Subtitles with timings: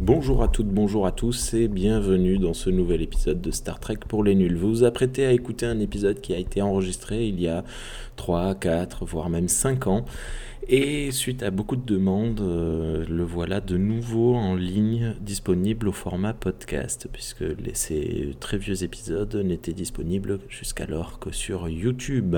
[0.00, 3.98] Bonjour à toutes, bonjour à tous et bienvenue dans ce nouvel épisode de Star Trek
[4.06, 4.56] pour les nuls.
[4.56, 7.64] Vous vous apprêtez à écouter un épisode qui a été enregistré il y a
[8.16, 10.04] 3, 4, voire même 5 ans.
[10.68, 15.92] Et suite à beaucoup de demandes, euh, le voilà de nouveau en ligne, disponible au
[15.92, 22.36] format podcast, puisque ces très vieux épisodes n'étaient disponibles jusqu'alors que sur YouTube.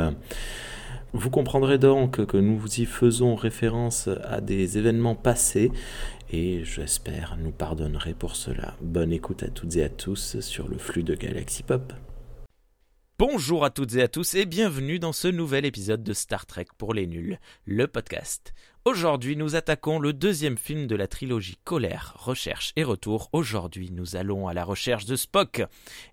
[1.13, 5.71] Vous comprendrez donc que nous y faisons référence à des événements passés
[6.31, 8.77] et j'espère nous pardonnerez pour cela.
[8.81, 11.93] Bonne écoute à toutes et à tous sur le flux de Galaxy Pop.
[13.19, 16.67] Bonjour à toutes et à tous et bienvenue dans ce nouvel épisode de Star Trek
[16.77, 18.53] pour les nuls, le podcast.
[18.85, 23.31] Aujourd'hui, nous attaquons le deuxième film de la trilogie Colère, Recherche et Retour.
[23.33, 25.63] Aujourd'hui, nous allons à la recherche de Spock.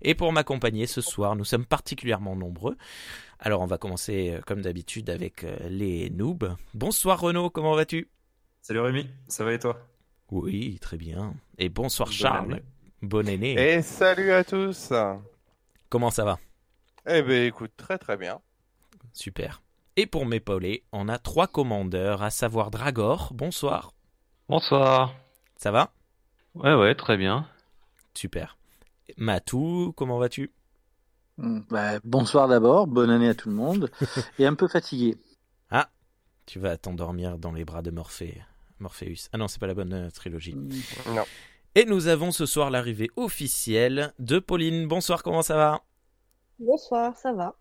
[0.00, 2.76] Et pour m'accompagner ce soir, nous sommes particulièrement nombreux.
[3.38, 6.56] Alors, on va commencer euh, comme d'habitude avec euh, les noobs.
[6.72, 8.08] Bonsoir Renaud, comment vas-tu?
[8.62, 9.93] Salut Rémi, ça va et toi?
[10.30, 11.34] Oui, très bien.
[11.58, 12.62] Et bonsoir Charles,
[13.02, 13.52] bon année.
[13.52, 14.92] Et salut à tous
[15.90, 16.38] Comment ça va?
[17.06, 18.40] Eh ben écoute, très très bien.
[19.12, 19.62] Super.
[19.96, 23.92] Et pour m'épauler, on a trois commandeurs, à savoir Dragor, bonsoir.
[24.48, 25.14] Bonsoir.
[25.56, 25.92] Ça va?
[26.54, 27.46] Ouais, ouais, très bien.
[28.14, 28.56] Super.
[29.18, 30.52] Matou, comment vas-tu?
[31.36, 33.90] Bah, bonsoir d'abord, bonne année à tout le monde,
[34.38, 35.16] et un peu fatigué.
[35.70, 35.90] Ah,
[36.46, 38.42] tu vas t'endormir dans les bras de Morphée,
[38.78, 39.28] Morpheus.
[39.32, 40.54] Ah non, c'est pas la bonne euh, trilogie.
[41.08, 41.24] Non.
[41.74, 44.86] Et nous avons ce soir l'arrivée officielle de Pauline.
[44.86, 45.82] Bonsoir, comment ça va?
[46.58, 47.56] Bonsoir, ça va.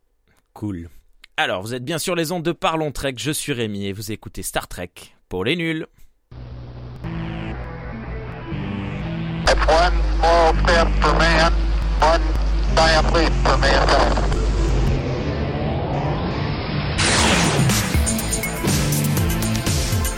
[0.53, 0.89] Cool.
[1.36, 4.11] Alors, vous êtes bien sur les ondes de Parlons Trek, je suis Rémi et vous
[4.11, 4.91] écoutez Star Trek
[5.30, 5.88] pour les nuls.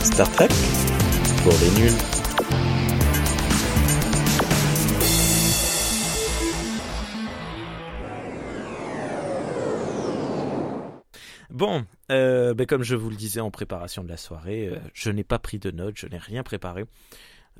[0.02, 0.48] Star Trek?
[1.46, 1.92] Pour les nuls.
[11.50, 15.10] Bon, euh, ben comme je vous le disais en préparation de la soirée, euh, je
[15.10, 16.84] n'ai pas pris de notes, je n'ai rien préparé.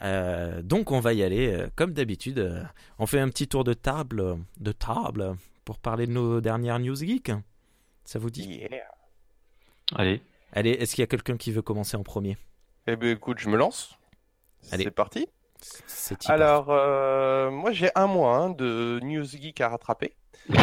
[0.02, 2.40] Euh, donc on va y aller euh, comme d'habitude.
[2.40, 2.64] euh,
[2.98, 6.96] on fait un petit tour de table, de table pour parler de nos dernières news
[6.96, 7.30] geeks.
[8.04, 8.48] Ça vous dit?
[8.48, 8.82] Yeah.
[9.94, 10.20] Allez.
[10.52, 12.36] Allez, est-ce qu'il y a quelqu'un qui veut commencer en premier?
[12.88, 13.98] Eh ben écoute, je me lance.
[14.70, 14.84] Allez.
[14.84, 15.26] C'est parti.
[15.60, 16.30] C'est.
[16.30, 20.14] Alors, euh, moi j'ai un mois hein, de News Geek à rattraper.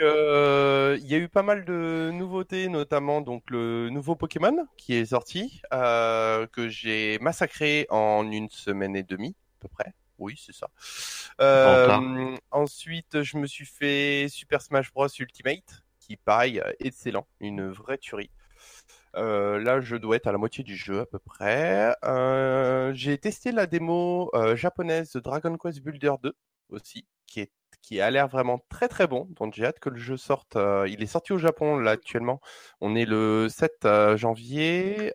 [0.00, 4.94] Euh, Il y a eu pas mal de nouveautés, notamment donc le nouveau Pokémon qui
[4.94, 9.92] est sorti, euh, que j'ai massacré en une semaine et demie à peu près.
[10.18, 10.68] Oui, c'est ça.
[12.52, 18.30] Ensuite, je me suis fait Super Smash Bros Ultimate, qui pareil, excellent, une vraie tuerie.
[19.16, 21.94] Euh, là, je dois être à la moitié du jeu à peu près.
[22.04, 26.32] Euh, j'ai testé la démo euh, japonaise de Dragon Quest Builder 2
[26.70, 29.26] aussi, qui est qui a l'air vraiment très très bon.
[29.30, 30.56] Donc j'ai hâte que le jeu sorte.
[30.88, 32.40] Il est sorti au Japon là actuellement.
[32.80, 35.12] On est le 7 euh, janvier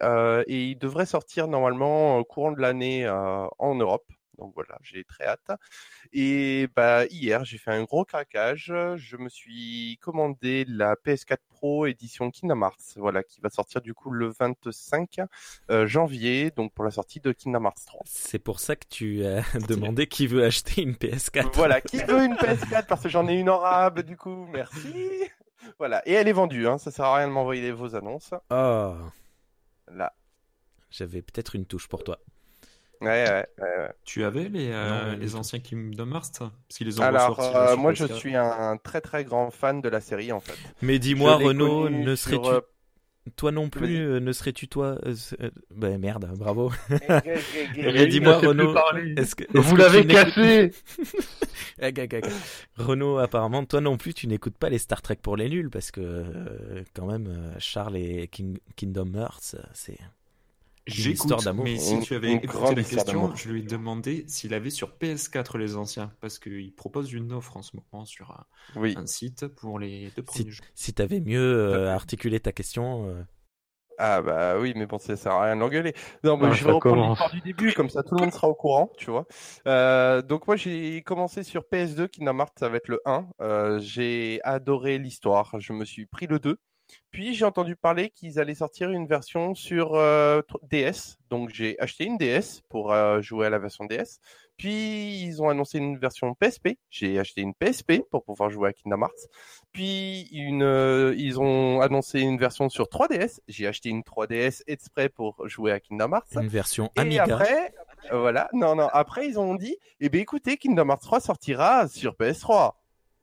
[0.47, 4.05] et il devrait sortir normalement au courant de l'année en Europe.
[4.37, 5.51] Donc voilà, j'ai très hâte.
[6.13, 8.73] Et bah hier, j'ai fait un gros craquage.
[8.95, 13.93] Je me suis commandé la PS4 Pro édition Kingdom Hearts, voilà, qui va sortir du
[13.93, 15.19] coup le 25
[15.71, 18.01] euh, janvier, donc pour la sortie de Kingdom Hearts 3.
[18.05, 21.51] C'est pour ça que tu as demandé qui veut acheter une PS4.
[21.53, 25.23] Voilà, qui veut une PS4 parce que j'en ai une en rab, du coup, merci.
[25.79, 28.33] Voilà, et elle est vendue, hein, ça sert à rien de m'envoyer vos annonces.
[28.51, 28.95] Oh,
[29.91, 30.13] Là.
[30.89, 32.19] j'avais peut-être une touche pour toi.
[33.01, 33.91] Ouais, ouais, ouais, ouais.
[34.05, 37.55] Tu avais les, euh, Non, les anciens Kingdom Hearts Parce qu'ils les ont Alors, ressortis,
[37.55, 38.19] euh, moi, je PS4.
[38.19, 40.57] suis un très très grand fan de la série en fait.
[40.81, 42.61] Mais dis-moi, Renaud, connu ne serais-tu euh,
[43.35, 46.71] toi non plus, euh, ne serais-tu toi euh, euh, Ben merde, bravo.
[47.01, 48.75] Eh, eh, eh, eh, Mais dis-moi, Renaud,
[49.17, 50.71] est-ce que est-ce Vous que l'avez cassé
[51.91, 52.19] ga.
[52.77, 55.91] Renaud, apparemment, toi non plus, tu n'écoutes pas les Star Trek pour les nuls parce
[55.91, 59.97] que euh, quand même, euh, Charles et King- Kingdom Hearts, euh, c'est
[60.87, 61.63] J'écoute, histoire d'amour.
[61.63, 64.53] mais si Une- tu avais une écouté grande la question, je lui ai demandé s'il
[64.53, 68.45] avait sur PS4 les anciens, parce qu'il propose une offre en ce moment sur un,
[68.79, 68.93] Oui.
[68.97, 70.63] un site pour les deux premiers jeux.
[70.75, 73.07] si t'avais mieux euh, articulé ta question.
[73.09, 73.23] euh,
[73.97, 75.93] Ah bah oui, mais bon, ça sert à rien de l'engueuler.
[76.23, 78.53] Non, bah, Ah, je vais reprendre du début, comme ça tout le monde sera au
[78.53, 79.25] courant, tu vois.
[79.67, 83.25] Euh, donc moi, j'ai commencé sur PS2, Kingdom Hearts, ça va être le 1.
[83.41, 86.57] Euh, j'ai adoré l'histoire, je me suis pris le 2.
[87.11, 92.03] Puis j'ai entendu parler qu'ils allaient sortir une version sur euh, DS, donc j'ai acheté
[92.05, 94.19] une DS pour euh, jouer à la version DS.
[94.57, 98.73] Puis ils ont annoncé une version PSP, j'ai acheté une PSP pour pouvoir jouer à
[98.73, 99.29] Kingdom Hearts.
[99.71, 105.09] Puis une, euh, ils ont annoncé une version sur 3DS, j'ai acheté une 3DS exprès
[105.09, 106.35] pour jouer à Kingdom Hearts.
[106.35, 107.23] une version Et Amiga.
[107.23, 107.73] après,
[108.11, 108.49] Voilà.
[108.53, 108.87] Non, non.
[108.93, 112.73] Après, ils ont dit, eh ben écoutez, Kingdom Hearts 3 sortira sur PS3.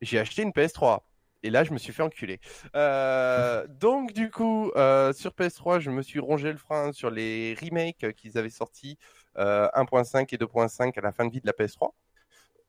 [0.00, 1.00] J'ai acheté une PS3.
[1.42, 2.40] Et là, je me suis fait enculer.
[2.76, 7.56] Euh, donc, du coup, euh, sur PS3, je me suis rongé le frein sur les
[7.60, 8.98] remakes qu'ils avaient sortis
[9.38, 11.90] euh, 1.5 et 2.5 à la fin de vie de la PS3.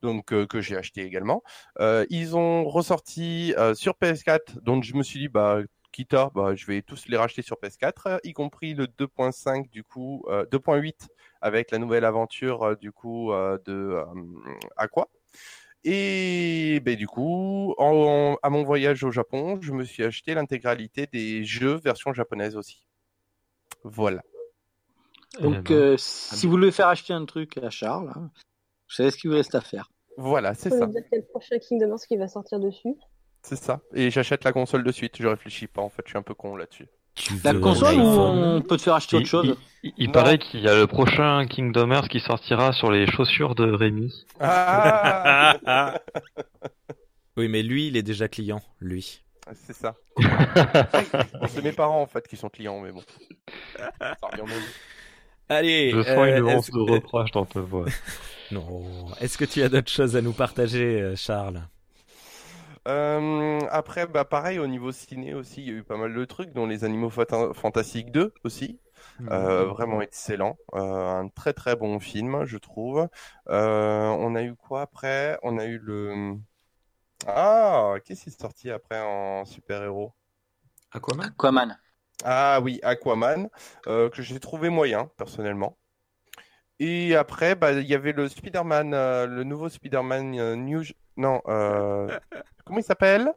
[0.02, 1.42] Donc, euh, que j'ai acheté également.
[1.80, 4.60] Euh, ils ont ressorti euh, sur PS4.
[4.60, 5.60] Donc, je me suis dit, bah,
[5.94, 9.84] quitte à, bah, je vais tous les racheter sur PS4, y compris le 2.5 du
[9.84, 11.06] coup, euh, 2.8
[11.40, 14.04] avec la nouvelle aventure euh, du coup euh, de euh,
[14.76, 15.08] Aqua.
[15.84, 21.06] Et ben, du coup, en- à mon voyage au Japon, je me suis acheté l'intégralité
[21.06, 22.86] des jeux version japonaise aussi.
[23.82, 24.22] Voilà.
[25.40, 25.74] Donc, Eh ben.
[25.74, 29.30] euh, si vous voulez faire acheter un truc à Charles, hein, vous savez ce qu'il
[29.30, 29.90] vous reste à faire.
[30.16, 30.86] Voilà, c'est ça.
[30.86, 32.94] dire quel prochain Kingdom Hearts qui va sortir dessus.
[33.42, 33.80] C'est ça.
[33.92, 35.16] Et j'achète la console de suite.
[35.20, 36.02] Je réfléchis pas en fait.
[36.06, 36.86] Je suis un peu con là-dessus.
[37.14, 39.56] Tu La veux console ou on peut te faire acheter autre Il, chose?
[39.84, 43.70] il- paraît qu'il y a le prochain Kingdom Hearts qui sortira sur les chaussures de
[43.70, 44.12] Rémi.
[44.40, 46.00] Ah
[47.36, 49.22] Oui, mais lui, il est déjà client, lui.
[49.54, 49.94] c'est ça.
[50.16, 50.24] Bon,
[51.48, 53.02] c'est mes parents en fait qui sont clients, mais bon.
[53.76, 54.62] Ça revient au même.
[55.48, 57.86] Allez, Je sens euh, une once est-ce- de reproche dans ta voix.
[58.50, 59.06] Non.
[59.20, 61.62] Est-ce que tu as d'autres choses à nous partager, euh, Charles?
[62.86, 66.24] Euh, après, bah pareil, au niveau ciné aussi, il y a eu pas mal de
[66.26, 68.80] trucs, dont les Animaux Fata- Fantastiques 2 aussi.
[69.30, 70.56] Euh, vraiment excellent.
[70.74, 73.08] Euh, un très très bon film, je trouve.
[73.48, 75.38] Euh, on a eu quoi après?
[75.42, 76.36] On a eu le...
[77.26, 80.14] Ah, qu'est-ce qui est sorti après en super-héros?
[80.92, 81.28] Aquaman?
[81.34, 81.76] Aquaman.
[82.24, 83.48] Ah oui, Aquaman,
[83.86, 85.78] euh, que j'ai trouvé moyen, personnellement.
[86.78, 90.82] Et après, bah, il y avait le Spider-Man, euh, le nouveau Spider-Man euh, New...
[91.16, 92.08] Non, euh,
[92.64, 93.32] comment il s'appelle?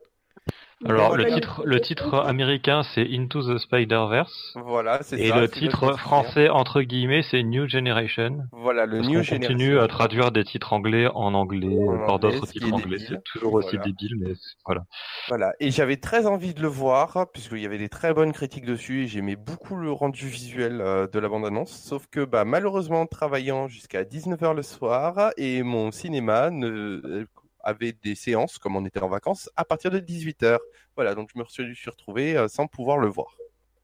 [0.86, 4.54] Alors, le titre, le titre américain, c'est Into the Spider-Verse.
[4.64, 5.42] Voilà, c'est Et ça.
[5.42, 8.44] le titre le- français, entre guillemets, c'est New Generation.
[8.52, 9.82] Voilà, le Parce New qu'on continue Generation.
[9.82, 13.00] à traduire des titres anglais en anglais, En euh, par d'autres titres anglais.
[13.00, 13.86] C'est toujours aussi Voilà.
[13.86, 14.34] débile, mais
[14.68, 14.84] voilà.
[15.30, 18.66] Voilà, et j'avais très envie de le voir, puisqu'il y avait des très bonnes critiques
[18.66, 23.08] dessus, et j'aimais beaucoup le rendu visuel euh, de la bande-annonce, sauf que bah, malheureusement,
[23.08, 27.26] travaillant jusqu'à 19h le soir, et mon cinéma ne...
[27.68, 30.58] avait des séances, comme on était en vacances, à partir de 18h.
[30.96, 33.36] Voilà, donc je me suis retrouvé euh, sans pouvoir le voir.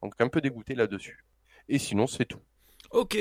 [0.02, 1.24] Donc un peu dégoûté là-dessus.
[1.68, 2.40] Et sinon, c'est tout.
[2.90, 3.16] Ok.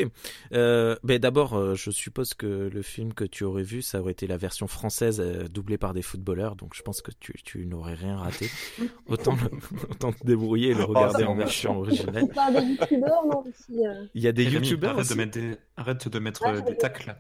[0.52, 4.12] Euh, ben d'abord, euh, je suppose que le film que tu aurais vu, ça aurait
[4.12, 7.66] été la version française euh, doublée par des footballeurs, donc je pense que tu, tu
[7.66, 8.50] n'aurais rien raté.
[9.08, 12.24] Autant, le- autant te débrouiller et le regarder c'est en version originale.
[12.24, 15.14] On parle des youtubeurs, non aussi, euh, Il y a des youtubeurs arrête aussi.
[15.14, 17.16] de mettre des, arrête de mettre je des tacles.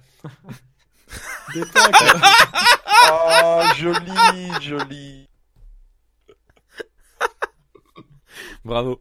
[1.53, 1.61] Des.
[3.11, 5.27] Oh, joli, joli.
[8.65, 8.99] Bravo.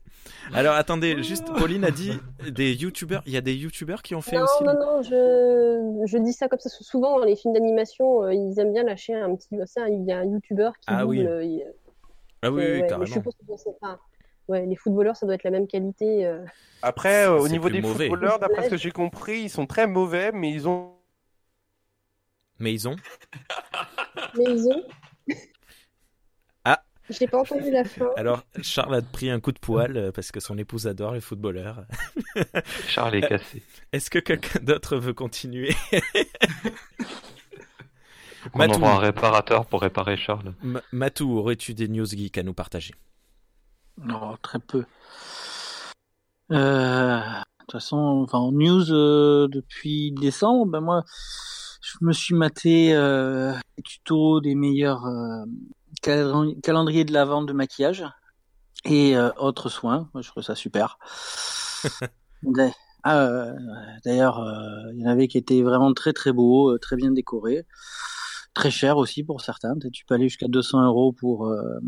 [0.53, 2.13] Alors attendez, juste Pauline a dit
[2.49, 3.23] des youtubeurs.
[3.27, 4.65] Il y a des youtubeurs qui ont fait Non, aussi.
[4.65, 6.69] non, non, je, je dis ça comme ça.
[6.69, 9.49] Souvent, dans les films d'animation, euh, ils aiment bien lâcher un petit.
[9.67, 11.25] Ça, il y a un youtubeur qui Ah oui.
[11.27, 11.65] euh, il-
[12.43, 13.07] Ah oui, euh, oui, ouais, mais carrément.
[13.07, 13.99] Je suppose que c'est pas.
[14.49, 16.27] Ouais, les footballeurs, ça doit être la même qualité.
[16.27, 16.45] euh.
[16.83, 18.09] Après, euh, au niveau des mauvais.
[18.09, 20.97] footballeurs, d'après ce que j'ai compris, ils sont très mauvais, mais ils ont
[22.63, 22.95] Mais ils ont.
[24.37, 24.85] Mais ils ont.
[26.65, 26.81] Ah.
[27.11, 28.09] J'ai pas entendu la fin.
[28.17, 31.21] Alors Charles a pris un coup de poil euh, parce que son épouse adore les
[31.21, 31.85] footballeurs.
[32.87, 33.65] Charles est cassé.
[33.93, 35.75] Est-ce que quelqu'un d'autre veut continuer?
[38.55, 38.81] On Matou.
[38.81, 40.55] aura un réparateur pour réparer Charles.
[40.63, 42.95] Ma- Matou, aurais-tu des news geeks à nous partager?
[43.99, 44.85] Non, très peu.
[46.53, 51.05] Euh, de toute façon, enfin, en news euh, depuis décembre, ben moi,
[52.01, 55.45] je me suis maté euh, les tutos des meilleurs euh,
[56.03, 58.05] calendri- calendriers de la vente de maquillage
[58.85, 60.11] et euh, autres soins.
[60.15, 60.99] Moi, je trouve ça super.
[63.05, 63.53] Ah,
[64.05, 67.11] D'ailleurs, euh, il y en avait qui étaient vraiment très très beaux, euh, très bien
[67.11, 67.67] décorés,
[68.55, 69.75] très cher aussi pour certains.
[69.93, 71.79] Tu peux aller jusqu'à 200 euros pour euh,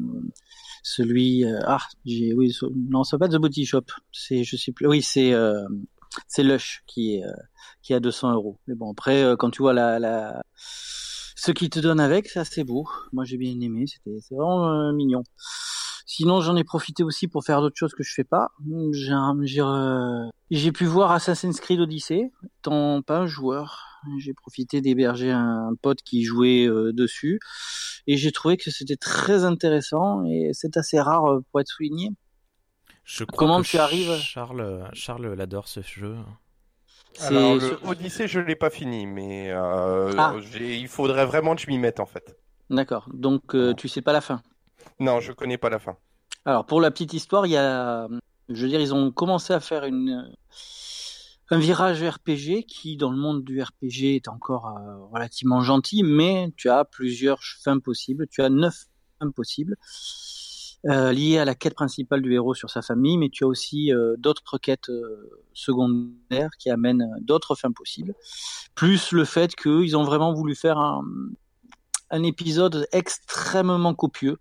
[0.83, 4.73] celui euh, ah j'ai oui so- non c'est pas The Body Shop c'est je sais
[4.73, 5.65] plus oui c'est euh,
[6.29, 7.33] c'est Lush qui est euh,
[7.85, 8.59] qui est à 200 euros.
[8.67, 10.43] Mais bon après euh, quand tu vois la la
[11.37, 12.89] ce qui te donne avec c'est assez beau.
[13.13, 13.85] Moi j'ai bien aimé.
[13.87, 15.23] C'était c'est vraiment euh, mignon.
[16.07, 18.49] Sinon j'en ai profité aussi pour faire d'autres choses que je fais pas.
[18.93, 19.13] J'ai
[19.61, 24.01] euh, pu voir Assassin's Creed Odyssey étant pas un joueur.
[24.19, 27.41] J'ai profité d'héberger un pote qui jouait euh, dessus.
[28.07, 32.11] Et j'ai trouvé que c'était très intéressant et c'est assez rare pour être souligné.
[33.05, 34.15] Je crois Comment que tu arrives?
[34.17, 36.17] Charles, Charles l'adore ce jeu.
[37.21, 40.35] Alors, le Odyssée, je l'ai pas fini, mais euh, Ah.
[40.61, 42.37] il faudrait vraiment que je m'y mette en fait.
[42.71, 43.09] D'accord.
[43.13, 44.43] Donc euh, tu sais pas la fin.
[45.01, 45.97] Non, je connais pas la fin.
[46.45, 48.09] Alors pour la petite histoire, il y a,
[48.49, 50.31] je veux dire, ils ont commencé à faire une
[51.51, 56.49] un virage RPG qui, dans le monde du RPG, est encore euh, relativement gentil, mais
[56.57, 58.27] tu as plusieurs fins possibles.
[58.29, 58.87] Tu as neuf
[59.21, 59.77] fins possibles
[60.87, 64.17] euh, à la quête principale du héros sur sa famille, mais tu as aussi euh,
[64.19, 68.15] d'autres quêtes euh, secondaires qui amènent d'autres fins possibles.
[68.75, 71.03] Plus le fait qu'ils ont vraiment voulu faire un,
[72.11, 74.39] un épisode extrêmement copieux,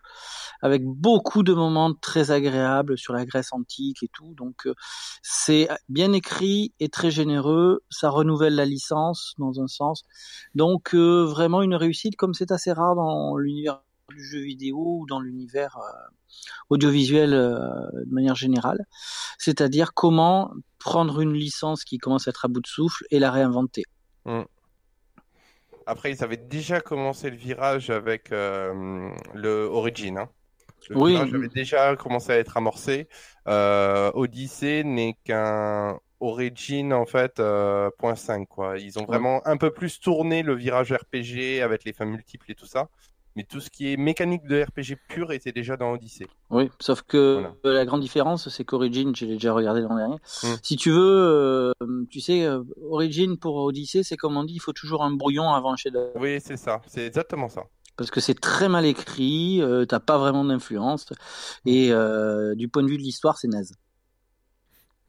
[0.61, 4.33] avec beaucoup de moments très agréables sur la Grèce antique et tout.
[4.35, 4.75] Donc euh,
[5.21, 7.83] c'est bien écrit et très généreux.
[7.89, 10.03] Ça renouvelle la licence dans un sens.
[10.55, 13.81] Donc euh, vraiment une réussite comme c'est assez rare dans l'univers
[14.15, 15.91] du jeu vidéo ou dans l'univers euh,
[16.69, 17.57] audiovisuel euh,
[18.05, 18.85] de manière générale.
[19.37, 23.31] C'est-à-dire comment prendre une licence qui commence à être à bout de souffle et la
[23.31, 23.83] réinventer.
[25.85, 30.17] Après, ils avaient déjà commencé le virage avec euh, le Origin.
[30.17, 30.29] hein.
[30.89, 31.13] Le Oui.
[31.13, 33.07] virage avait déjà commencé à être amorcé.
[33.47, 38.77] Euh, Odyssey n'est qu'un Origin en fait euh, point 5 quoi.
[38.79, 42.55] Ils ont vraiment un peu plus tourné le virage RPG avec les fins multiples et
[42.55, 42.89] tout ça.
[43.35, 46.27] Mais tout ce qui est mécanique de RPG pur était déjà dans Odyssey.
[46.51, 47.55] Oui, sauf que Voilà.
[47.65, 50.17] euh, la grande différence, c'est qu'Origin, je l'ai déjà regardé l'an dernier.
[50.43, 50.47] Mm.
[50.61, 54.59] Si tu veux, euh, tu sais, euh, Origin pour Odyssey, c'est comme on dit, il
[54.59, 56.11] faut toujours un brouillon avant le chef-d'œuvre.
[56.19, 56.81] Oui, c'est ça.
[56.85, 57.63] C'est exactement ça.
[57.97, 61.05] Parce que c'est très mal écrit, euh, t'as pas vraiment d'influence,
[61.65, 63.73] et euh, du point de vue de l'histoire, c'est naze.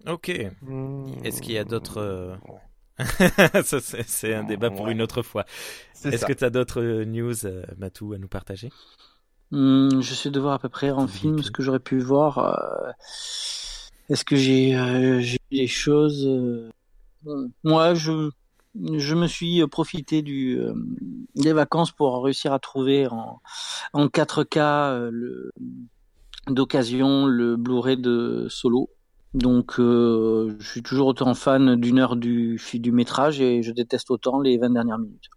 [0.07, 0.29] Ok.
[0.29, 1.99] Est-ce qu'il y a d'autres.
[1.99, 2.61] euh, Ouais.
[4.07, 4.93] C'est un débat pour Ouais.
[4.93, 5.45] une autre fois.
[6.05, 8.73] Est-ce que tu as d'autres euh, news, euh, Matou, à nous partager?
[9.53, 12.39] Hum, J'essaie de voir à peu près en film ce que j'aurais pu voir.
[12.39, 12.91] euh,
[14.09, 16.71] Est-ce que j'ai euh, des choses euh,
[17.63, 18.31] Moi, je
[18.77, 20.75] je me suis profité du euh,
[21.37, 23.41] des vacances pour réussir à trouver en
[23.93, 25.53] en 4K euh, le
[26.49, 28.91] d'occasion le Blu-ray de Solo.
[29.35, 34.11] Donc, euh, je suis toujours autant fan d'une heure du du métrage et je déteste
[34.11, 35.29] autant les 20 dernières minutes.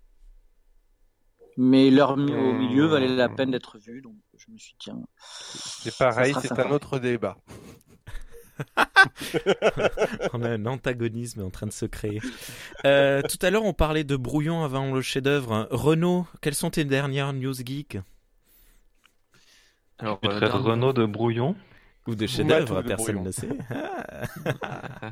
[1.60, 5.00] Mais l'heure au milieu valait la peine d'être vue, donc je me suis dit, tiens,
[5.20, 7.38] C'est pareil, c'est un autre débat.
[10.34, 12.22] On a un antagonisme en train de se créer.
[12.86, 15.68] Euh, tout à l'heure, on parlait de brouillon avant le chef-d'œuvre.
[15.72, 18.00] Renaud, quelles sont tes dernières news geeks?
[20.00, 21.56] Alors, Je euh, dans- Renault de brouillon.
[22.08, 23.50] Ou de chef-d'œuvre Personne ne sait.
[24.62, 25.12] Ah.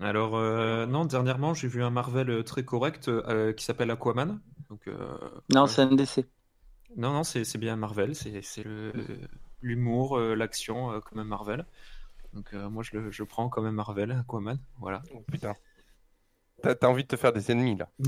[0.00, 4.40] Alors, euh, non, dernièrement, j'ai vu un Marvel euh, très correct euh, qui s'appelle Aquaman.
[4.68, 5.16] Donc, euh,
[5.54, 6.26] non, c'est un décès.
[6.96, 8.42] Non, non, c'est c'est bien Marvel, c'est
[9.62, 11.64] l'humour, euh, l'action euh, comme un Marvel.
[12.34, 15.02] Donc euh, moi je le je prends comme un Marvel, Aquaman, voilà.
[15.14, 15.54] Oh, putain.
[16.62, 17.88] T'as t'as envie de te faire des ennemis là.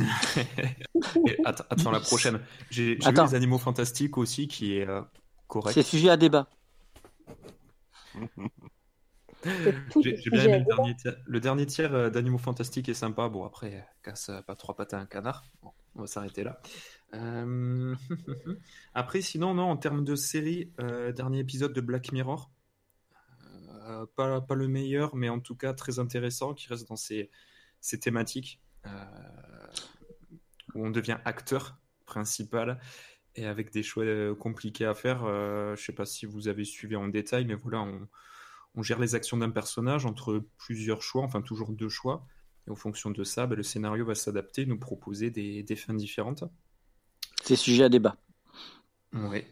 [1.26, 2.40] Et att- attends la prochaine.
[2.71, 5.00] J'ai vu les Animaux Fantastiques aussi qui est euh,
[5.47, 5.75] correct.
[5.75, 6.49] C'est sujet à débat.
[9.44, 13.28] J'ai bien aimé le dernier tiers, le dernier tiers euh, d'Animaux Fantastiques est sympa.
[13.28, 15.44] Bon après, casse pas trois pattes à un canard.
[15.62, 16.61] Bon, on va s'arrêter là.
[17.14, 17.94] Euh,
[18.94, 22.50] Après sinon non en termes de série, euh, dernier épisode de Black Mirror.
[23.87, 27.30] Euh, pas, pas le meilleur, mais en tout cas très intéressant, qui reste dans ces,
[27.80, 28.61] ces thématiques
[30.75, 32.80] où on devient acteur principal
[33.37, 35.23] et avec des choix euh, compliqués à faire.
[35.25, 38.09] Euh, je sais pas si vous avez suivi en détail, mais voilà, on,
[38.76, 42.26] on gère les actions d'un personnage entre plusieurs choix, enfin toujours deux choix.
[42.67, 45.95] Et en fonction de ça, ben, le scénario va s'adapter, nous proposer des, des fins
[45.95, 46.45] différentes.
[47.43, 48.17] C'est sujet à débat.
[49.12, 49.45] Oui,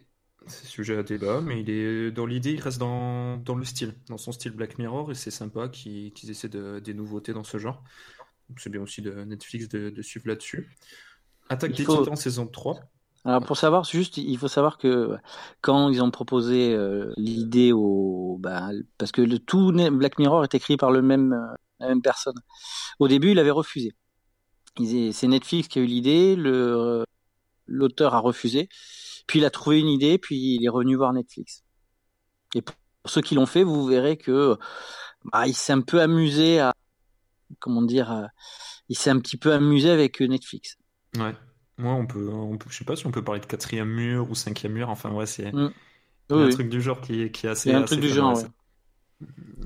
[0.46, 3.94] c'est sujet à débat, mais il est dans l'idée, il reste dans, dans le style,
[4.08, 7.44] dans son style Black Mirror, et c'est sympa qu'ils qu'ils essaient de, des nouveautés dans
[7.44, 7.84] ce genre.
[8.56, 10.68] C'est bien aussi de Netflix de, de suivre là-dessus.
[11.48, 12.80] Attaque Il des faut- Titans saison 3.
[13.24, 15.16] Alors pour savoir, juste, il faut savoir que
[15.60, 20.54] quand ils ont proposé euh, l'idée au, bah, parce que le tout Black Mirror est
[20.54, 22.34] écrit par le même, euh, la même personne.
[22.98, 23.94] Au début, il avait refusé.
[24.76, 27.04] C'est Netflix qui a eu l'idée, le
[27.66, 28.68] l'auteur a refusé,
[29.26, 31.62] puis il a trouvé une idée, puis il est revenu voir Netflix.
[32.54, 32.74] Et pour
[33.06, 34.56] ceux qui l'ont fait, vous verrez que
[35.24, 36.74] bah, il s'est un peu amusé à,
[37.60, 38.26] comment dire, euh,
[38.88, 40.76] il s'est un petit peu amusé avec Netflix.
[41.16, 41.34] Ouais.
[41.78, 44.30] Moi, on peut, on peut, je sais pas si on peut parler de quatrième mur
[44.30, 44.90] ou cinquième mur.
[44.90, 45.68] Enfin, ouais, c'est Mm.
[46.30, 46.50] Oui, un oui.
[46.50, 47.70] truc du genre qui, est- qui est assez.
[47.70, 48.48] Il y a un truc du genre, ouais.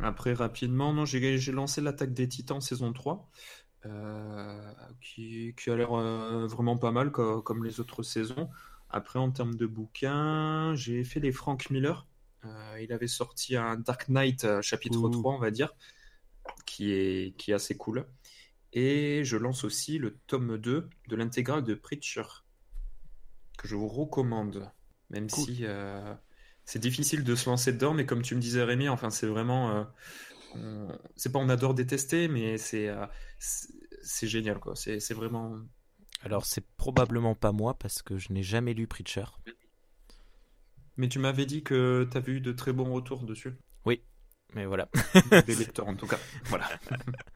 [0.02, 3.30] Après, rapidement, non, j'ai lancé l'attaque des Titans saison 3,
[3.86, 8.50] euh, qui, qui a l'air euh, vraiment pas mal co- comme les autres saisons.
[8.90, 12.06] Après, en termes de bouquins, j'ai fait les Frank Miller.
[12.44, 15.10] Euh, il avait sorti un Dark Knight chapitre Ouh.
[15.10, 15.74] 3, on va dire,
[16.66, 18.06] qui est, qui est assez cool.
[18.78, 22.22] Et je lance aussi le tome 2 de l'intégrale de Preacher,
[23.56, 24.70] que je vous recommande,
[25.10, 25.44] même Cool.
[25.46, 26.14] si euh,
[26.66, 29.70] c'est difficile de se lancer dedans, mais comme tu me disais Rémi, enfin c'est vraiment...
[29.70, 29.84] euh,
[30.56, 33.06] on- c'est pas on adore détester, mais c'est euh,
[33.38, 34.76] c'est génial quoi.
[34.76, 35.58] C'est vraiment.
[36.22, 39.24] Alors, c'est probablement pas moi parce que je n'ai jamais lu Preacher.
[40.98, 43.54] Mais tu m'avais dit que tu avais eu de très bons retours dessus.
[44.54, 44.88] Mais voilà.
[45.46, 46.18] Des lecteurs en tout cas.
[46.44, 46.68] Voilà.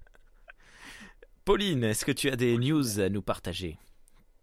[1.45, 3.79] Pauline, est-ce que tu as des news à nous partager?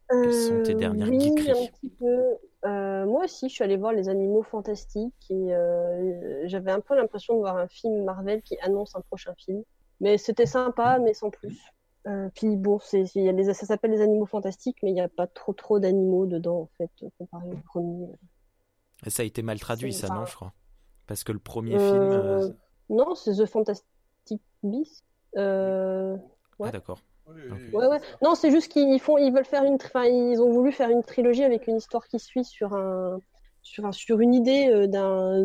[0.10, 1.52] Quelles sont tes Euh, dernières oui, geekeries?
[1.52, 2.38] un petit peu.
[2.66, 6.96] Euh, moi aussi, je suis allée voir les animaux fantastiques et euh, j'avais un peu
[6.96, 9.64] l'impression de voir un film Marvel qui annonce un prochain film.
[10.00, 11.58] Mais c'était sympa, mais sans plus.
[12.08, 15.10] Euh, puis bon, y a les, ça s'appelle les animaux fantastiques, mais il n'y a
[15.10, 18.08] pas trop trop d'animaux dedans en fait, comparé au premier.
[19.06, 20.54] Et Ça a été mal traduit, ça, non, je crois?
[21.06, 22.12] Parce que le premier film.
[22.12, 22.50] Euh,
[22.90, 25.04] Non, c'est The Fantastic Beasts.
[26.60, 26.70] Euh, ouais.
[26.70, 27.02] Ah, d'accord.
[27.74, 28.00] Ouais, ouais.
[28.22, 30.90] Non, c'est juste qu'ils font, ils veulent faire une, tri- enfin, ils ont voulu faire
[30.90, 33.22] une trilogie avec une histoire qui suit sur un,
[33.62, 35.44] sur un, sur une idée euh, d'un,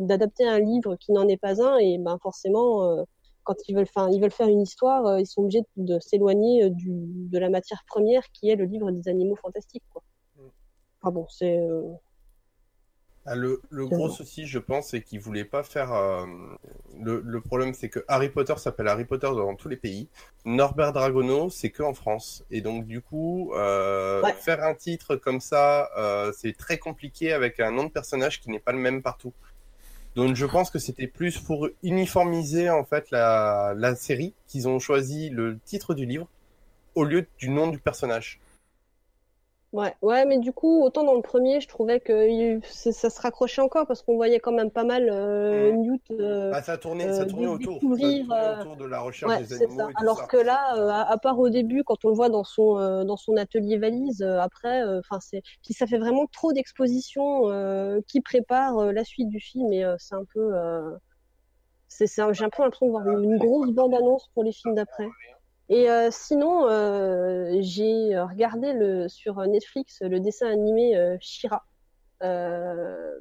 [0.00, 3.02] d'adapter un livre qui n'en est pas un, et ben forcément, euh,
[3.44, 6.00] quand ils veulent, enfin, ils veulent faire une histoire, euh, ils sont obligés de, de
[6.00, 10.02] s'éloigner euh, du, de la matière première qui est le livre des animaux fantastiques, quoi.
[11.00, 11.96] Enfin bon, c'est, euh, Ah,
[13.34, 15.92] le, le gros souci, je pense, c'est qu'ils voulaient pas faire.
[15.92, 16.26] euh,
[17.00, 20.08] le, le problème, c'est que Harry Potter s'appelle Harry Potter dans tous les pays.
[20.44, 22.44] Norbert Dragono, c'est que en France.
[22.50, 24.32] Et donc, du coup, euh, Ouais.
[24.32, 28.50] faire un titre comme ça, euh, c'est très compliqué avec un nom de personnage qui
[28.50, 29.32] n'est pas le même partout.
[30.16, 34.78] Donc, je pense que c'était plus pour uniformiser en fait la, la série qu'ils ont
[34.80, 36.28] choisi le titre du livre
[36.94, 38.40] au lieu du nom du personnage.
[39.72, 43.60] Ouais, ouais, mais du coup, autant dans le premier, je trouvais que ça se raccrochait
[43.60, 45.82] encore parce qu'on voyait quand même pas mal euh, Mhm.
[45.82, 48.76] Newt euh, Bah, ça tournait, ça euh, tournait de autour, ça découvrir, tournait euh, autour
[48.76, 49.84] de la recherche Ouais, des animaux ça.
[49.90, 50.26] et tout Alors ça.
[50.26, 53.04] que là, euh, à, à part au début, quand on le voit dans son euh,
[53.04, 57.50] dans son atelier valise, euh, après, euh, enfin c'est puis ça fait vraiment trop d'expositions
[57.50, 60.96] euh, qui préparent la suite du film et euh, c'est un peu euh,
[61.88, 64.74] c'est j'ai un peu l'impression de voir une, une grosse bande annonce pour les films
[64.74, 65.08] d'après.
[65.68, 71.64] Et euh, sinon, euh, j'ai regardé le sur Netflix le dessin animé euh, She-Ra.
[72.22, 73.18] Euh,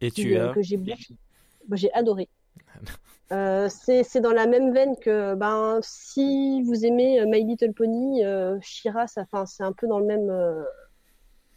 [0.00, 0.52] Et tu as.
[0.54, 2.28] que j'ai bah, adoré.
[3.30, 8.22] C'est c'est dans la même veine que ben si vous aimez My Little Pony,
[8.62, 10.32] She-Ra, ça, c'est un peu dans le même,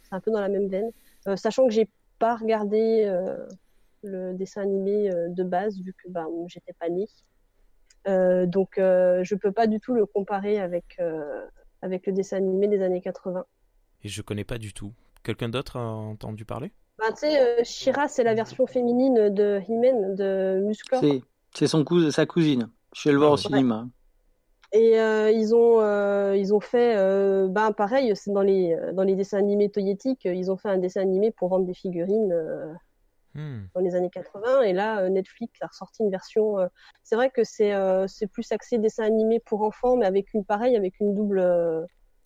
[0.02, 0.90] c'est un peu dans la même veine.
[1.36, 1.88] Sachant que j'ai
[2.18, 3.10] pas regardé
[4.02, 7.08] le dessin animé de base vu que ben j'étais pas née,
[8.06, 11.46] donc euh, je peux pas du tout le comparer avec euh,
[11.82, 13.44] avec le dessin animé des années 80.
[14.02, 14.92] Et je connais pas du tout.
[15.22, 16.72] Quelqu'un d'autre a entendu parler?
[16.98, 21.02] Ben, tu sais, euh, She-Ra, c'est la version féminine de He-Man, de Musclor.
[21.02, 21.22] C'est,
[21.54, 22.70] c'est son cous- sa cousine.
[22.94, 23.62] Je suis allé le voir Ah au ouais.
[23.62, 23.88] cinéma.
[24.72, 29.02] Et euh, ils ont euh, ils ont fait euh, ben pareil c'est dans les dans
[29.02, 32.32] les dessins animés toyétiques ils ont fait un dessin animé pour vendre des figurines
[33.34, 33.62] Hmm.
[33.74, 36.66] dans les années 80 et là euh, Netflix a ressorti une version euh,
[37.02, 40.44] c'est vrai que c'est euh, c'est plus axé dessin animé pour enfants mais avec une
[40.44, 41.42] pareille avec une double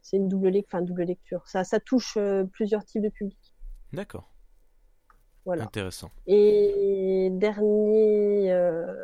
[0.02, 2.18] c'est une double enfin double lecture ça ça touche
[2.52, 3.54] plusieurs types de publics
[3.92, 4.28] D'accord.
[5.44, 6.10] voilà Intéressant.
[6.26, 8.94] et dernier, euh,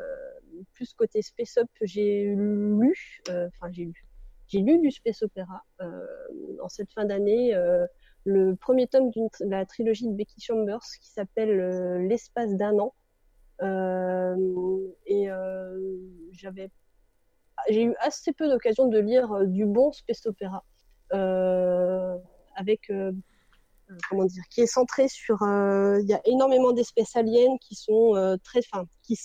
[0.74, 2.94] plus côté Space Up, j'ai lu,
[3.28, 4.06] euh, enfin j'ai lu,
[4.48, 6.06] j'ai lu du Space Opera euh,
[6.62, 7.54] en cette fin d'année,
[8.24, 12.94] le premier tome de la trilogie de Becky Chambers qui s'appelle euh, L'espace d'un an.
[13.62, 14.36] Euh,
[15.06, 15.78] et euh,
[16.32, 16.70] j'avais,
[17.68, 20.64] j'ai eu assez peu d'occasion de lire du bon Space Opera
[21.12, 22.16] euh,
[22.56, 23.12] avec euh,
[24.08, 25.38] comment dire, qui est centré sur.
[25.42, 28.60] Il y a énormément d'espèces aliens qui sont très.
[28.60, 29.18] Enfin, qui,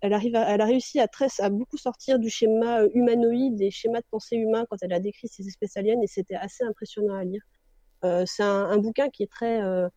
[0.00, 3.70] elle, arrive à- elle a réussi à, très, à beaucoup sortir du schéma humanoïde et
[3.70, 7.14] schéma de pensée humain quand elle a décrit ces espèces aliens et c'était assez impressionnant
[7.14, 7.42] à lire.
[8.04, 9.60] Euh, c'est un, un bouquin qui est très.
[9.62, 9.88] euh,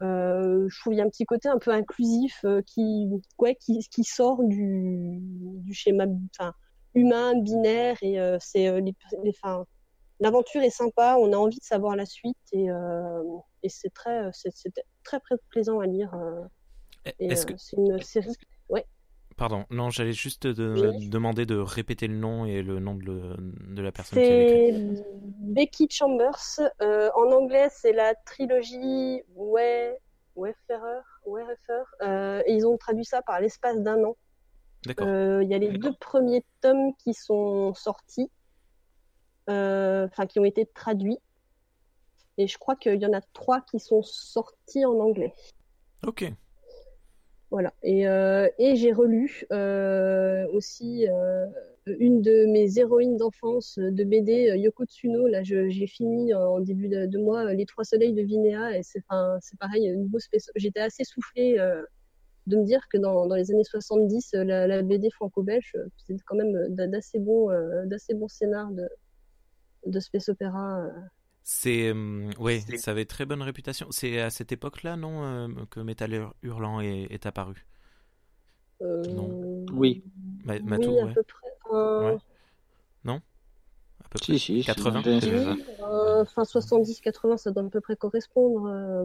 [0.00, 3.56] euh, je trouve il y a un petit côté un peu inclusif euh, qui, ouais,
[3.56, 6.04] qui, qui sort du, du schéma
[6.38, 6.54] enfin,
[6.94, 8.94] humain, binaire et euh, c'est les,
[9.24, 9.64] les, enfin,
[10.20, 12.68] l'aventure est sympa, on a envie de savoir la suite et,
[13.62, 14.52] et c'est très, c'est,
[15.02, 16.14] très très plaisant à lire.
[17.18, 17.54] Est-ce que.
[17.56, 18.34] c'est une série.
[18.68, 18.86] Ouais.
[19.38, 21.08] Pardon, non, j'allais juste Oui.
[21.08, 24.26] demander de répéter le nom et le nom de, le- de la personne qui.
[24.26, 25.04] C'est
[25.40, 26.58] Becky Chambers.
[26.82, 29.96] Euh, en anglais, c'est la trilogie Way,
[30.34, 31.84] Wayfarer, Wayfarer.
[32.02, 34.16] Euh, et ils ont traduit ça par l'espace d'un an.
[34.84, 35.06] D'accord.
[35.06, 38.30] Euh, Il y a les deux premiers tomes qui sont sortis,
[39.46, 41.18] enfin qui ont été traduits.
[42.38, 45.32] Et je crois qu'il y en a trois qui sont sortis en anglais.
[46.06, 46.24] Ok.
[47.50, 47.72] Voilà.
[47.82, 51.46] Et, euh, et j'ai relu euh, aussi euh,
[51.86, 55.26] une de mes héroïnes d'enfance de BD, Yoko Tsuno.
[55.26, 58.76] Là, j'ai fini en début de, mois Les Trois Soleils de Vinéa.
[58.78, 59.02] Et c'est
[59.58, 59.94] pareil.
[60.56, 61.58] J'étais assez soufflée
[62.46, 66.16] de me dire que dans, dans les années 70, euh, la, la BD franco-belge, c'est
[66.24, 67.50] quand même d'a- d'assez bons,
[67.86, 68.88] d'assez bons scénars de,
[69.86, 70.86] de space opéra.
[71.50, 73.86] C'est euh, oui, ça avait très bonne réputation.
[73.90, 77.66] C'est à cette époque-là, non, euh, que Metal Hur- Hurlant est, est apparu?
[78.82, 79.64] Euh, Non.
[79.72, 80.02] Oui.
[80.44, 81.14] Ma- Matou, oui, à ouais.
[81.14, 81.48] peu près.
[81.72, 82.18] Euh, Ouais.
[84.04, 84.32] À peu près.
[84.34, 84.60] Si, si.
[84.60, 85.02] si, 80.
[85.02, 85.52] c'est- C'est ça.
[85.54, 88.66] oui, euh, fin 70-80, ça doit à peu près correspondre.
[88.66, 89.04] euh.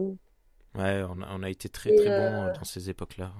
[0.74, 3.32] Ouais, on a, on a été très Et, très euh, bon dans ces époques-là.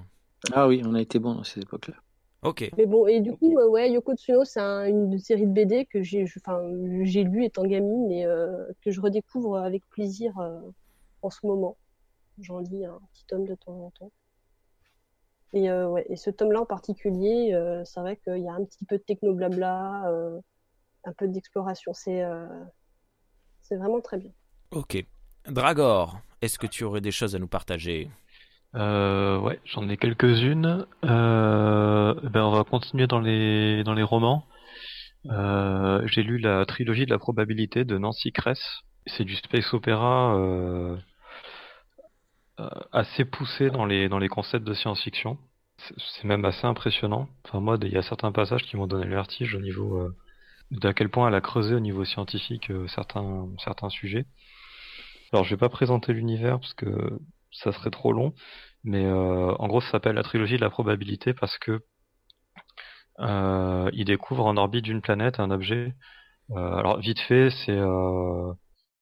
[0.53, 1.95] Ah oui, on a été bon dans ces époques-là.
[2.45, 2.71] Ok.
[2.77, 5.85] Mais bon, et du coup, euh, ouais, Yoko Tsuno, c'est un- une série de BD
[5.85, 6.61] que j'ai, je- enfin,
[7.03, 10.59] j'ai lu étant gamine et euh, que je redécouvre avec plaisir euh,
[11.21, 11.75] en ce moment.
[12.39, 14.11] J'en lis un petit tome de temps en temps.
[15.53, 18.85] Et, euh, ouais, et ce tome-là en particulier, c'est vrai qu'il y a un petit
[18.85, 20.11] peu de techno-blabla,
[21.05, 21.93] un peu d'exploration.
[21.93, 22.23] C'est
[23.61, 24.31] c'est vraiment très bien.
[24.71, 25.03] Ok.
[25.47, 28.09] Dragor, est-ce que tu aurais des choses à nous partager?
[28.75, 30.85] Euh, ouais, j'en ai quelques-unes.
[31.05, 34.45] Euh, ben on va continuer dans les dans les romans.
[35.29, 38.59] Euh, j'ai lu la trilogie de la probabilité de Nancy Kress.
[39.07, 40.97] C'est du space opéra euh,
[42.59, 45.37] euh, assez poussé dans les dans les concepts de science-fiction.
[45.77, 47.27] C'est même assez impressionnant.
[47.45, 50.15] Enfin moi, il y a certains passages qui m'ont donné le vertige au niveau euh,
[50.71, 54.25] d'à quel point elle a creusé au niveau scientifique certains certains sujets.
[55.33, 57.19] Alors je vais pas présenter l'univers parce que
[57.63, 58.33] ça serait trop long,
[58.83, 61.81] mais euh, en gros ça s'appelle la trilogie de la probabilité parce que
[63.19, 65.93] euh, il découvre en orbite d'une planète un objet.
[66.51, 67.77] Euh, alors vite fait, c'est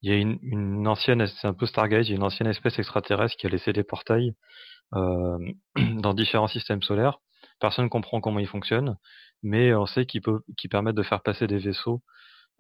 [0.05, 2.77] il y a une, ancienne, c'est un peu Stargate, il y a une ancienne espèce
[2.77, 4.33] extraterrestre qui a laissé des portails
[4.91, 7.19] dans différents systèmes solaires.
[7.59, 8.97] Personne ne comprend comment ils fonctionnent,
[9.43, 10.21] mais on sait qu'ils
[10.69, 12.01] permettent de faire passer des vaisseaux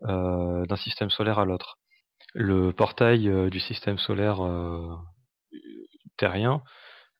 [0.01, 1.77] d'un système solaire à l'autre.
[2.33, 4.39] Le portail du système solaire
[6.17, 6.61] terrien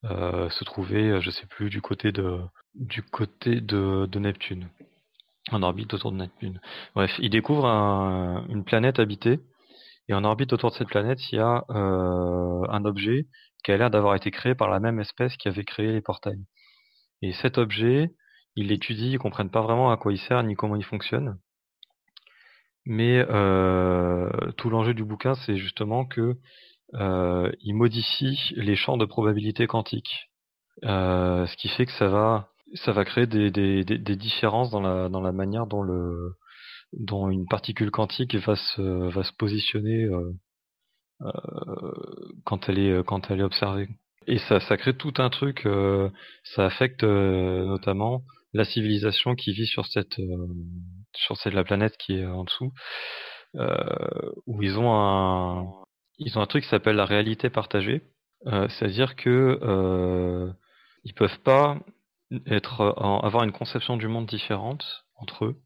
[0.04, 2.40] euh, se trouvait, euh, je sais plus, du côté de
[2.74, 4.68] du côté de, Neptune,
[5.52, 6.60] en orbite autour de Neptune.
[6.94, 9.40] Bref, il découvre un- une planète habitée
[10.08, 13.26] et en orbite autour de cette planète, il y a euh, un objet
[13.64, 16.44] qui a l'air d'avoir été créé par la même espèce qui avait créé les portails.
[17.22, 18.10] Et cet objet,
[18.56, 21.38] ils l'étudient, ils comprennent pas vraiment à quoi il sert ni comment il fonctionne.
[22.86, 23.24] Mais
[24.56, 26.36] tout l'enjeu du bouquin, c'est justement que
[26.92, 30.30] il modifie les champs de probabilité quantique,
[30.84, 32.48] Euh, ce qui fait que ça va
[32.84, 36.34] ça va créer des, des, des, des différences dans la dans la manière dont le
[36.92, 38.82] dont une particule quantique va se
[39.14, 40.32] va se positionner euh,
[41.22, 41.92] euh,
[42.44, 43.88] quand elle est quand elle est observée.
[44.26, 45.66] Et ça ça crée tout un truc.
[45.66, 46.10] euh,
[46.54, 50.48] ça affecte euh, notamment la civilisation qui vit sur cette euh,
[51.14, 52.72] sur cette la planète qui est en dessous,
[53.56, 55.66] euh, où ils ont un
[56.18, 58.02] ils ont un truc qui s'appelle la réalité partagée.
[58.46, 60.52] Euh, C'est-à-dire que euh,
[61.04, 61.78] ils peuvent pas
[62.46, 65.56] être en- avoir une conception du monde différente entre eux,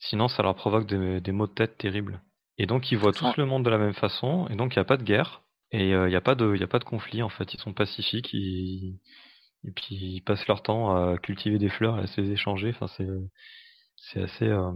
[0.00, 2.20] sinon ça leur provoque des, des maux de tête terribles.
[2.58, 3.34] Et donc ils voient tous Ah.
[3.38, 5.94] le monde de la même façon, et donc il n'y a pas de guerre, et
[5.94, 7.54] euh, il n'y a pas de y a pas de conflit en fait.
[7.54, 8.98] Ils sont pacifiques, ils,
[9.64, 12.70] et puis ils passent leur temps à cultiver des fleurs et à se les échanger.
[12.70, 13.06] Enfin c'est
[13.96, 14.72] c'est assez euh,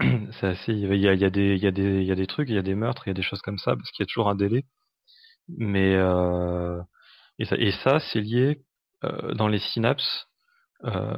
[0.40, 2.48] c'est assez il y a, des il y a des il y a des trucs,
[2.48, 4.06] il y a des meurtres, il y a des choses comme ça parce qu'il y
[4.06, 4.64] a toujours un délai.
[5.48, 6.80] Mais euh,
[7.38, 8.62] et ça, et ça c'est lié
[9.04, 10.28] euh, dans les synapses.
[10.84, 11.16] euh,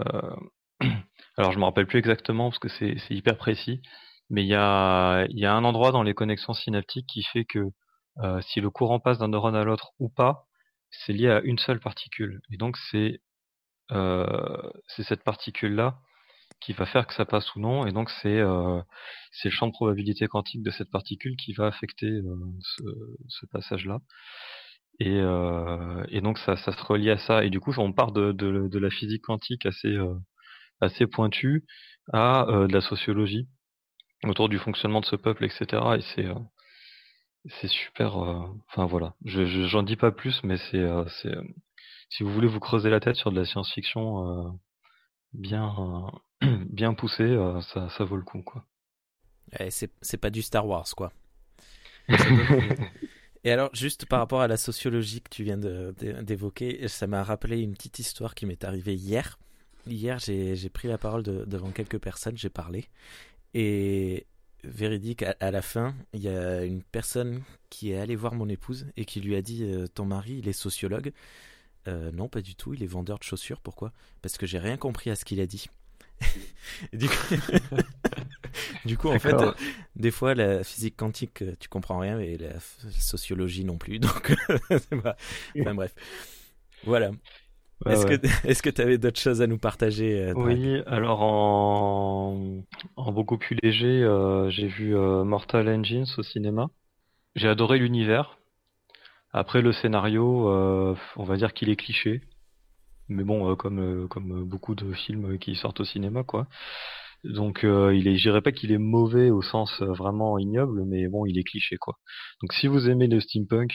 [1.36, 3.82] alors je me rappelle plus exactement parce que c'est c'est hyper précis,
[4.30, 7.44] mais il y a il y a un endroit dans les connexions synaptiques qui fait
[7.44, 7.60] que
[8.22, 10.46] euh, si le courant passe d'un neurone à l'autre ou pas,
[10.90, 12.40] c'est lié à une seule particule.
[12.52, 13.20] Et donc c'est
[13.92, 15.98] euh, c'est cette particule là
[16.60, 18.80] qui va faire que ça passe ou non, et donc c'est euh,
[19.44, 22.82] le champ de probabilité quantique de cette particule qui va affecter euh, ce,
[23.28, 24.00] ce passage-là.
[24.98, 27.44] Et, euh, et donc ça, ça se relie à ça.
[27.44, 30.14] Et du coup, on part de, de, de la physique quantique assez euh,
[30.80, 31.64] assez pointue
[32.12, 33.48] à euh, de la sociologie
[34.24, 35.96] autour du fonctionnement de ce peuple, etc.
[35.98, 36.34] Et c'est euh,
[37.60, 38.16] c'est super.
[38.68, 40.84] Enfin voilà, je je- j'en dis pas plus, mais c'est
[42.10, 44.58] si vous voulez vous creuser la tête sur de la science-fiction
[45.32, 45.74] bien
[46.70, 48.66] bien poussée, euh, ça ça vaut le coup quoi.
[49.58, 51.12] Eh, c'est pas du Star Wars, quoi.
[53.44, 57.60] Et alors, juste par rapport à la sociologie que tu viens d'évoquer, ça m'a rappelé
[57.60, 59.38] une petite histoire qui m'est arrivée hier.
[59.86, 62.86] Hier, j'ai j'ai pris la parole de- devant quelques personnes, j'ai parlé.
[63.54, 64.26] Et
[64.64, 68.48] véridique, à, à la fin, il y a une personne qui est allée voir mon
[68.48, 71.12] épouse et qui lui a dit euh, Ton mari, il est sociologue
[71.88, 73.60] Euh, Non, pas du tout, il est vendeur de chaussures.
[73.60, 73.92] Pourquoi?
[74.22, 75.66] Parce que j'ai rien compris à ce qu'il a dit.
[76.92, 77.34] Du coup,
[78.84, 79.52] du coup en fait, euh,
[79.96, 82.58] des fois, la physique quantique, tu comprends rien, et la
[82.98, 83.98] sociologie non plus.
[83.98, 84.34] Donc,
[84.70, 85.16] c'est pas-
[85.60, 85.94] enfin bref.
[86.84, 87.10] Voilà.
[87.86, 88.18] Est-ce ouais.
[88.18, 92.62] que est-ce que tu avais d'autres choses à nous partager euh, Oui, alors en,
[92.96, 96.68] en beaucoup plus léger, euh, j'ai vu euh, Mortal Engines au cinéma.
[97.36, 98.38] J'ai adoré l'univers.
[99.32, 100.50] Après le scénario,
[101.16, 102.20] on va dire qu'il est cliché.
[103.10, 106.46] Mais bon, euh, comme, euh, comme beaucoup de films qui sortent au cinéma, quoi.
[107.24, 110.84] Donc euh, il est, je dirais pas qu'il est mauvais au sens euh, vraiment ignoble,
[110.86, 111.98] mais bon, il est cliché, quoi.
[112.42, 113.72] Donc si vous aimez le steampunk,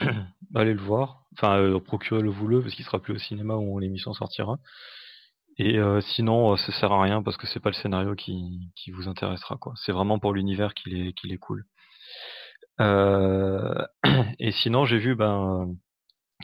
[0.54, 1.24] allez le voir.
[1.36, 4.58] Enfin, euh, procurez-le vous-le, parce qu'il sera plus au cinéma où l'émission sortira.
[5.58, 8.70] Et euh, sinon, euh, ça sert à rien parce que c'est pas le scénario qui,
[8.76, 9.74] qui vous intéressera, quoi.
[9.76, 11.64] C'est vraiment pour l'univers qu'il est, qu'il est cool.
[12.80, 13.74] Euh,
[14.38, 15.74] et sinon, j'ai vu, ben,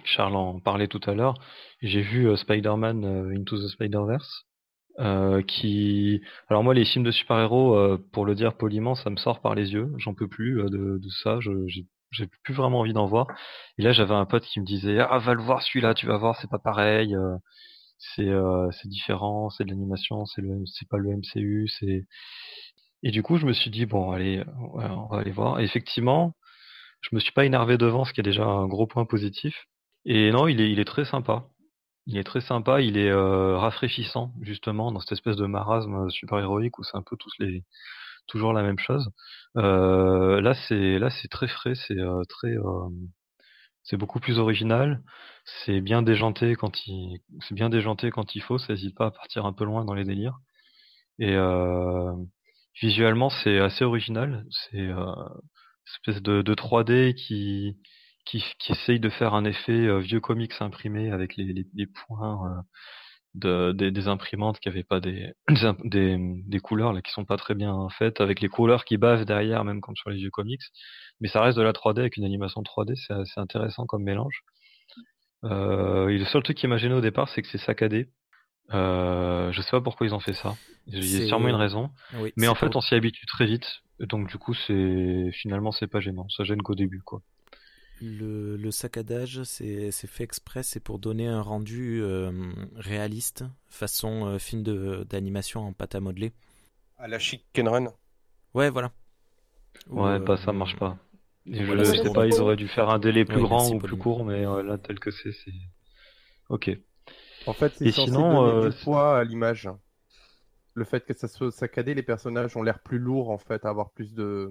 [0.05, 1.35] Charles en parlait tout à l'heure,
[1.83, 4.45] j'ai vu euh, Spider-Man euh, Into the Spider-Verse,
[5.01, 9.17] euh, qui, alors moi, les films de super-héros, euh, pour le dire poliment, ça me
[9.17, 9.93] sort par les yeux.
[9.99, 11.39] J'en peux plus euh, de, de ça.
[11.41, 11.87] J'ai,
[12.45, 13.27] plus vraiment envie d'en voir.
[13.79, 16.17] Et là, j'avais un pote qui me disait, ah, va le voir celui-là, tu vas
[16.17, 17.15] voir, c'est pas pareil.
[17.15, 17.37] euh,
[17.99, 18.29] c'est
[18.73, 22.05] c'est différent, c'est de l'animation, c'est le c'est pas le MCU, c'est
[23.03, 25.61] et du coup je me suis dit bon allez on va aller voir.
[25.61, 26.35] Et effectivement,
[27.03, 29.67] je me suis pas énervé devant, ce qui est déjà un gros point positif.
[30.07, 31.47] Et non, il est il est très sympa.
[32.07, 36.38] Il est très sympa, il est euh, rafraîchissant justement dans cette espèce de marasme super
[36.38, 37.64] héroïque où c'est un peu tous les
[38.29, 39.11] toujours la même chose.
[39.57, 42.88] Euh, là c'est là c'est très frais, c'est euh, très euh,
[43.83, 45.03] c'est beaucoup plus original.
[45.64, 48.59] C'est bien déjanté quand il, c'est bien déjanté quand il faut.
[48.59, 50.38] Ça hésite pas à partir un peu loin dans les délires.
[51.19, 52.12] Et euh,
[52.83, 54.45] visuellement, c'est assez original.
[54.51, 55.12] C'est euh,
[55.87, 57.77] espèce de, de 3D qui,
[58.27, 61.87] qui, qui essaye de faire un effet euh, vieux comics imprimé avec les, les, les
[61.87, 62.62] points euh,
[63.35, 67.89] de, des, des imprimantes qui avaient pas des, couleurs là qui sont pas très bien
[67.91, 70.62] faites, avec les couleurs qui bavent derrière, même comme sur les vieux comics.
[71.21, 74.43] Mais ça reste de la 3D avec une animation 3D, c'est assez intéressant comme mélange.
[75.45, 78.09] Euh, et le seul truc qui m'a gêné au départ, c'est que c'est saccadé.
[78.75, 80.57] Euh, je sais pas pourquoi ils ont fait ça.
[80.89, 81.91] Il y a sûrement une raison.
[82.15, 83.83] Oui, Mais en fait, on s'y habitue très vite.
[84.01, 86.29] Donc du coup, c'est finalement c'est pas gênant.
[86.31, 87.23] Ça gêne qu'au début, quoi.
[88.03, 92.31] Le, le saccadage, c'est fait exprès, c'est pour donner un rendu euh,
[92.75, 94.63] réaliste, façon euh, film
[95.05, 96.33] d'animation en pâte à modeler.
[96.99, 97.95] À la chic Ken Run.
[98.55, 98.91] Ouais, voilà.
[99.91, 100.97] Ou, Ouais, euh, bah ça marche pas.
[101.47, 103.79] Et voilà, je sais pas, ils auraient dû faire un délai plus Ouais, grand ou
[103.79, 105.53] plus court, mais euh, là tel que c'est, c'est.
[106.49, 106.71] Ok.
[107.47, 109.71] En fait, c'est censé sinon, donner euh, du poids à l'image.
[110.75, 113.69] Le fait que ça soit saccadé, les personnages ont l'air plus lourds en fait, à
[113.71, 114.49] avoir plus de,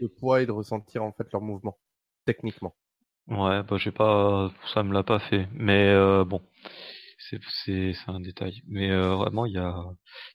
[0.00, 1.78] de poids et de ressentir en fait leurs mouvements
[2.26, 2.76] techniquement.
[3.28, 5.48] Ouais, bah j'ai pas, ça me l'a pas fait.
[5.52, 6.42] Mais euh, bon,
[7.18, 8.62] c'est c'est c'est un détail.
[8.68, 9.74] Mais euh, vraiment, il y a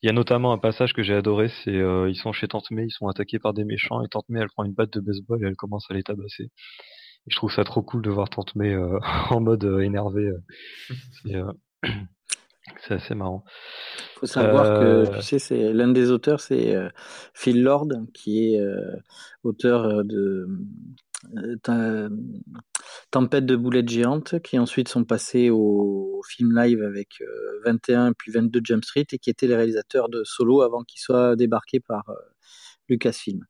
[0.03, 2.71] il y a notamment un passage que j'ai adoré, c'est euh, ils sont chez Tante
[2.71, 4.99] May, ils sont attaqués par des méchants et Tante May elle prend une batte de
[5.01, 6.45] baseball et elle commence à les tabasser.
[6.45, 8.99] Et je trouve ça trop cool de voir Tante May euh,
[9.31, 10.29] en mode euh, énervé.
[11.23, 11.51] C'est euh,
[12.89, 13.43] assez marrant.
[14.15, 16.89] faut savoir Euh, que tu sais, c'est l'un des auteurs, c'est euh,
[17.33, 18.95] Phil Lord, qui est euh,
[19.43, 20.47] auteur de
[23.11, 28.31] Tempête de boulettes géantes, qui ensuite sont passés au film live avec euh, 21 puis
[28.31, 32.09] 22 Jump Street et qui était les réalisateurs de Solo avant qu'il soit débarqué par
[32.09, 32.15] euh,
[32.89, 33.45] Lucasfilm.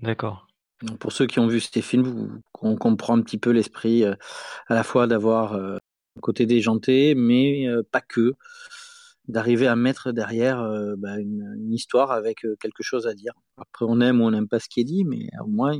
[0.00, 0.46] D'accord.
[0.98, 4.14] Pour ceux qui ont vu ces films, on comprend un petit peu l'esprit euh,
[4.68, 5.76] à la fois d'avoir euh,
[6.16, 8.34] un côté déjanté, mais euh, pas que,
[9.28, 13.32] d'arriver à mettre derrière euh, bah, une, histoire avec euh, quelque chose à dire.
[13.56, 15.78] Après, on aime ou on n'aime pas ce qui est dit, mais au moins,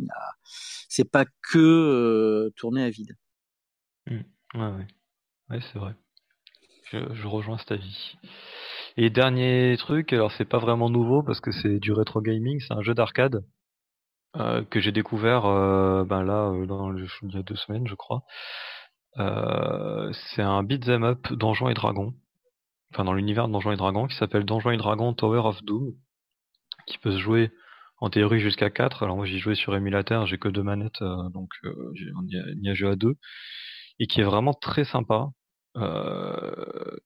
[0.88, 3.16] c'est pas que euh, tourné à vide.
[4.08, 4.20] Ouais,
[4.54, 5.60] ouais.
[5.72, 5.94] C'est vrai.
[6.90, 8.16] Je, rejoins cet avis.
[8.96, 12.74] Et dernier truc, alors c'est pas vraiment nouveau parce que c'est du rétro gaming, c'est
[12.74, 13.44] un jeu d'arcade
[14.70, 15.42] que j'ai découvert
[16.04, 18.24] ben là dans le- il y a deux semaines, je crois.
[19.16, 22.14] C'est un beat'em up Donjons et Dragons,
[22.92, 25.92] enfin dans l'univers de Donjons et Dragons qui s'appelle Donjons et Dragons Tower of Doom,
[26.86, 27.50] qui peut se jouer
[27.98, 29.02] en théorie jusqu'à 4.
[29.04, 32.36] Alors moi j'y joué sur émulateur, j'ai que deux manettes, euh, donc euh, on y
[32.38, 33.16] a, y joué à deux,
[33.98, 35.28] et qui est vraiment très sympa.
[35.76, 36.96] Euh,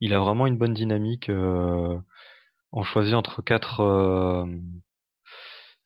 [0.00, 1.28] il a vraiment une bonne dynamique.
[1.30, 1.98] Euh,
[2.72, 4.46] on choisit entre quatre euh,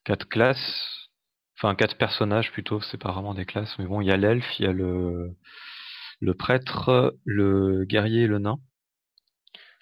[0.05, 1.11] quatre classes,
[1.59, 2.81] enfin quatre personnages plutôt.
[2.81, 5.37] C'est pas vraiment des classes, mais bon, il y a l'elfe, il y a le
[6.21, 8.59] le prêtre, le guerrier et le nain.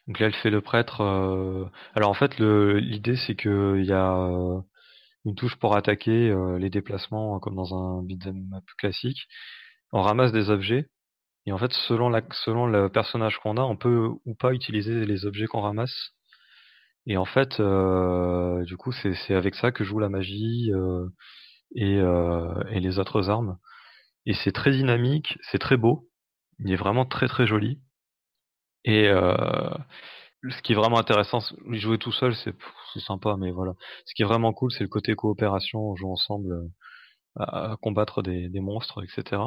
[0.06, 1.00] Donc l'elfe et le prêtre.
[1.02, 4.60] euh, Alors en fait, l'idée c'est que il y a euh,
[5.24, 9.26] une touche pour attaquer euh, les déplacements comme dans un beat'em classique.
[9.92, 10.88] On ramasse des objets
[11.46, 12.12] et en fait, selon
[12.44, 16.12] selon le personnage qu'on a, on peut ou pas utiliser les objets qu'on ramasse.
[17.06, 21.08] Et en fait, euh, du coup, c'est avec ça que joue la magie euh,
[21.74, 23.58] et, euh, et les autres armes.
[24.26, 26.08] Et c'est très dynamique, c'est très beau.
[26.60, 27.80] il est vraiment très très joli.
[28.86, 29.34] Et euh,
[30.48, 31.40] ce qui est vraiment intéressant,
[31.72, 32.54] jouer tout seul, c'est
[33.00, 33.74] sympa, mais voilà.
[34.06, 36.68] Ce qui est vraiment cool, c'est le côté coopération, on joue ensemble euh,
[37.44, 39.42] à, combattre des, des monstres, etc.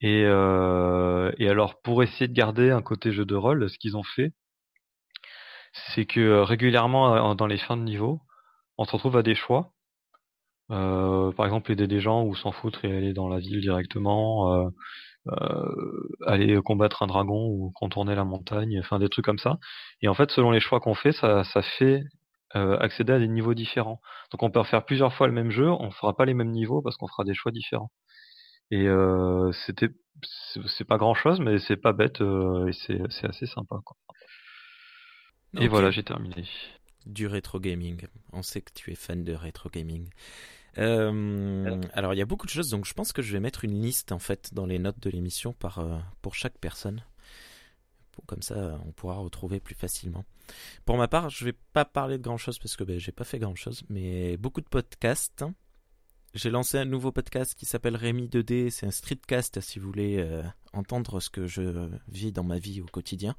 [0.00, 3.96] Et, euh, et alors, pour essayer de garder un côté jeu de rôle, ce qu'ils
[3.96, 4.32] ont fait,
[5.94, 8.20] c'est que euh, régulièrement, dans les fins de niveau,
[8.78, 9.72] on se retrouve à des choix.
[10.70, 14.52] Euh, par exemple, aider des gens ou s'en foutre et aller dans la ville directement,
[14.54, 14.68] euh,
[16.26, 19.58] aller combattre un dragon ou contourner la montagne, enfin des trucs comme ça.
[20.02, 22.02] Et en fait, selon les choix qu'on fait, ça, ça fait
[22.56, 24.00] euh, accéder à des niveaux différents.
[24.32, 26.80] Donc on peut refaire plusieurs fois le même jeu, on fera pas les mêmes niveaux
[26.80, 27.90] parce qu'on fera des choix différents.
[28.70, 29.90] Et euh, c'était,
[30.66, 32.72] c'est pas grand chose, mais c'est pas bête euh, et
[33.10, 33.76] c'est assez sympa.
[33.84, 33.98] Quoi.
[35.60, 36.44] Et voilà, j'ai terminé.
[37.04, 38.06] Du rétro gaming.
[38.32, 40.08] On sait que tu es fan de rétro gaming.
[40.78, 43.64] Euh, alors il y a beaucoup de choses, donc je pense que je vais mettre
[43.64, 47.02] une liste en fait dans les notes de l'émission par euh, pour chaque personne.
[48.26, 50.24] Comme ça, on pourra retrouver plus facilement.
[50.84, 53.22] Pour ma part, je vais pas parler de grand chose parce que ben, j'ai pas
[53.22, 55.44] fait grand chose, mais beaucoup de podcasts.
[56.34, 58.70] J'ai lancé un nouveau podcast qui s'appelle Rémi 2D.
[58.70, 62.80] C'est un streetcast si vous voulez euh, entendre ce que je vis dans ma vie
[62.80, 63.36] au quotidien,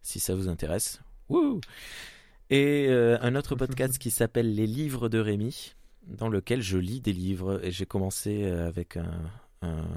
[0.00, 1.00] si ça vous intéresse.
[1.28, 1.60] Wouh
[2.50, 5.74] et un autre podcast qui s'appelle Les livres de Rémi,
[6.06, 7.60] dans lequel je lis des livres.
[7.64, 9.30] Et j'ai commencé euh, avec un,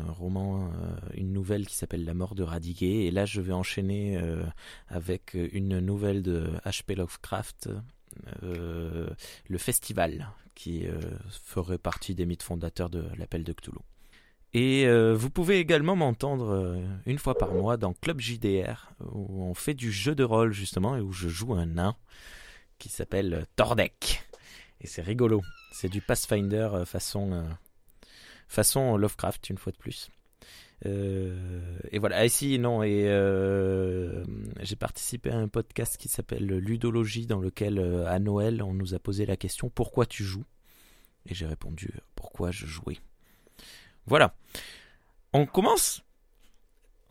[0.07, 3.05] roman, euh, une nouvelle qui s'appelle La mort de Radiguet.
[3.05, 4.43] Et là, je vais enchaîner euh,
[4.87, 6.95] avec une nouvelle de H.P.
[6.95, 7.69] Lovecraft,
[8.41, 10.85] Le Festival, qui
[11.29, 13.79] ferait partie des mythes fondateurs de l'appel de Cthulhu.
[14.53, 19.75] Et vous pouvez également m'entendre une fois par mois dans Club JDR, où on fait
[19.75, 21.95] du jeu de rôle justement, et où je joue un nain
[22.79, 24.26] qui s'appelle Tordek.
[24.81, 25.41] Et c'est rigolo.
[25.71, 27.43] C'est du Pathfinder euh, façon, euh,
[28.47, 30.09] façon Lovecraft, une fois de plus.
[30.85, 32.17] Euh, et voilà.
[32.19, 33.03] Ah, non, et
[34.61, 38.99] j'ai participé à un podcast qui s'appelle Ludologie, dans lequel à Noël, on nous a
[38.99, 40.45] posé la question Pourquoi tu joues?
[41.25, 42.99] Et j'ai répondu Pourquoi je jouais?
[44.05, 44.35] Voilà.
[45.33, 46.03] On commence?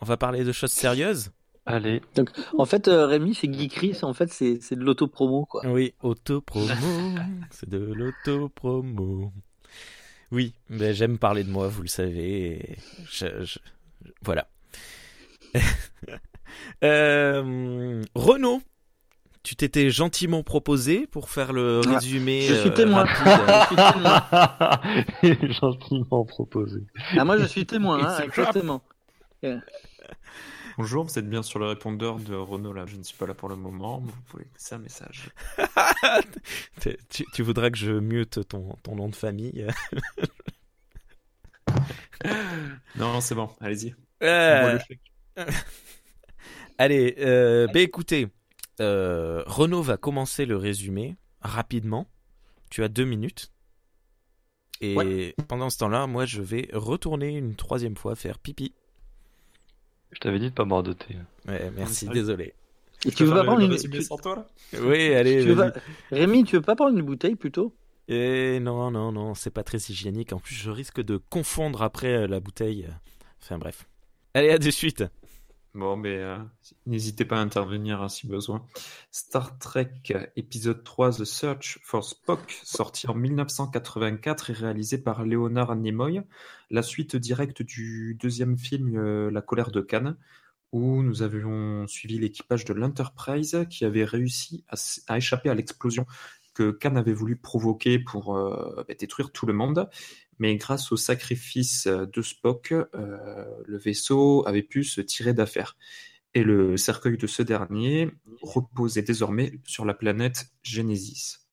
[0.01, 1.31] On va parler de choses sérieuses?
[1.67, 2.01] Allez,
[2.59, 5.63] En fait, euh, Rémi, c'est Geekery, c'est- en fait, c'est c'est de l'auto-promo, quoi.
[5.67, 6.67] Oui, auto-promo.
[7.51, 9.33] c'est de l'auto-promo.
[10.31, 12.71] Oui, mais j'aime parler de moi, vous le savez.
[12.73, 12.77] et
[13.11, 13.59] je- je-
[14.23, 14.47] voilà.
[16.85, 18.63] Euh, Renaud,
[19.43, 22.43] tu t'étais gentiment proposé pour faire le Ah, résumé.
[22.43, 23.05] je suis euh, témoin.
[23.05, 23.43] rapide.
[25.23, 25.53] Je suis témoin.
[25.53, 26.81] gentiment proposé.
[27.19, 28.83] Ah, moi, je suis témoin, hein, exactement.
[30.79, 32.85] Bonjour, vous êtes bien sur le répondeur de Renault là.
[32.87, 34.01] Je ne suis pas là pour le moment.
[34.01, 35.31] mais Vous pouvez laisser un message.
[37.09, 39.67] Tu, tu voudrais que je mute ton, ton nom de famille?
[42.97, 43.51] Non, c'est bon.
[43.61, 43.95] Allez-y.
[44.23, 44.79] Euh.
[46.79, 48.29] Allez, euh, bah écoutez,
[48.81, 52.07] euh, Renaud va commencer le résumé rapidement.
[52.71, 53.53] Tu as deux minutes.
[54.81, 58.75] Et pendant ce temps-là, moi, je vais retourner une troisième fois faire pipi.
[60.13, 61.17] Je t'avais dit de pas boire de thé.
[61.47, 62.55] Ouais, merci, désolé.
[63.05, 63.77] Et tu veux pas prendre une...
[63.77, 64.47] tu- sans toi là
[64.81, 65.43] Oui, allez.
[65.43, 65.55] tu
[66.15, 67.75] Rémi, tu veux pas prendre une bouteille plutôt?
[68.09, 70.33] Eh non, non, non, c'est pas très hygiénique.
[70.33, 72.89] En plus, je risque de confondre après euh, la bouteille.
[73.43, 73.87] Enfin bref.
[74.35, 75.05] Allez, à de suite.
[75.77, 76.39] Bon, mais euh,
[76.87, 78.65] n'hésitez pas à intervenir hein, si besoin.
[79.11, 79.91] Star Trek
[80.35, 86.23] épisode 3 The Search for Spock, sorti en 1984 et réalisé par Leonard Nimoy,
[86.71, 90.15] la suite directe du deuxième film euh, La colère de Khan,
[90.73, 94.65] où nous avions suivi l'équipage de l'Enterprise qui avait réussi
[95.09, 96.07] à échapper à l'explosion
[96.57, 99.91] que Khan avait voulu provoquer pour euh, bah, détruire tout le monde.
[100.39, 105.77] Mais grâce au sacrifice de Spock, euh, le vaisseau avait pu se tirer d'affaire.
[106.35, 108.11] Et le cercueil de ce dernier
[108.43, 111.47] reposait désormais sur la planète Genesis.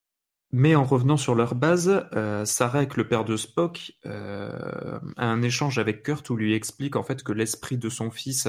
[0.56, 5.42] Mais en revenant sur leur base, euh, Sarek, le père de Spock, euh, a un
[5.42, 8.48] échange avec Kurt où lui explique en fait que l'esprit de son fils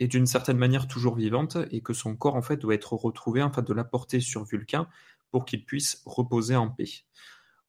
[0.00, 3.40] est d'une certaine manière toujours vivante et que son corps en fait doit être retrouvé
[3.40, 4.86] afin de l'apporter sur Vulcain
[5.30, 6.90] pour qu'il puisse reposer en paix.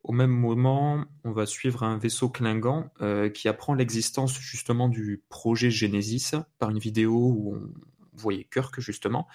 [0.03, 5.23] Au même moment, on va suivre un vaisseau Klingon euh, qui apprend l'existence justement du
[5.29, 7.71] projet Genesis par une vidéo où on
[8.13, 9.27] voyait Kirk justement,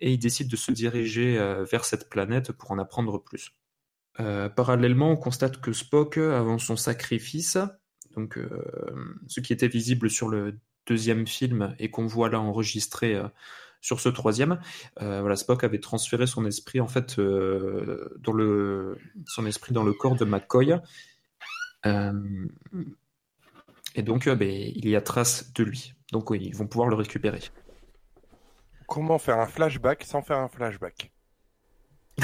[0.00, 3.52] et il décide de se diriger euh, vers cette planète pour en apprendre plus.
[4.18, 7.58] Euh, parallèlement, on constate que Spock, avant son sacrifice,
[8.16, 8.38] donc
[9.26, 10.56] ce qui était visible sur le
[10.86, 13.20] deuxième film et qu'on voit là enregistré
[13.84, 14.58] sur ce troisième,
[15.02, 19.82] euh, voilà, Spock avait transféré son esprit en fait euh, dans le son esprit dans
[19.82, 20.74] le corps de McCoy.
[21.84, 22.48] Euh,
[23.94, 25.92] Et donc, ben, il y a trace de lui.
[26.12, 27.40] Donc, oui, ils vont pouvoir le récupérer.
[28.88, 31.12] Comment faire un flashback sans faire un flashback?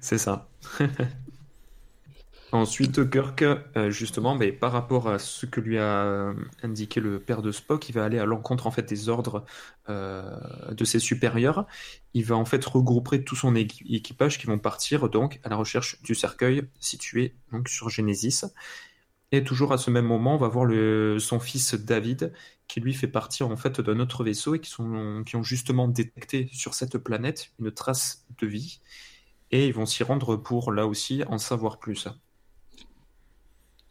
[0.00, 0.50] C'est ça.
[2.54, 7.18] Ensuite, Kirk, euh, justement, mais par rapport à ce que lui a euh, indiqué le
[7.18, 9.44] père de Spock, il va aller à l'encontre en fait des ordres
[9.88, 11.66] euh, de ses supérieurs.
[12.14, 15.56] Il va en fait regrouper tout son équi- équipage qui vont partir donc à la
[15.56, 18.42] recherche du cercueil situé donc sur Genesis.
[19.32, 20.70] Et toujours à ce même moment, on va voir
[21.20, 22.32] son fils David
[22.68, 25.88] qui lui fait partir en fait d'un autre vaisseau et qui sont qui ont justement
[25.88, 28.80] détecté sur cette planète une trace de vie.
[29.50, 32.08] Et ils vont s'y rendre pour là aussi en savoir plus.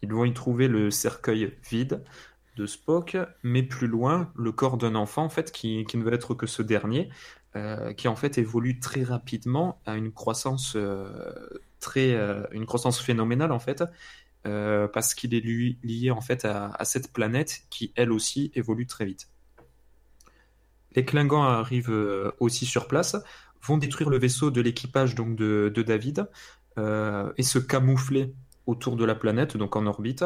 [0.04, 2.04] Ils vont y trouver le cercueil vide
[2.58, 6.36] de Spock, mais plus loin, le corps d'un enfant, en fait, qui, ne va être
[6.36, 7.10] que ce dernier,
[7.56, 11.47] euh, qui en fait évolue très rapidement à une croissance euh,
[11.80, 13.84] très, euh, une croissance phénoménale en fait,
[14.43, 19.30] parce qu'il est lié en fait à, cette planète qui elle aussi évolue très vite.
[20.97, 23.16] Les Klingons arrivent aussi sur place,
[23.62, 26.28] vont détruire le vaisseau de l'équipage donc de, David
[26.78, 28.34] et se camoufler
[28.66, 30.26] autour de la planète, donc en orbite,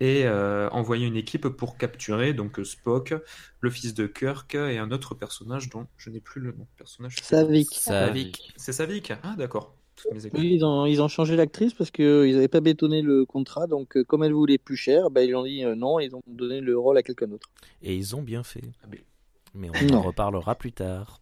[0.00, 3.14] et euh, envoyer une équipe pour capturer donc Spock,
[3.60, 6.66] le fils de Kirk et un autre personnage dont je n'ai plus le nom.
[6.76, 7.16] Personnage.
[7.22, 7.68] Savik.
[7.72, 8.52] Savik.
[8.56, 9.12] C'est Savik.
[9.22, 9.76] Ah d'accord.
[10.10, 13.68] Oui, ils ont, ils ont changé l'actrice parce qu'ils n'avaient pas bétonné le contrat.
[13.68, 16.22] Donc, euh, comme elle voulait plus cher, bah, ils ont dit euh, non, ils ont
[16.26, 17.48] donné le rôle à quelqu'un d'autre.
[17.80, 18.62] Et ils ont bien fait.
[18.82, 19.04] Ah, mais-
[19.54, 21.20] Mais on en reparlera plus tard.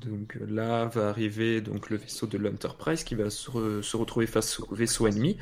[0.00, 3.96] Donc euh, là va arriver donc le vaisseau de l'Enterprise qui va se, re- se
[3.96, 5.38] retrouver face au vaisseau ennemi.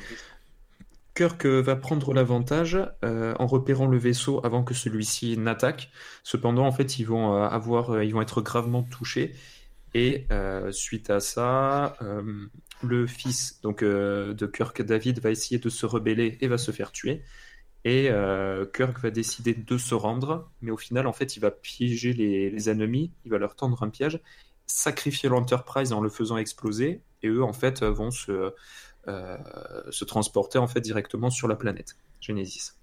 [1.13, 5.89] Kirk euh, va prendre l'avantage euh, en repérant le vaisseau avant que celui-ci n'attaque.
[6.23, 9.33] Cependant, en fait, ils vont avoir, ils vont être gravement touchés.
[9.93, 10.27] Et
[10.71, 11.97] suite à ça,
[12.83, 16.91] le fils donc de Kirk, David, va essayer de se rebeller et va se faire
[16.91, 17.23] tuer.
[17.83, 18.11] Et
[18.75, 22.69] Kirk va décider de se rendre, mais au final, en fait, il va piéger les
[22.69, 24.19] ennemis, il va leur tendre un piège,
[24.67, 28.53] sacrifier l'Enterprise en le faisant exploser, et eux, en fait, vont se,
[29.07, 29.37] euh,
[29.89, 32.73] se transporter en fait directement sur la planète Genesis.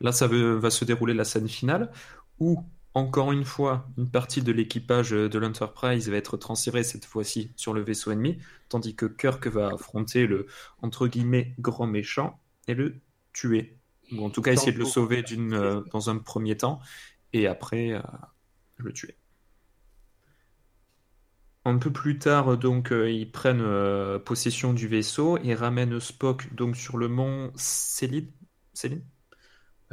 [0.00, 1.92] Là, ça veut- va se dérouler la scène finale,
[2.40, 7.50] où encore une fois, une partie de l'équipage de l'Enterprise va être transférée cette fois-ci
[7.56, 8.38] sur le vaisseau ennemi,
[8.68, 10.46] tandis que Kirk va affronter le
[10.80, 13.00] entre guillemets grand méchant et le
[13.32, 13.76] tuer,
[14.12, 16.80] ou en tout cas essayer de le sauver d'une, euh, dans un premier temps,
[17.32, 18.00] et après euh,
[18.76, 19.16] le tuer.
[21.66, 26.52] Un peu plus tard, donc, euh, ils prennent euh, possession du vaisseau et ramènent Spock
[26.54, 28.30] donc sur le mont Céline,
[28.74, 29.02] Céline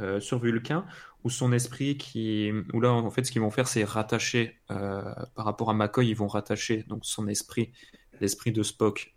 [0.00, 0.86] Euh, sur Vulcain,
[1.24, 5.44] où son esprit qui, où là en fait ce qu'ils vont faire c'est rattacher par
[5.44, 7.72] rapport à McCoy, ils vont rattacher donc son esprit,
[8.20, 9.14] l'esprit de Spock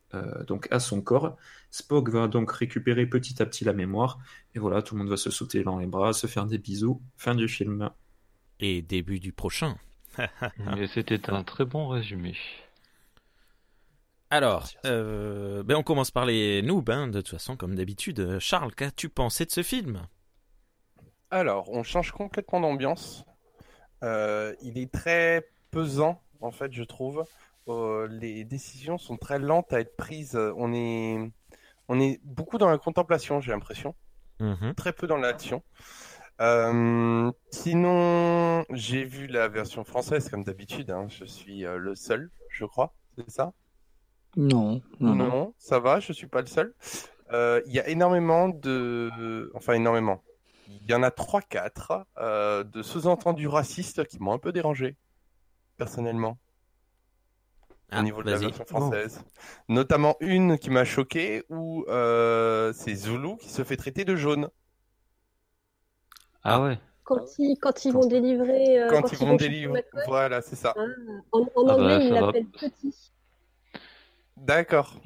[0.47, 1.37] donc à son corps.
[1.71, 4.19] Spock va donc récupérer petit à petit la mémoire
[4.53, 7.01] et voilà tout le monde va se sauter dans les bras, se faire des bisous.
[7.17, 7.89] Fin du film.
[8.59, 9.75] Et début du prochain.
[10.77, 12.35] Et c'était un très bon résumé.
[14.29, 18.39] Alors, euh, ben on commence par les noobs, hein, de toute façon, comme d'habitude.
[18.39, 20.01] Charles, qu'as-tu pensé de ce film?
[21.31, 23.25] Alors, on change complètement d'ambiance.
[24.03, 27.23] Euh, il est très pesant, en fait, je trouve.
[27.67, 30.35] Euh, les décisions sont très lentes à être prises.
[30.57, 31.31] On est,
[31.87, 33.95] on est beaucoup dans la contemplation, j'ai l'impression.
[34.39, 34.73] Mhm.
[34.75, 35.63] Très peu dans l'action.
[36.41, 40.91] Euh, sinon, j'ai vu la version française, comme d'habitude.
[40.91, 41.07] hein.
[41.09, 42.93] Je suis euh, le seul, je crois.
[43.17, 43.53] C'est ça?
[44.37, 45.53] Non, non, Non, non.
[45.57, 46.73] ça va, je suis pas le seul.
[47.31, 49.49] Euh, Il y a énormément de...
[49.55, 50.21] Enfin, énormément.
[50.67, 54.97] Il y en a 3-4 euh, de sous-entendus racistes qui m'ont un peu dérangé,
[55.77, 56.37] personnellement,
[57.91, 59.23] Ah, au niveau de la version française.
[59.69, 64.49] Notamment une qui m'a choqué, où euh, c'est Zulu qui se fait traiter de jaune.
[66.45, 66.79] Ah ouais.
[67.03, 68.79] Quand ils, quand ils vont délivrer.
[68.81, 69.83] euh, Quand ils vont délivrer...
[70.07, 70.73] Voilà, c'est ça.
[70.77, 70.85] ah,
[71.31, 73.11] en, en Ah bah, anglais, ils l'appellent petit.
[74.37, 75.01] D'accord.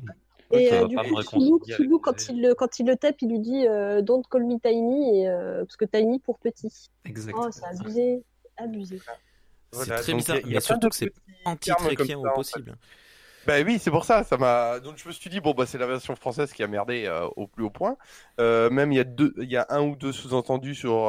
[0.52, 3.40] Et ça euh, du coup, Philou, quand, il le, quand il le tape, il lui
[3.40, 6.90] dit euh, Don't call me tiny, et, euh, parce que tiny pour petit.
[7.06, 7.46] Exactement.
[7.48, 8.24] Oh, c'est abusé.
[8.58, 9.00] Abusé.
[9.72, 11.14] Voilà, c'est très bizarre, il y a- il y mais surtout que c'est
[11.46, 12.62] anti-tréquien au en fait.
[13.48, 14.24] Bah oui, c'est pour ça.
[14.84, 17.28] Donc je me suis dit bon bah c'est la version française qui a merdé euh,
[17.36, 17.98] au plus haut point.
[18.40, 21.08] Euh, même il y a un ou deux sous-entendus sur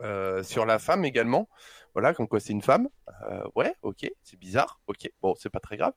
[0.00, 1.48] euh, sur la femme également.
[1.94, 2.88] Voilà, comme quoi c'est une femme.
[3.54, 4.80] Ouais, ok, c'est bizarre.
[4.88, 5.94] Ok, bon c'est pas très grave.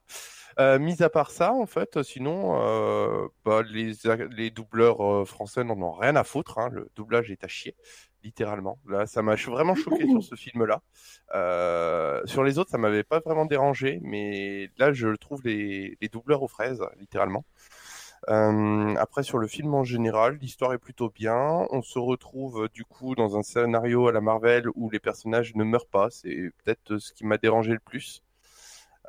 [0.79, 3.93] Mis à part ça, en fait, sinon bah, les
[4.31, 6.59] les doubleurs français n'en ont rien à foutre.
[6.59, 6.69] Hein.
[6.71, 7.75] Le doublage est à chier,
[8.27, 8.77] littéralement.
[8.87, 10.81] Là, ça m'a vraiment choqué sur ce film-là.
[11.33, 16.09] Euh, sur les autres, ça m'avait pas vraiment dérangé, mais là, je trouve les, les
[16.09, 17.45] doubleurs aux fraises, littéralement.
[18.29, 21.65] Euh, après, sur le film en général, l'histoire est plutôt bien.
[21.69, 25.63] On se retrouve du coup dans un scénario à la Marvel où les personnages ne
[25.63, 26.09] meurent pas.
[26.09, 28.21] C'est peut-être ce qui m'a dérangé le plus.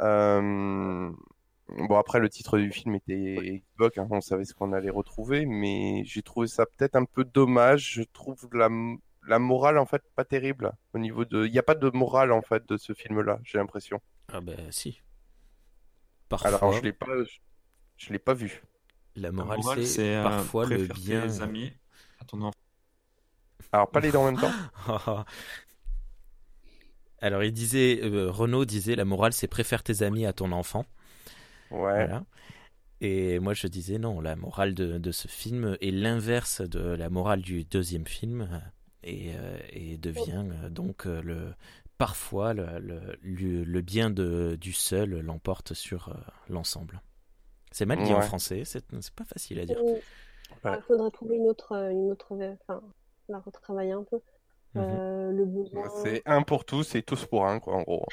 [0.01, 1.11] Euh,
[1.69, 5.45] Bon, après, le titre du film était équivoque, hein, on savait ce qu'on allait retrouver,
[5.45, 7.93] mais j'ai trouvé ça peut-être un peu dommage.
[7.93, 8.71] Je trouve la,
[9.29, 10.73] la morale, en fait, pas terrible.
[10.95, 11.47] Au niveau de...
[11.47, 14.01] Il n'y a pas de morale, en fait, de ce film-là, j'ai l'impression.
[14.33, 15.03] Ah ben si.
[16.29, 17.07] Parfois, Alors, je l'ai pas,
[17.97, 18.63] je l'ai pas vu.
[19.17, 21.27] la morale, morale, c'est euh, parfois le bien.
[21.27, 21.73] tes amis
[22.21, 22.59] à ton enfant.
[23.73, 24.55] Alors, pas les deux en même temps.
[27.21, 30.85] Alors il disait, euh, Renaud disait, la morale c'est préfère tes amis à ton enfant.
[31.71, 32.07] Ouais.
[32.07, 32.25] Voilà.
[33.01, 37.11] Et moi je disais non, la morale de, de ce film est l'inverse de la
[37.11, 38.59] morale du deuxième film euh,
[39.03, 41.55] et, euh, et devient euh, donc euh, le
[41.99, 46.15] parfois le, le, le- le bien de, du seul l'emporte sur euh,
[46.49, 47.03] l'ensemble.
[47.73, 49.83] C'est mal dit en français, c'est c'est pas facile à dire.
[49.87, 50.03] Il
[50.65, 50.79] Ouais.
[50.87, 52.33] faudrait trouver une autre, une autre,
[52.63, 52.83] enfin,
[53.29, 54.21] la retravailler un peu.
[54.75, 54.83] Mhm.
[54.83, 55.89] Euh, le besoin.
[56.05, 58.07] C'est un pour tous et tous pour un, quoi, en gros.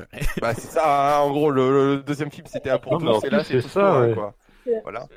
[0.40, 3.24] bah, c'est ça, hein, en gros, le, le deuxième film, c'était un pour Non, tous,
[3.24, 4.34] et là, c'est ça, pour un, quoi.
[4.82, 5.08] Voilà.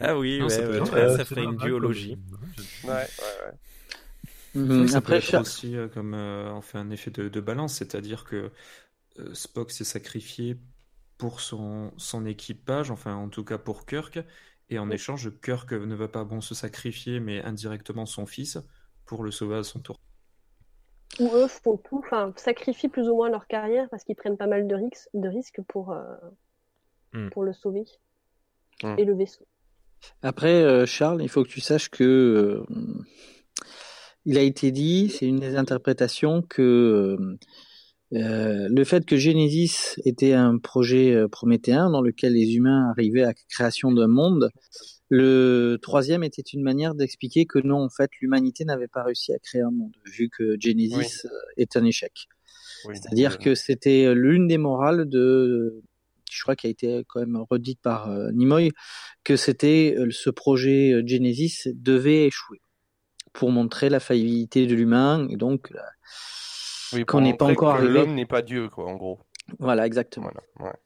[0.00, 2.16] Ah oui, Non, ouais, ça peut ouais, être- ouais, ça c'est ferait une duologie.
[2.16, 3.52] comme- Ouais, ouais, ouais.
[4.54, 4.88] Mhm.
[4.88, 7.40] Ça peut Après, être Char- aussi euh, comme euh, on fait un effet de, de
[7.40, 8.50] balance, c'est-à-dire que
[9.18, 10.56] euh, Spock s'est sacrifié
[11.18, 14.20] pour son, son équipage, enfin en tout cas pour Kirk,
[14.70, 18.58] et en échange, Kirk ne va pas bon se sacrifier, mais indirectement son fils
[19.06, 19.96] pour le sauver à son tour.
[21.20, 24.46] Ou eux font tout, enfin, sacrifient plus ou moins leur carrière parce qu'ils prennent pas
[24.46, 26.02] mal de risques, de risques pour, euh,
[27.12, 27.30] Hmm.
[27.30, 27.84] pour le sauver
[28.84, 29.46] Et le vaisseau.
[30.22, 32.64] Après, euh, Charles, il faut que tu saches que euh,
[34.24, 37.16] il a été dit, c'est une des interprétations que
[38.14, 43.22] euh, le fait que Genesis était un projet euh, prométhéen dans lequel les humains arrivaient
[43.22, 44.50] à la création d'un monde,
[45.10, 49.38] le troisième était une manière d'expliquer que non, en fait, l'humanité n'avait pas réussi à
[49.38, 51.26] créer un monde, vu que Genesis
[51.56, 52.12] est un échec.
[52.86, 55.82] Oui, C'est-à-dire que c'était l'une des morales de,
[56.30, 58.72] je crois, qui a été quand même redite par euh, Nimoy,
[59.24, 62.60] que c'était euh, ce projet euh, Genesis devait échouer
[63.32, 65.72] pour montrer la faillibilité de l'humain et donc
[66.92, 67.92] Oui, qu'on n'est pas encore que arrivé.
[67.92, 69.20] L'homme n'est pas Dieu, quoi, en gros.
[69.58, 70.30] voilà exactement.
[70.58, 70.78] Voilà, ouais.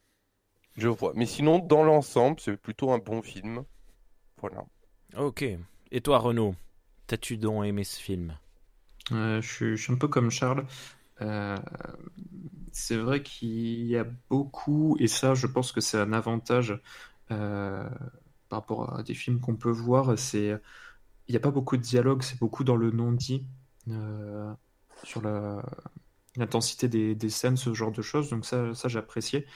[0.76, 1.12] Je vois.
[1.14, 3.64] Mais sinon, dans l'ensemble, c'est plutôt un bon film.
[4.38, 4.64] Voilà.
[5.16, 5.44] Ok.
[5.90, 6.54] Et toi, Renaud,
[7.06, 8.36] t'as-tu donc aimé ce film?
[9.12, 10.64] Euh, je, suis, je suis un peu comme Charles.
[11.22, 11.56] Euh,
[12.72, 16.80] c'est vrai qu'il y a beaucoup, et ça, je pense que c'est un avantage
[17.30, 17.88] euh,
[18.48, 20.18] par rapport à des films qu'on peut voir.
[20.18, 20.48] C'est,
[21.28, 23.46] il n'y a pas beaucoup de dialogue, c'est beaucoup dans le non-dit
[23.88, 24.52] euh,
[25.04, 25.22] sur
[26.36, 28.30] l'intensité des, des scènes, ce genre de choses.
[28.30, 29.46] Donc ça, ça j'appréciais.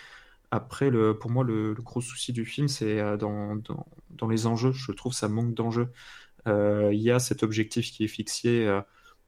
[0.51, 4.73] Après, pour moi, le, gros souci du film, c'est dans, dans, dans les enjeux.
[4.73, 5.93] Je trouve ça manque d'enjeux.
[6.47, 8.81] Il y a cet objectif qui est fixé.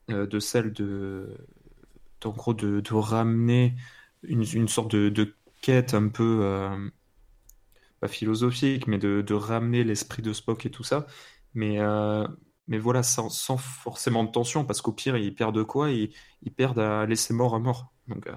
[0.08, 1.36] de celle de,
[2.24, 3.76] en gros, de, ramener
[4.22, 6.90] une, sorte de, quête un peu, euh,
[8.00, 11.06] pas philosophique, mais de, ramener l'esprit de Spock et tout ça.
[11.54, 12.26] Mais, euh,
[12.68, 15.90] mais voilà, sans, forcément de tension, parce qu'au pire, ils perdent quoi?
[15.90, 16.12] Ils,
[16.56, 17.92] perdent à laisser mort à mort.
[18.08, 18.32] Donc, euh,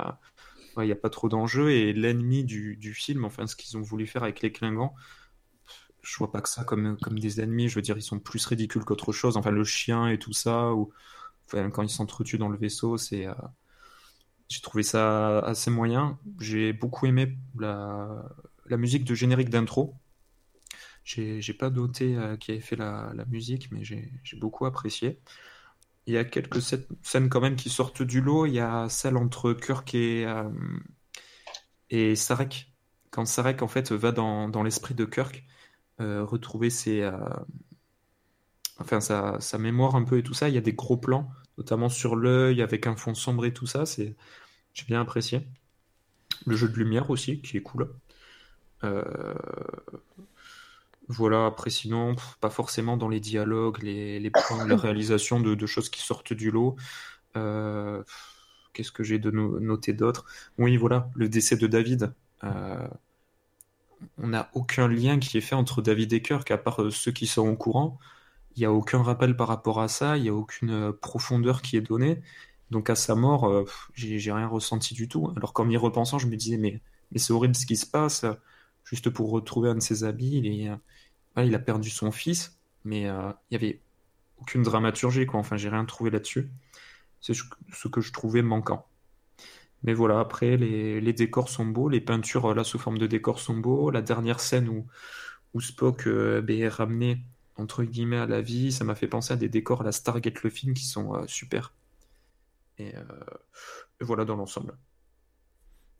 [0.77, 1.71] il n'y a pas trop d'enjeu.
[1.71, 4.91] Et l'ennemi du, film, enfin, ce qu'ils ont voulu faire avec les Klingons,
[6.01, 7.69] je vois pas que ça comme, comme des ennemis.
[7.69, 9.38] Je veux dire, ils sont plus ridicules qu'autre chose.
[9.38, 10.91] Enfin, le chien et tout ça, ou
[11.51, 13.27] quand ils s'entretuent dans le vaisseau, c'est.
[14.52, 16.20] J'ai trouvé ça assez moyen.
[16.41, 18.26] J'ai beaucoup aimé la,
[18.72, 19.95] musique de générique d'intro.
[21.06, 25.22] J'ai j'ai pas noté euh, qui avait fait la, la musique, mais j'ai beaucoup apprécié.
[26.06, 28.45] Il y a quelques scè- scènes quand même qui sortent du lot.
[28.45, 30.49] Il y a celle entre Kirk et, euh,
[31.89, 32.74] et Sarek.
[33.10, 35.45] Quand Sarek en fait va dans, dans l'esprit de Kirk,
[36.02, 37.14] euh, retrouver ses, euh,
[38.80, 41.32] enfin sa, sa mémoire un peu et tout ça, il y a des gros plans,
[41.58, 43.86] notamment sur l'œil avec un fond sombre et tout ça.
[43.86, 44.16] C'est,
[44.74, 45.47] j'ai bien apprécié.
[46.45, 47.89] Le jeu de lumière aussi, qui est cool.
[48.84, 49.04] Euh,
[51.08, 55.66] voilà, après sinon, pas forcément dans les dialogues, les, les plans, la réalisation de, de
[55.66, 56.76] choses qui sortent du lot.
[57.36, 58.04] Euh,
[58.74, 60.26] Qu'est-ce que j'ai de no- noter d'autre?
[60.58, 62.14] Oui, voilà, le décès de David.
[62.45, 62.88] Euh,
[64.18, 67.28] on n'a aucun lien qui est fait entre David et Kirk, à part ceux qui
[67.28, 67.99] sont au courant.
[68.56, 71.62] Il n'y a aucun rappel par rapport à ça, il n'y a aucune euh, profondeur
[71.62, 72.22] qui est donnée.
[72.70, 75.32] Donc à sa mort, euh, j'ai rien ressenti du tout.
[75.36, 76.82] Alors qu'en y repensant, je me disais, mais,
[77.12, 78.26] mais c'est horrible ce qui se passe.
[78.84, 83.52] Juste pour retrouver un de ses habits, il euh, a perdu son fils, mais il
[83.52, 83.82] y avait
[84.39, 85.39] aucune dramaturgie, quoi.
[85.39, 86.49] Enfin, j'ai rien trouvé là-dessus.
[87.22, 88.88] C'est ce que je trouvais manquant.
[89.84, 93.58] Mais voilà, après, les, décors sont beaux, les peintures là sous forme de décors sont
[93.58, 93.91] beaux.
[93.91, 94.70] La dernière scène
[95.54, 97.24] où, Spock ben, est ramené
[97.58, 100.43] entre guillemets à la vie, ça m'a fait penser à des décors à la Stargate
[100.43, 101.74] le film qui sont euh, super.
[102.78, 103.04] Et, euh,
[103.99, 104.78] et voilà dans l'ensemble.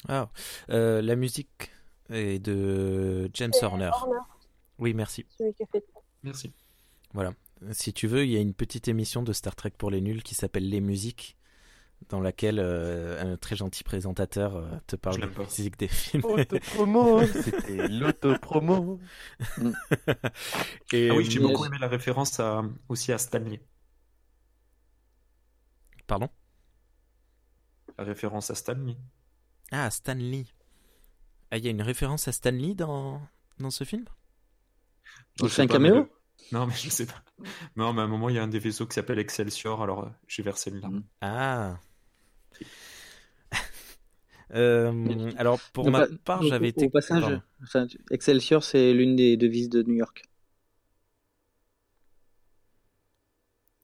[0.08, 0.30] Ah,
[0.70, 1.72] euh, la musique
[2.10, 3.92] est de James Horner.
[3.94, 4.20] Horner,
[4.80, 5.26] Oui, merci.
[6.24, 6.52] Merci.
[7.14, 7.34] Voilà.
[7.72, 10.24] Si tu veux, il y a une petite émission de Star Trek pour les nuls
[10.24, 11.38] qui s'appelle Les Musiques,
[12.10, 16.26] dans laquelle euh, un très gentil présentateur euh, te parle de la musique des films.
[16.26, 19.00] Autopromo, c'était l'autopromo.
[20.94, 23.62] Et, Ah oui, j'ai euh, beaucoup aimé la référence à, aussi à Stanley.
[26.08, 26.30] Pardon?
[27.98, 28.98] La référence à Stanley.
[29.72, 30.54] Ah, Stan Lee.
[31.50, 33.22] Ah, il y a une référence à Stan Lee dans,
[33.60, 34.06] dans ce film?
[35.42, 36.10] Il fait un caméo
[36.52, 37.24] Non, mais je sais pas.
[37.76, 40.04] Non, mais à un moment, il y a un des vaisseaux qui s'appelle Excelsior, alors
[40.06, 40.98] euh, j'ai versé le larme.
[40.98, 41.04] Mm.
[41.22, 41.80] Ah.
[44.54, 46.86] Euh, alors, pour Donc, ma pas- part, j'avais été.
[46.86, 47.32] Au passage,
[47.64, 50.24] enfin, Excelsior, c'est l'une des devises de New York.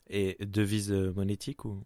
[0.09, 1.86] Et devise euh, monétique ou?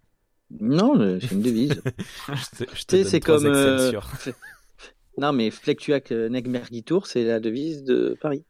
[0.59, 1.81] Non, mais c'est une devise.
[2.27, 3.45] Je te, je c'est comme.
[3.45, 4.11] euh, Excelsior.
[5.17, 8.45] non, mais Flectuac euh, Nec Mergitur, c'est la devise de Paris.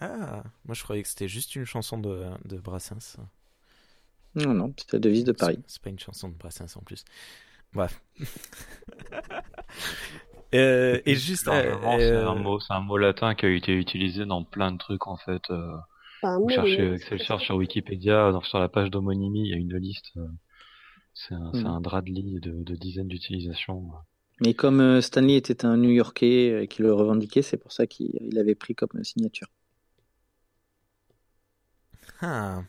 [0.00, 3.16] Ah, moi je croyais que c'était juste une chanson de, de Brassens.
[4.44, 5.58] Non, non, c'est la devise de Paris.
[5.66, 7.04] C'est- pas une chanson de Brassens en plus.
[7.72, 8.00] Bref.
[10.54, 11.46] Euh, et juste.
[11.48, 14.44] euh, Normalement, c'est un euh, mot, c'est un mot latin qui a été utilisé dans
[14.44, 15.42] plein de trucs en fait.
[15.50, 15.76] euh,
[16.22, 20.12] Vous cherchez Excelsior sur Wikipédia, sur la page d'homonymie, il y a une liste.
[21.12, 21.66] C'est un, Mhm.
[21.66, 23.90] un drap de lit de, de dizaines d'utilisations.
[24.40, 28.12] Mais comme euh, Stanley était un New Yorkais qui le revendiquait, c'est pour ça qu'il
[28.18, 29.48] il avait pris comme signature.
[32.22, 32.62] Ah.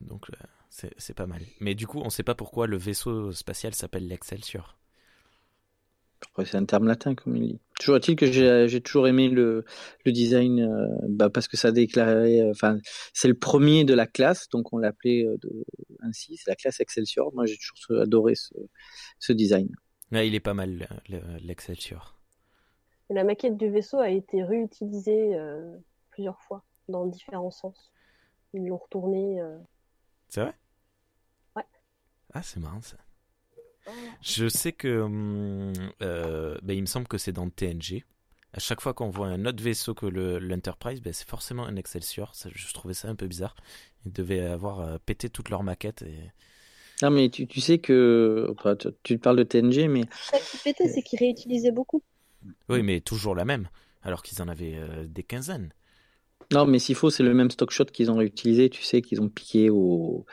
[0.00, 0.34] Donc euh,
[0.70, 1.42] c'est pas mal.
[1.60, 4.76] Mais du coup, on sait pas pourquoi le vaisseau spatial s'appelle l'Excelsior.
[6.44, 7.60] C'est un terme latin, comme il dit.
[7.78, 9.64] Toujours est-il que j'ai toujours aimé le,
[10.04, 12.40] le design euh, bah, parce que ça déclarait.
[12.40, 12.78] euh, Enfin,
[13.12, 15.36] c'est le premier de la classe, donc on l'appelait euh,
[16.00, 16.36] ainsi.
[16.36, 17.32] C'est la classe Excelsior.
[17.34, 18.54] Moi, j'ai toujours adoré ce,
[19.18, 19.68] ce design.
[20.12, 22.16] Ouais, il est pas mal le- le- l'Excelsior.
[23.10, 25.76] La maquette du vaisseau a été réutilisée euh,
[26.10, 27.90] plusieurs fois dans différents sens.
[28.54, 29.40] Ils l'ont retournée.
[30.30, 30.54] C'est vrai?
[31.56, 31.64] Ouais.
[32.34, 32.96] Ah, c'est marrant ça.
[34.22, 35.00] Je sais que.
[35.02, 35.72] hum,
[36.02, 38.04] euh, ben, il me semble que c'est dans TNG.
[38.52, 41.76] À chaque fois qu'on voit un autre vaisseau que le- l'Enterprise, ben, c'est forcément un
[41.76, 42.34] Excelsior.
[42.34, 43.54] Ça, je trouvais ça un peu bizarre.
[44.06, 46.02] Ils devaient avoir euh, pété toute leur maquette.
[46.02, 46.18] Et...
[47.02, 48.46] Non, mais tu, tu sais que.
[48.58, 52.02] enfin, tu, tu parles de TNG, mais Ça qui pétait, c'est qu'ils réutilisaient beaucoup.
[52.68, 53.68] Oui, mais toujours la même.
[54.02, 55.72] Alors qu'ils en avaient euh, des quinzaines.
[56.52, 58.70] Non, mais s'il faut, c'est le même stock shot qu'ils ont réutilisé.
[58.70, 60.26] Tu sais qu'ils ont piqué au,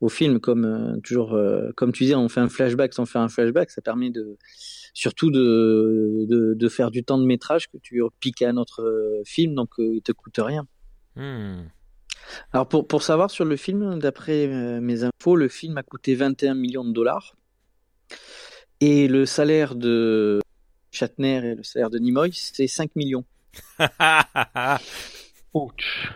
[0.00, 3.22] au film, comme euh, toujours, euh, comme tu disais, on fait un flashback sans faire
[3.22, 4.36] un flashback, ça permet de
[4.94, 8.82] surtout de, de, de faire du temps de métrage que tu piques à un autre
[8.82, 10.66] euh, film, donc euh, il te coûte rien.
[11.16, 11.68] Hmm.
[12.52, 14.48] Alors pour, pour savoir sur le film, d'après
[14.80, 17.36] mes infos, le film a coûté 21 millions de dollars
[18.80, 20.40] et le salaire de
[20.90, 23.24] Shatner et le salaire de Nimoy, c'est 5 millions.
[25.64, 26.12] Ouch.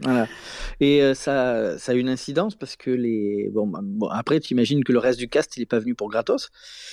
[0.00, 0.26] Voilà.
[0.80, 3.50] Et euh, ça, ça a une incidence parce que les.
[3.52, 5.94] Bon, bah, bon après, tu imagines que le reste du cast, il n'est pas venu
[5.94, 6.48] pour gratos.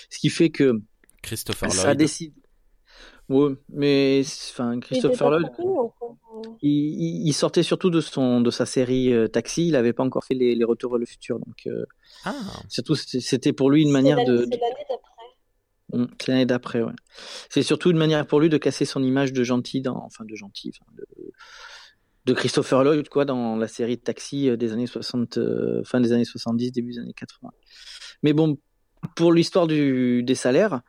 [0.09, 0.82] Ce qui fait que
[1.22, 1.97] Christopher ça Lloyd.
[1.97, 2.34] décide.
[3.30, 5.47] Ouais, mais enfin, Christopher Lloyd,
[6.61, 9.68] il, il- il sortait surtout de son de sa série euh, Taxi.
[9.68, 11.86] Il n'avait pas encore fait les, les Retours vers le futur, donc euh,
[12.26, 12.36] Ah,
[12.70, 14.38] surtout c'était pour lui une manière de.
[14.38, 15.11] C'est l'année d'après.
[15.94, 16.82] Hum, C'est d'après.
[17.50, 20.36] C'est surtout une manière pour lui de casser son image de gentil dans, enfin de
[20.36, 20.72] gentil,
[22.26, 26.12] de, Christopher Lloyd quoi dans la série Taxi euh, des années 60, euh, fin des
[26.12, 27.52] années 70, début des années 80.
[28.22, 28.58] Mais bon,
[29.16, 30.82] pour l'histoire des salaires,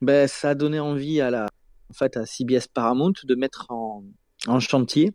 [0.00, 1.48] ben ça a donné envie à la,
[1.90, 4.04] en fait à CBS Paramount de mettre en,
[4.46, 5.12] en chantier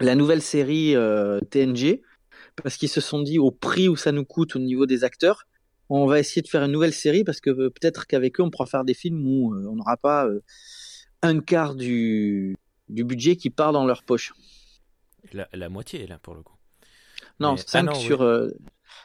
[0.00, 2.02] la nouvelle série euh, TNG
[2.56, 5.44] parce qu'ils se sont dit au prix où ça nous coûte au niveau des acteurs
[6.00, 8.50] on va essayer de faire une nouvelle série parce que euh, peut-être qu'avec eux, on
[8.50, 10.40] pourra faire des films où euh, on n'aura pas euh,
[11.22, 12.56] un quart du,
[12.88, 14.32] du budget qui part dans leur poche.
[15.32, 16.56] la, la moitié là pour le coup.
[17.40, 18.26] Non, Mais- 5 ah non, sur oui.
[18.26, 18.50] euh,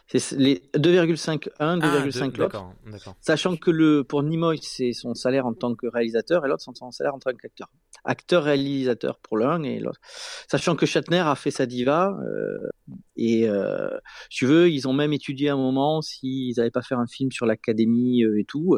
[0.08, 3.14] c'est les 2,5 un, 2,5 Ah.
[3.22, 6.76] Sachant que le pour Nimoy, c'est son salaire en tant que réalisateur et l'autre, c'est
[6.78, 7.70] son salaire en tant qu'acteur.
[8.04, 10.00] Acteur-réalisateur pour l'un et l'autre.
[10.50, 12.58] Sachant que Shatner a fait sa diva euh,
[13.16, 13.90] et euh,
[14.30, 17.46] tu veux, ils ont même étudié un moment s'ils n'allaient pas faire un film sur
[17.46, 18.78] l'académie euh, et tout,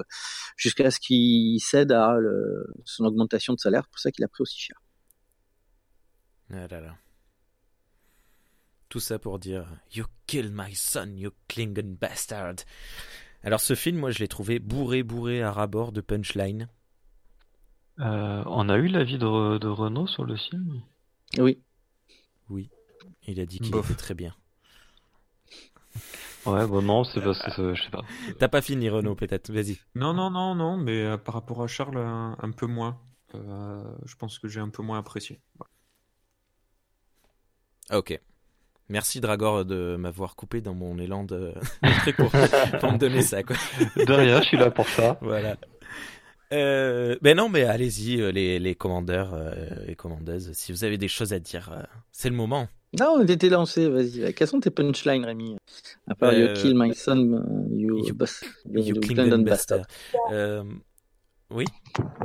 [0.57, 2.15] jusqu'à ce qu'il cède à
[2.85, 3.87] son augmentation de salaire.
[3.87, 4.77] Pour ça qu'il a pris aussi cher.
[6.51, 6.67] Ah.
[8.89, 12.55] Tout ça pour dire You kill my son, you Klingon bastard.
[13.43, 16.67] Alors ce film, moi je l'ai trouvé bourré, bourré à rabord de punchline.
[17.99, 20.81] Euh, on a eu l'avis de, de Renault sur le film
[21.37, 21.59] Oui.
[22.49, 22.69] Oui,
[23.27, 23.85] il a dit qu'il Bof.
[23.91, 24.33] était très bien.
[26.45, 28.03] Ouais, bon non, c'est parce que c'est- je sais pas.
[28.39, 29.79] T'as pas fini Renaud peut-être, vas-y.
[29.95, 32.97] Non, non, non, non, mais euh, par rapport à Charles, un, un peu moins.
[33.35, 35.39] Euh, je pense que j'ai un peu moins apprécié.
[37.89, 38.19] Ah, Ok.
[38.87, 42.31] Merci Dragor de m'avoir coupé dans mon élan de, de truc pour,
[42.79, 43.43] pour me donner ça.
[43.43, 43.55] Quoi.
[43.95, 45.17] De rien, je suis là pour ça.
[45.21, 45.57] Voilà.
[46.51, 49.53] Euh, ben non, mais allez-y, euh, les, les commandeurs euh,
[49.87, 52.67] et commandeuses, si vous avez des choses à dire, euh, c'est le moment.
[52.99, 54.33] Non, on était lancé, vas-y.
[54.33, 55.57] Quels sont tes punchlines, Rémi
[56.07, 59.85] À part Euh, You kill my son, you, you- bust- You you and bastard.
[60.31, 60.63] Euh,
[61.51, 61.65] oui,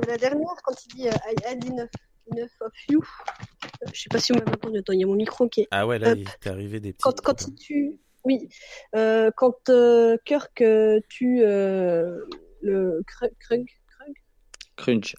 [0.08, 1.88] la dernière, quand il dit euh, I had enough,
[2.32, 5.06] enough of you, euh, je sais pas si vous m'avez entendu, attends, il y a
[5.06, 5.68] mon micro qui est.
[5.70, 7.02] ah ouais, là, il t'est arrivé des petits.
[7.02, 7.98] Quand, quand il tue.
[8.24, 8.48] Oui,
[8.96, 12.20] euh, quand euh, Kirk euh, tue euh,
[12.62, 13.30] le Krug.
[13.38, 13.66] Krug
[14.76, 15.16] Crunch.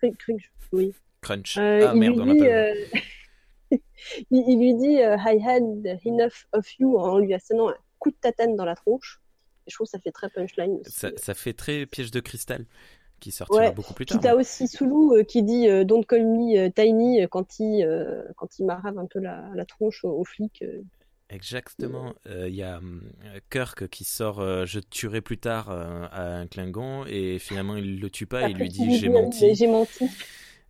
[0.00, 0.40] Krug,
[0.72, 0.92] oui.
[1.20, 1.56] Crunch.
[1.58, 2.50] Euh, ah merde, on dit, pas vu.
[2.50, 2.74] euh,
[4.30, 8.10] il, il lui dit euh, I had enough of you en lui assénant un coup
[8.10, 9.20] de tatane dans la tronche.
[9.66, 10.90] Et je trouve que ça fait très punchline aussi.
[10.92, 12.64] Ça, ça fait très piège de cristal
[13.20, 14.22] qui sortira Ouais, beaucoup plus Puis tard.
[14.22, 18.24] t'as aussi Soulou euh, qui dit euh, Don't call me euh, Tiny quand il, euh,
[18.36, 20.64] quand il marave un peu la, la tronche aux, aux flics.
[21.32, 21.36] Euh.
[21.36, 22.14] Exactement.
[22.26, 23.02] Euh, Il y a hum,
[23.50, 27.76] Kirk qui sort euh, Je te tuerai plus tard euh, à un Klingon et finalement
[27.76, 28.42] il le tue pas.
[28.42, 29.54] Il Après lui dit J'ai menti.
[29.54, 30.08] J'ai menti.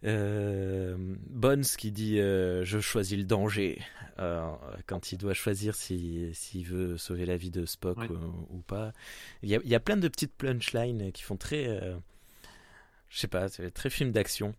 [0.04, 0.96] Euh,
[1.30, 3.80] Bones qui dit euh, Je choisis le danger
[4.18, 4.50] euh,
[4.86, 8.08] quand il doit choisir si- s'il veut sauver la vie de Spock Ouais.
[8.08, 8.92] ou, ou pas.
[9.42, 11.68] Il y, a, il y a plein de petites punchlines qui font très.
[11.68, 11.94] euh,
[13.10, 14.54] je sais pas, c'est très film d'action.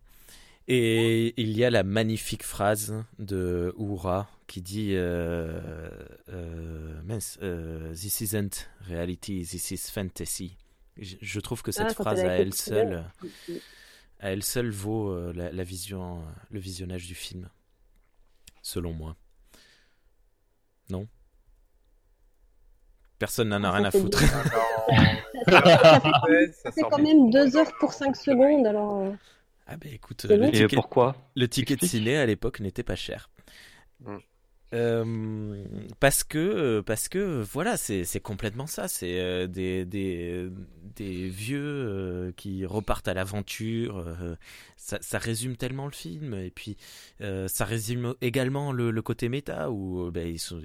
[0.67, 5.89] Et il y a la magnifique phrase de Uhura qui dit euh,
[6.29, 10.55] euh, Mince, euh, This isn't reality, this is fantasy.
[10.97, 13.03] Je, je trouve que cette Ah, quand phrase à elle seule,
[14.19, 17.49] à elle seule vaut euh, la, la vision, le visionnage du film,
[18.61, 19.17] selon moi.
[20.89, 21.07] Non?
[23.19, 24.19] Personne n'en a Ah, rien à foutre.
[25.47, 29.13] C'est sort quand même 2 heures pour 5 secondes, alors.
[29.65, 31.15] Ah bah écoute, le ticket, pourquoi?
[31.35, 33.29] le ticket de ciné à l'époque n'était pas cher.
[34.73, 35.63] Euh,
[35.99, 38.87] parce que euh, parce que voilà c'est complètement ça.
[38.87, 44.05] C'est euh, des, des vieux qui repartent à l'aventure
[44.77, 46.33] ça, ça résume tellement le film.
[46.33, 46.77] Et puis
[47.19, 50.61] ça résume également le, côté méta où ben, ils sont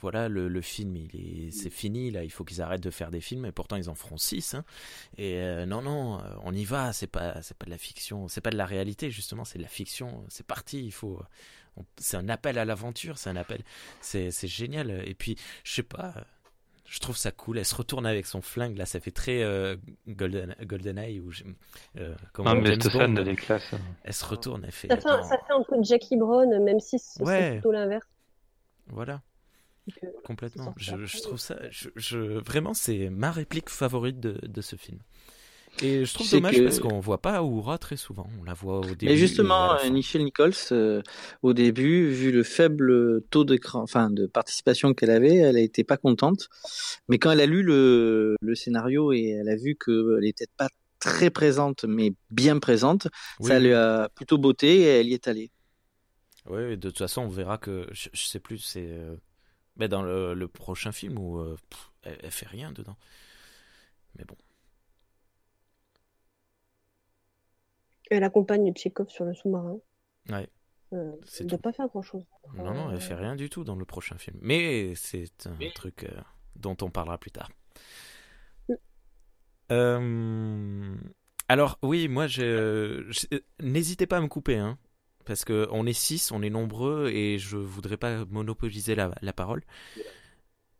[0.00, 3.10] voilà le, le film il est c'est fini là il faut qu'ils arrêtent de faire
[3.10, 3.46] des films.
[3.46, 4.64] Et pourtant ils en feront six hein.
[5.16, 6.92] et non non on y va.
[6.92, 8.28] C'est pas c'est pas de la fiction.
[8.28, 9.44] C'est pas de la réalité justement.
[9.44, 10.24] C'est de la fiction.
[10.28, 10.84] C'est parti.
[10.84, 11.22] Il faut
[11.96, 13.62] c'est un appel à l'aventure, c'est un appel,
[14.00, 14.90] c'est c'est génial.
[15.06, 16.14] Et puis, je sais pas,
[16.86, 17.58] je trouve ça cool.
[17.58, 21.30] Elle se retourne avec son flingue là, ça fait très euh, Golden GoldenEye ou
[21.96, 23.34] euh, comment Ah, mais James Bond.
[23.36, 23.74] classes.
[24.04, 24.88] Elle se retourne, elle fait.
[24.88, 27.50] Ça fait, un, attends, ça fait un peu Jackie Brown, même si ce serait Ouais.
[27.52, 28.06] plutôt l'inverse.
[28.88, 29.22] Voilà,
[30.02, 30.74] euh, complètement.
[30.76, 34.98] Je, trouve ça, je, je- vraiment, c'est ma réplique favorite de, de ce film.
[35.82, 38.28] Et je trouve dommage que- parce qu'on voit pas Aura très souvent.
[38.40, 39.06] On la voit au début.
[39.06, 41.02] Mais justement, euh, Nichelle Nichols, euh,
[41.42, 45.96] au début, vu le faible taux d'écran, enfin de participation qu'elle avait, elle n'était pas
[45.96, 46.48] contente.
[47.08, 50.68] Mais quand elle a lu le, le scénario et elle a vu qu'elle n'était pas
[51.00, 53.08] très présente, mais bien présente,
[53.40, 55.50] Oui, ça lui a plutôt beauté et elle y est allée.
[56.46, 57.86] Oui, de toute façon, on verra que.
[57.90, 58.86] Je, je sais plus, c'est.
[58.88, 59.16] euh,
[59.76, 62.96] ben, dans le, le prochain film où euh, pff, elle, elle fait rien dedans.
[64.16, 64.36] Mais bon.
[68.14, 69.78] Elle accompagne Tchekhov sur le sous-marin.
[70.30, 70.48] Ouais.
[70.92, 72.24] Euh, elle ne pas faire grand-chose.
[72.56, 74.38] Non, non, elle fait rien du tout dans le prochain film.
[74.40, 76.20] Mais c'est un truc euh,
[76.56, 77.50] dont on parlera plus tard.
[78.68, 78.74] Mm.
[79.72, 80.94] Euh,
[81.48, 83.04] Alors, oui, moi, je...
[83.08, 84.78] je- n'hésitez pas à me couper, hein.
[85.24, 89.32] Parce que on est six, on est nombreux et je voudrais pas monopoliser la, la
[89.32, 89.62] parole.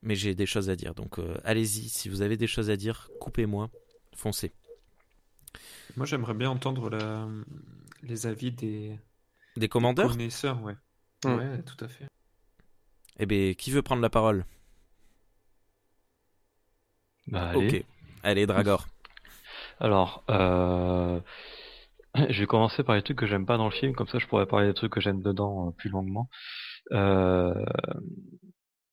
[0.03, 0.95] Mais j'ai des choses à dire.
[0.95, 1.89] Donc, euh, allez-y.
[1.89, 3.71] Si vous avez des choses à dire, coupez-moi.
[4.15, 4.53] Foncez.
[5.97, 7.29] Moi, j'aimerais bien entendre la-
[8.03, 8.99] les avis des
[9.57, 10.77] Des commandeurs connaisseurs, ouais.
[11.25, 11.37] Hmm.
[11.37, 12.07] Ouais, tout à fait.
[13.19, 14.45] Eh bien, qui veut prendre la parole?
[17.27, 17.69] Bah, allez.
[17.69, 17.85] Ok.
[18.23, 18.87] Allez, Dragor.
[19.81, 21.21] Alors, euh,
[22.31, 24.27] je vais commencer par les trucs que j'aime pas dans le film, comme ça je
[24.27, 26.29] pourrais parler des trucs que j'aime dedans euh, plus longuement.
[26.93, 27.55] Euh,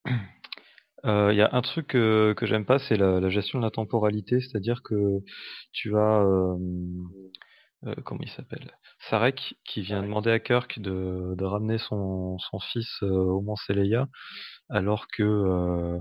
[1.04, 3.64] euh, Il y a un truc que, que j'aime pas, c'est la, la gestion de
[3.64, 5.20] la temporalité, c'est-à-dire que
[5.72, 6.56] tu as, euh,
[7.86, 8.70] euh, comment il s'appelle,
[9.08, 13.56] Sarek qui vient demander à Kirk de, de ramener son, son fils euh, au Mont
[13.56, 14.06] Seleia,
[14.68, 15.98] alors que euh,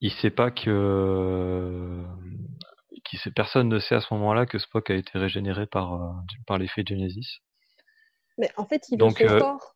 [0.00, 2.04] il sait pas que
[3.04, 6.12] qui sait, personne ne sait à ce moment-là que Spock a été régénéré par euh,
[6.46, 7.40] par l'effet Genesis.
[8.38, 9.74] Mais en fait, il veut Donc, son euh, corps.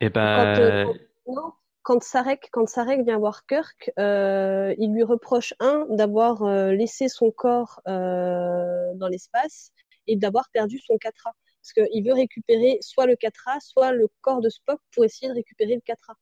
[0.00, 0.20] Et Quand,
[0.60, 0.86] euh, ben
[1.26, 6.42] quand- non, quand Sarek, quand Sarek vient voir Kirk, euh, il lui reproche un d'avoir
[6.42, 9.72] euh, laissé son corps euh, dans l'espace
[10.06, 11.32] et d'avoir perdu son Katra.
[11.62, 15.34] Parce qu'il veut récupérer soit le Katra, soit le corps de Spock pour essayer de
[15.34, 16.14] récupérer le Katra.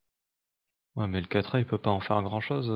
[0.97, 2.67] ouais, mais le 4A il peut pas en faire grand chose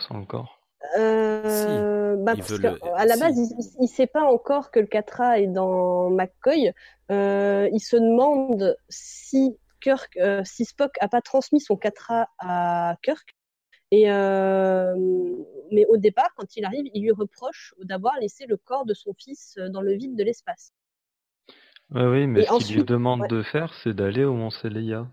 [0.00, 0.58] sans le corps.
[0.98, 3.20] Euh, bah, il parce que, le- à la si.
[3.20, 6.72] base, il, il- il sait pas encore que le Katra est dans McCoy.
[7.10, 12.96] Euh, il se demande si Kirk, euh, si Spock a pas transmis son Katra à
[13.02, 13.36] Kirk.
[13.90, 14.94] Et euh,
[15.70, 19.12] mais au départ, quand il arrive, il lui reproche d'avoir laissé le corps de son
[19.12, 20.72] fils dans le vide de l'espace.
[21.90, 23.28] Ouais, oui, mais Et ce qu'il lui demande ouais.
[23.28, 25.06] de faire, c'est d'aller au Mont Célia.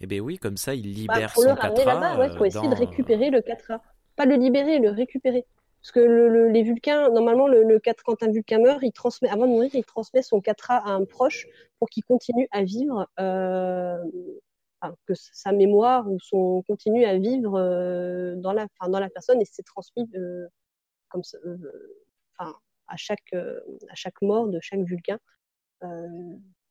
[0.00, 2.36] Eh ben oui, comme ça, il Bah, libère pour son le ramener là-bas, ouais, euh,
[2.36, 3.80] pour essayer de récupérer le Katra.
[4.16, 5.44] Pas le libérer, le récupérer.
[5.86, 8.90] Parce que le, le- les Vulcains, normalement, le, le 4, quand un Vulcain meurt, il
[8.90, 11.46] transmet, avant de mourir, il transmet son Katra à un proche
[11.78, 13.96] pour qu'il continue à vivre, euh,
[14.80, 19.08] enfin, que sa mémoire ou son continue à vivre euh, dans, la, enfin, dans la
[19.10, 20.48] personne et c'est transmis euh,
[21.08, 21.56] comme ça, euh,
[22.36, 22.52] enfin,
[22.88, 25.20] à, chaque, euh, à chaque mort de chaque Vulcain.
[25.84, 26.08] Euh,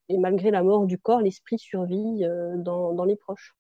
[0.09, 2.23] et malgré la mort du corps, l'esprit survit
[2.57, 3.55] dans, dans les proches.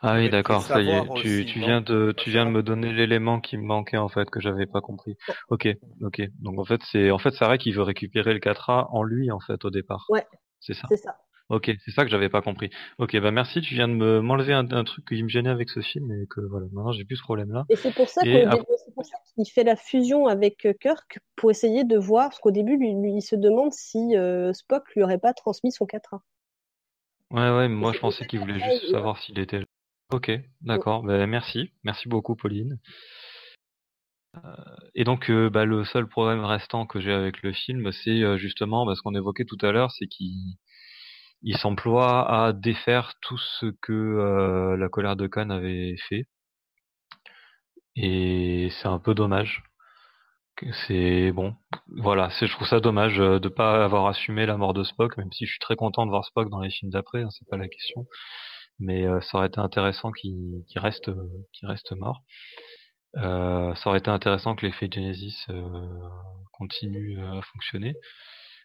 [0.00, 1.02] Ah oui, d'accord, ça y est.
[1.02, 1.10] Tu,
[1.40, 4.28] aussi, tu viens de, tu viens de me donner l'élément qui me manquait en fait
[4.30, 5.16] que j'avais pas compris.
[5.48, 5.66] Ok,
[6.02, 6.22] ok.
[6.40, 9.30] Donc en fait c'est, en fait c'est vrai qu'il veut récupérer le 4A en lui
[9.30, 10.04] en fait au départ.
[10.10, 10.26] Ouais.
[10.60, 10.86] C'est ça.
[10.88, 11.16] C'est ça.
[11.50, 12.70] Ok, c'est ça que j'avais pas compris.
[12.98, 13.60] Ok, bah merci.
[13.60, 16.26] Tu viens de me m'enlever un, un truc qui me gênait avec ce film et
[16.28, 17.64] que voilà, maintenant j'ai plus ce problème là.
[17.68, 20.26] Et c'est pour ça Et qu'au après- début, c'est pour ça qu'il fait la fusion
[20.26, 23.72] avec euh, Kirk pour essayer de voir, parce qu'au début, lui, lui, il se demande
[23.72, 26.20] si euh, Spock lui aurait pas transmis son 4A.
[27.34, 29.58] Ouais, ouais, mais moi je pensais qu'il voulait juste savoir s'il était.
[29.58, 29.64] là.
[30.12, 30.30] Ok,
[30.60, 31.02] d'accord.
[31.02, 32.78] Bah, merci, merci beaucoup, Pauline.
[34.36, 34.40] Euh,
[34.94, 38.36] Et donc, euh, bah, le seul problème restant que j'ai avec le film, c'est euh,
[38.36, 40.56] justement bah, ce qu'on évoquait tout à l'heure, c'est qu'il
[41.42, 46.26] il s'emploie à défaire tout ce que la colère de Khan avait fait.
[47.96, 49.62] Et c'est un peu dommage.
[50.86, 51.54] C'est bon,
[51.88, 55.32] voilà, je trouve ça dommage euh, de pas avoir assumé la mort de Spock, même
[55.32, 57.56] si je suis très content de voir Spock dans les films d'après, hein, c'est pas
[57.56, 58.06] la question.
[58.78, 60.80] Mais euh, ça aurait été intéressant qu'il euh,
[61.62, 62.22] reste mort.
[63.16, 65.98] Euh, ça aurait été intéressant que l'effet Genesis euh,
[66.52, 67.94] continue euh, à fonctionner.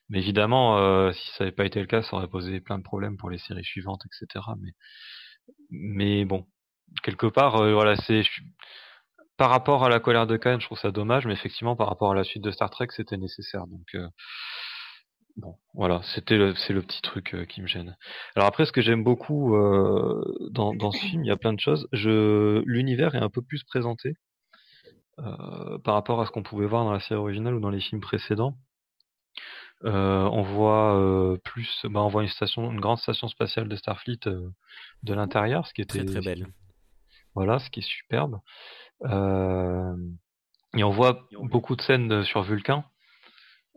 [0.10, 3.16] Mais évidemment, si ça n'avait pas été le cas, ça aurait posé plein de problèmes
[3.16, 4.44] pour les séries suivantes, etc.
[4.60, 4.72] Mais,
[5.70, 6.48] mais bon,
[7.04, 8.24] quelque part, voilà, c'est
[9.40, 12.12] par rapport à la colère de Khan, je trouve ça dommage, mais effectivement, par rapport
[12.12, 13.66] à la suite de Star Trek, c'était nécessaire.
[13.68, 14.06] Donc euh,
[15.38, 17.96] bon, voilà, c'était le, c'est le petit truc euh, qui me gêne.
[18.36, 20.22] Alors après, ce que j'aime beaucoup euh,
[20.52, 21.88] dans, dans ce film, il y a plein de choses.
[21.94, 24.14] Je, l'univers est un peu plus présenté
[25.84, 28.00] par rapport à ce qu'on pouvait voir dans la série originale ou dans les films
[28.00, 28.58] précédents.
[29.84, 34.20] On voit plus, bah, on voit une station, une grande station spatiale de Starfleet
[35.04, 36.48] de l'intérieur, ce qui était Très très belle.
[37.36, 38.40] voilà, ce qui est superbe.
[39.04, 39.96] Euh,
[40.76, 42.84] et on voit beaucoup de scènes sur Vulcain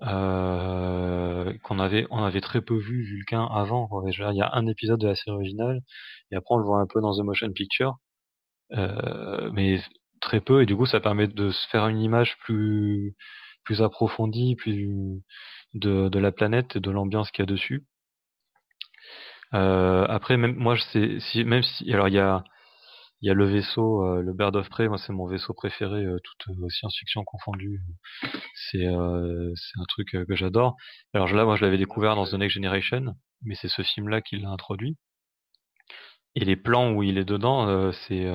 [0.03, 3.89] euh, qu'on avait, on avait très peu vu Vulcain avant.
[4.09, 5.81] il y a un épisode de la série originale
[6.31, 7.99] et après on le voit un peu dans The Motion Picture,
[8.73, 9.81] euh, mais
[10.21, 10.63] très peu.
[10.63, 13.15] Et du coup, ça permet de se faire une image plus
[13.65, 15.23] plus approfondie, plus
[15.75, 17.85] de, de la planète et de l'ambiance qu'il y a dessus.
[19.55, 22.43] Euh, après, même moi, je sais, si, même si, alors il y a,
[23.23, 26.05] il y a le vaisseau, euh, le Bird of Prey, moi c'est mon vaisseau préféré,
[26.05, 27.81] euh, toute euh, science-fiction confondue.
[28.55, 30.77] C'est, euh, c'est un truc euh, que j'adore.
[31.15, 34.39] Alors là, moi, je l'avais découvert dans The Next Generation, mais c'est ce film-là qui
[34.39, 34.97] l'a introduit.
[36.35, 38.27] Et les plans où il est dedans, c'est,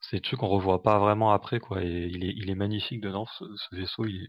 [0.00, 1.82] c'est des trucs qu'on revoit pas vraiment après, quoi.
[1.84, 3.44] Et il est, il est magnifique dedans, ce,
[3.76, 4.06] vaisseau.
[4.06, 4.28] Il est,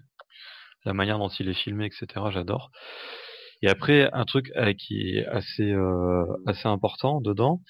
[0.86, 2.07] la manière dont il est filmé, etc.
[2.30, 2.70] J'adore.
[3.63, 5.76] Et après, un truc qui est assez
[6.45, 7.61] assez important dedans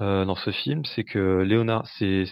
[0.00, 2.24] euh, dans ce film, c'est que Léonard, c'est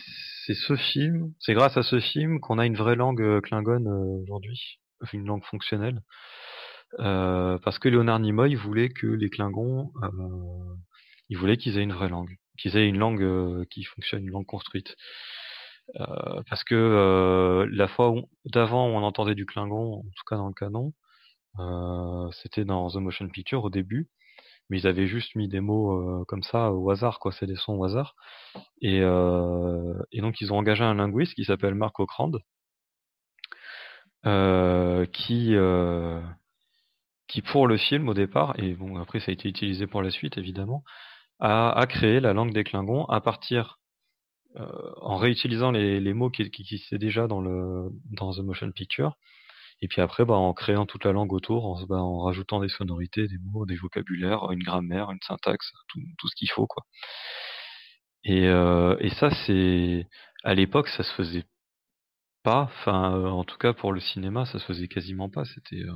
[0.47, 3.89] c'est ce film, c'est grâce à ce film qu'on a une vraie langue euh, klingone
[3.89, 4.79] euh, aujourd'hui,
[5.13, 6.01] une langue fonctionnelle,
[7.01, 10.75] Euh, parce que Léonard Nimoy voulait que les Klingons, euh,
[11.29, 14.47] il voulait qu'ils aient une vraie langue, qu'ils aient une langue qui fonctionne, une langue
[14.47, 14.97] construite.
[16.49, 18.15] Parce que la fois
[18.47, 20.93] d'avant où on entendait du Klingon, en tout cas dans le canon,
[22.33, 24.09] c'était dans The Motion Picture au début,
[24.71, 27.57] mais ils avaient juste mis des mots euh, comme ça au hasard, quoi, c'est des
[27.57, 28.15] sons au hasard.
[28.81, 32.39] Et, euh, et donc ils ont engagé un linguiste qui s'appelle Mark Okrand,
[34.27, 36.21] euh, qui euh,
[37.29, 40.11] qui pour le film au départ, et bon après ça a été utilisé pour la
[40.11, 40.85] suite évidemment,
[41.41, 43.79] a, a créé la langue des Klingons à partir
[45.01, 49.17] en réutilisant les, mots qui, qui existaient déjà dans le dans The Motion Picture.
[49.83, 52.69] Et puis après, bah, en créant toute la langue autour, en, bah, en rajoutant des
[52.69, 56.85] sonorités, des mots, des vocabulaires, une grammaire, une syntaxe, tout, ce qu'il faut, quoi.
[58.25, 60.07] Et, euh, et ça, c'est
[60.45, 61.45] à l'époque, ça se faisait
[62.43, 62.63] pas.
[62.63, 65.45] Enfin, euh, en tout cas pour le cinéma, ça se faisait quasiment pas.
[65.45, 65.93] C'était euh,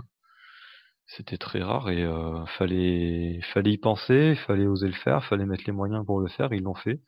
[1.07, 5.65] c'était très rare et euh, fallait fallait y penser, fallait oser le faire, fallait mettre
[5.67, 6.53] les moyens pour le faire.
[6.53, 7.01] Ils l'ont fait.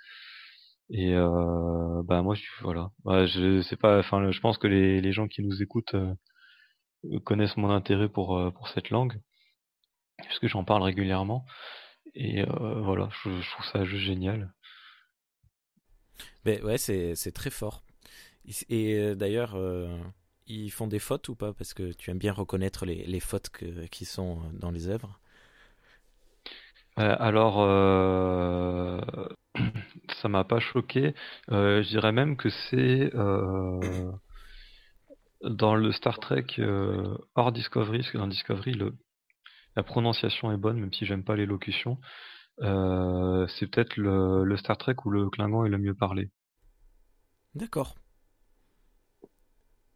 [0.90, 2.90] Et euh, bah moi, je, voilà.
[3.04, 3.98] Bah, je sais pas.
[4.00, 6.14] Enfin, je pense que les, les gens qui nous écoutent euh,
[7.24, 9.20] connaissent mon intérêt pour euh, pour cette langue,
[10.24, 11.44] puisque j'en parle régulièrement.
[12.14, 14.52] Et euh, voilà, je, je trouve ça juste génial.
[16.44, 17.82] Ben ouais, c'est c'est très fort.
[18.70, 19.98] Et euh, d'ailleurs, euh,
[20.46, 21.52] ils font des fautes ou pas?
[21.54, 25.20] Parce que tu aimes bien reconnaître les, les fautes que, qui sont dans les œuvres.
[26.98, 29.00] Euh, alors, euh,
[30.22, 31.14] ça m'a pas choqué.
[31.48, 33.10] Je dirais même que c'est
[35.42, 38.94] dans le Star Trek euh, hors Discovery, parce que dans Discovery, le,
[39.76, 41.98] la prononciation est bonne, même si j'aime pas l'élocution.
[42.60, 46.30] Euh, c'est peut-être le, le Star Trek où le Klingon est le mieux parlé.
[47.54, 47.96] D'accord.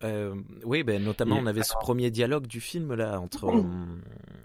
[0.02, 0.34] Euh,
[0.64, 3.62] oui, ben, notamment, Et- on avait ce premier dialogue du film là entre, euh,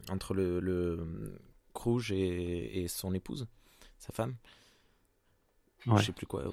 [0.10, 1.06] entre le, le
[2.12, 3.48] et, et son épouse,
[4.00, 4.36] sa femme.
[5.88, 5.98] Ouais.
[6.00, 6.44] Je sais plus quoi.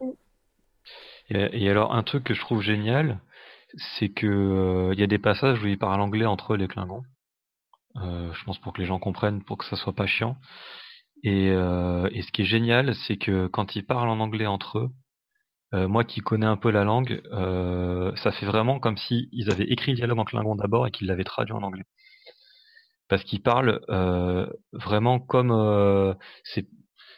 [0.00, 0.16] ou-
[1.30, 3.20] Et, et alors, un truc que je trouve génial,
[3.76, 6.68] c'est que euh, il y a des passages où ils parlent anglais entre eux, les
[6.68, 7.02] Klingons.
[7.96, 10.36] Euh, je pense pour que les gens comprennent, pour que ça soit pas chiant.
[11.22, 14.78] Et, euh, et ce qui est génial, c'est que quand ils parlent en anglais entre
[14.78, 14.90] eux,
[15.74, 17.22] moi qui connais un peu la langue,
[18.16, 21.06] ça fait vraiment comme si ils avaient écrit le dialogue en Klingon d'abord et qu'ils
[21.06, 21.86] l'avaient traduit en anglais.
[23.08, 23.80] Parce qu'ils parlent
[24.74, 26.14] vraiment comme
[26.44, 26.66] c'est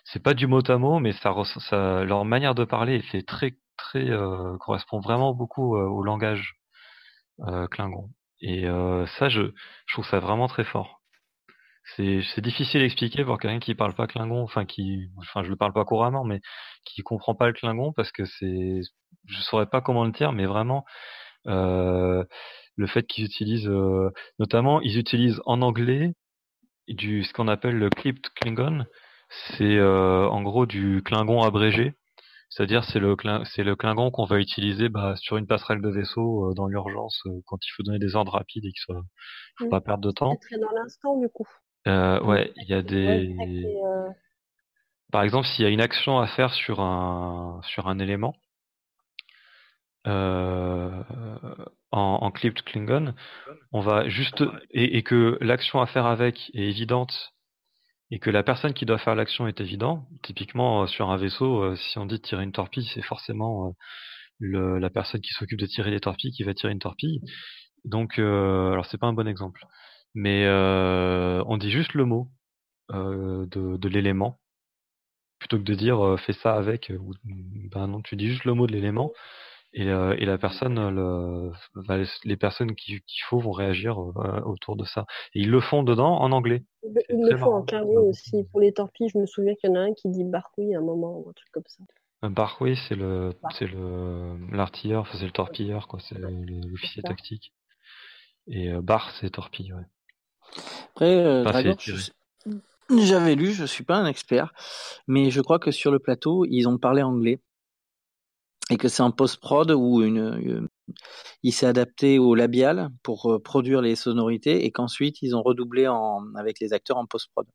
[0.05, 4.11] c'est pas du mot à mot, mais ça, leur manière de parler fait très très
[4.11, 6.55] euh, correspond vraiment beaucoup euh, au langage
[7.47, 8.11] euh, Klingon.
[8.41, 8.67] Et
[9.19, 9.41] ça, je,
[9.87, 11.01] je trouve ça vraiment très fort.
[11.97, 15.51] C'est c'est difficile à expliquer pour quelqu'un qui parle pas Klingon, enfin qui, enfin je
[15.51, 16.41] le parle pas couramment, mais
[16.85, 18.81] qui comprend pas le Klingon parce que c'est,
[19.27, 20.85] je saurais pas comment le dire, mais vraiment
[21.47, 22.25] euh,
[22.77, 26.15] le fait qu'ils utilisent, euh, notamment ils utilisent en anglais
[26.89, 28.87] du ce qu'on appelle le clipped Klingon,
[29.57, 31.95] c'est euh, en gros du Klingon abrégé.
[32.55, 36.51] C'est-à-dire c'est le c'est le Klingon qu'on va utiliser bah, sur une passerelle de vaisseau
[36.51, 39.03] euh, dans l'urgence euh, quand il faut donner des ordres rapides et qu'il soit
[39.59, 39.71] faut Mm.
[39.71, 40.37] pas perdre de temps.
[40.41, 41.49] C'est très dans l'instant, du coup.
[41.89, 44.09] Euh, ouais, il y a des les, euh,
[45.11, 48.35] par exemple, s'il y a une action à faire sur un sur un élément
[50.07, 51.03] euh,
[51.91, 53.15] en, en clipped Klingon,
[53.73, 57.33] on va juste et, et que l'action à faire avec est évidente
[58.15, 60.07] et que la personne qui doit faire l'action est évident.
[60.23, 63.75] Typiquement euh, sur un vaisseau, euh, si on dit tirer une torpille, c'est forcément
[64.43, 67.21] euh, la personne qui s'occupe de tirer les torpilles qui va tirer une torpille.
[67.85, 69.65] Donc, euh, alors c'est pas un bon exemple,
[70.15, 72.31] mais euh, on dit juste le mot
[72.93, 74.39] euh, de, de l'élément
[75.41, 76.93] plutôt que de dire fais ça avec.
[77.01, 79.13] ou- ben non, tu dis juste le mot de l'élément
[79.75, 84.41] et, euh, et la personne, euh, le, les personnes qui- qu'il faut vont réagir euh,
[84.47, 85.05] autour de ça.
[85.35, 86.65] Et ils le font dedans en anglais.
[87.11, 87.63] Ils le font en.
[87.63, 88.45] Klingon aussi.
[88.51, 90.79] Pour les torpilles, je me souviens qu'il y en a un qui dit Barkoui à
[90.79, 91.83] un moment ou un truc comme ça.
[92.23, 97.03] Un bar, oui, c'est le, c'est le, l'artilleur, enfin, c'est le torpilleur, quoi, c'est l'officier
[97.03, 97.53] tactique.
[98.47, 99.83] Et euh, bar, c'est torpille, ouais.
[100.93, 101.63] Après, euh, Enfin,
[102.91, 104.53] j'avais lu, je suis pas un expert,
[105.07, 107.41] mais je crois que sur le plateau, ils ont parlé anglais.
[108.71, 110.69] Et que c'est en post-prod où une, une-
[111.43, 115.87] il s'est adapté au labial pour euh, produire les sonorités et qu'ensuite ils ont redoublé
[115.89, 117.47] en, avec les acteurs en post-prod.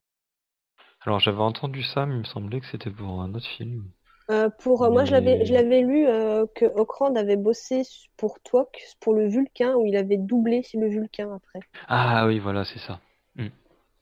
[1.02, 3.90] Alors, j'avais entendu ça, mais il me semblait que c'était pour un autre film.
[4.30, 7.82] Euh, pour, euh, Moi, je l'avais, je l'avais lu euh, que Okrand avait bossé
[8.18, 11.62] pour Twok pour le Vulcain, où il avait doublé le Vulcain après.
[11.88, 13.00] Ah oui, voilà, c'est ça.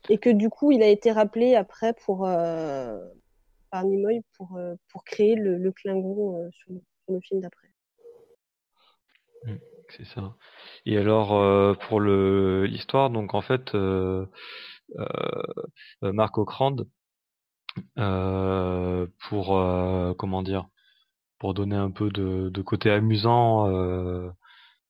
[0.10, 2.98] Et que du coup, il a été rappelé après pour, euh,
[3.72, 7.68] par Nimoy pour, euh, pour créer le, le Klingon euh, sur, le, le film d'après.
[9.90, 10.36] C'est ça.
[10.86, 14.26] Et alors euh, pour l'histoire, donc en fait, euh,
[16.04, 16.86] euh, Marc Okrand,
[17.98, 20.68] euh, pour euh, comment dire,
[21.40, 23.66] pour donner un peu de, côté amusant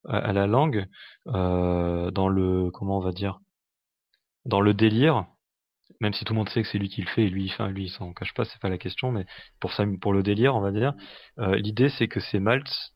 [0.06, 0.88] à, la langue,
[1.26, 3.40] dans le comment on va dire,
[4.46, 5.26] dans le délire,
[6.00, 7.70] même si tout le monde sait que c'est lui qui le fait et lui, enfin
[7.70, 9.26] lui il s'en cache pas, c'est pas la question, mais
[9.60, 10.94] pour ça, pour le délire, on va dire,
[11.40, 12.94] euh, l'idée c'est que c'est Maltz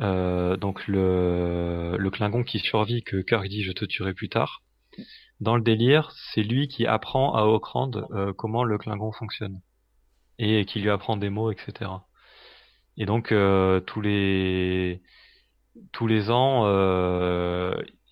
[0.00, 4.62] euh, donc le, le Klingon qui survit que Kirk dit je te tuerai plus tard.
[5.40, 9.60] Dans le délire, c'est lui qui apprend à Okrand euh, comment le Klingon fonctionne
[10.38, 11.90] et qui lui apprend des mots, etc.
[12.96, 13.28] Et donc
[13.86, 15.02] tous les
[15.92, 16.66] tous les ans,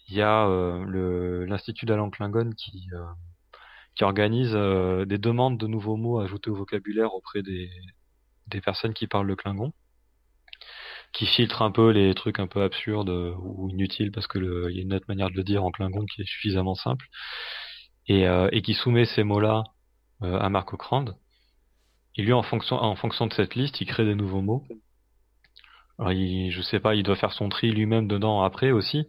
[0.08, 0.46] il y a
[1.46, 2.86] l'institut d'Alan Klingon qui
[3.98, 7.68] qui organise euh, des demandes de nouveaux mots ajoutés au vocabulaire auprès des
[8.46, 9.72] des personnes qui parlent le Klingon,
[11.12, 14.70] qui filtre un peu les trucs un peu absurdes euh, ou inutiles parce que le-
[14.70, 17.06] il y a une autre manière de le dire en Klingon qui est suffisamment simple
[18.06, 19.64] et, euh, et qui soumet ces mots-là
[20.22, 21.16] euh, à Marc Okrand.
[22.16, 24.64] Et lui, en fonction, en fonction de cette liste, il crée des nouveaux mots.
[25.98, 29.06] Alors, il, je sais pas, il doit faire son tri lui-même dedans après aussi.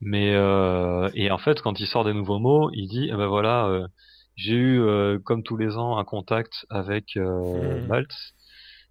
[0.00, 3.26] Mais euh, et en fait, quand il sort des nouveaux mots, il dit, eh ben
[3.26, 3.86] voilà, euh,
[4.36, 7.86] j'ai eu euh, comme tous les ans un contact avec euh, Mhm.
[7.88, 8.14] Maltz.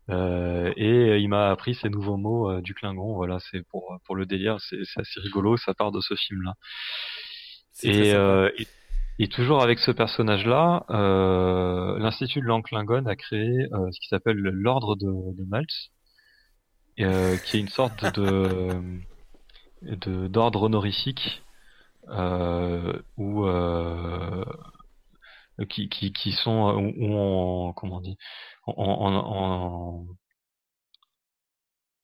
[0.09, 3.13] euh, et il m'a appris ces nouveaux mots euh, du Klingon.
[3.15, 5.57] Voilà, c'est pour pour le délire, c'est assez rigolo.
[5.57, 6.53] Ça part de ce film-là.
[7.83, 8.67] Et, euh, et,
[9.19, 14.37] et toujours avec ce personnage-là, euh, l'Institut de Langklingon a créé euh, ce qui s'appelle
[14.37, 15.89] l'Ordre de, de Maltz,
[16.99, 18.81] euh, qui est une sorte de
[19.81, 21.43] de- d'ordre honorifique
[22.09, 24.45] euh, où euh,
[25.69, 28.17] qui, qui, qui sont où, où on comment on dit
[28.65, 30.07] en, en, en-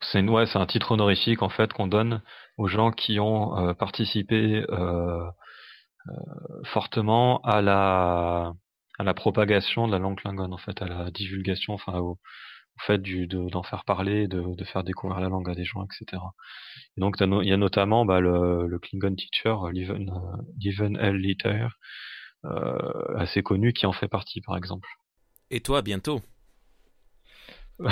[0.02, 2.22] c'est ouais c'est un titre honorifique en fait qu'on donne
[2.58, 5.30] aux gens qui ont euh, participé euh,
[6.66, 8.54] fortement à la
[8.98, 12.18] à la propagation de la langue klingon en fait à la divulgation enfin au,
[12.88, 15.84] fait du de- d'en faire parler de, de faire découvrir la langue à des gens
[15.86, 16.22] etc
[16.98, 21.18] et donc il y a notamment bah, le, le Klingon teacher euh, euh, Leven L.
[21.18, 21.68] Litter euh,
[22.44, 24.88] assez connu qui en fait partie par exemple
[25.52, 26.22] Et toi, bientôt?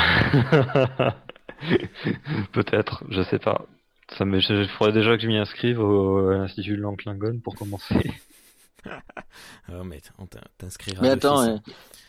[2.51, 3.65] peut-être je sais pas
[4.09, 7.39] ça me il faudrait déjà que je m'y inscrive au, à l'institut de langue klingon
[7.39, 8.11] pour commencer
[9.69, 11.01] Oh, mais on t'in- t'inscrira.
[11.01, 11.57] Mais attends, euh,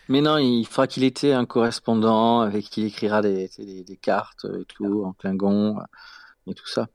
[0.08, 3.50] mais non, il faudra qu'il ait un correspondant avec qui il écrira des,
[4.00, 5.82] cartes et tout, en Klingon euh,
[6.46, 6.88] et tout ça.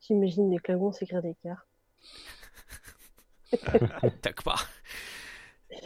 [0.00, 1.66] J'imagine des Klingons s'écrire des cartes.
[4.22, 4.56] Tac pas.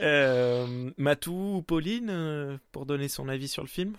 [0.01, 3.95] Euh, Matou ou Pauline, euh, pour donner son avis sur le film?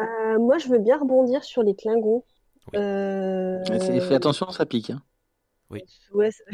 [0.00, 2.24] Euh, moi, je veux bien rebondir sur les Klingons.
[2.72, 2.78] Oui.
[2.78, 3.64] Euh,
[4.00, 4.90] Fais attention, ça pique.
[4.90, 5.02] Hein.
[6.12, 6.44] Ouais, c'est-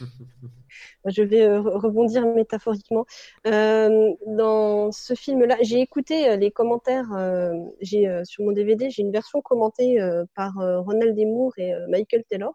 [1.06, 3.04] je vais euh, re- rebondir métaphoriquement.
[3.46, 7.12] Euh, dans ce film-là, j'ai écouté euh, les commentaires.
[7.12, 11.26] euh, j'ai euh, sur mon DVD, j'ai une version commentée euh, par euh, Ronald D.
[11.26, 12.54] Moore et euh, Michael Taylor.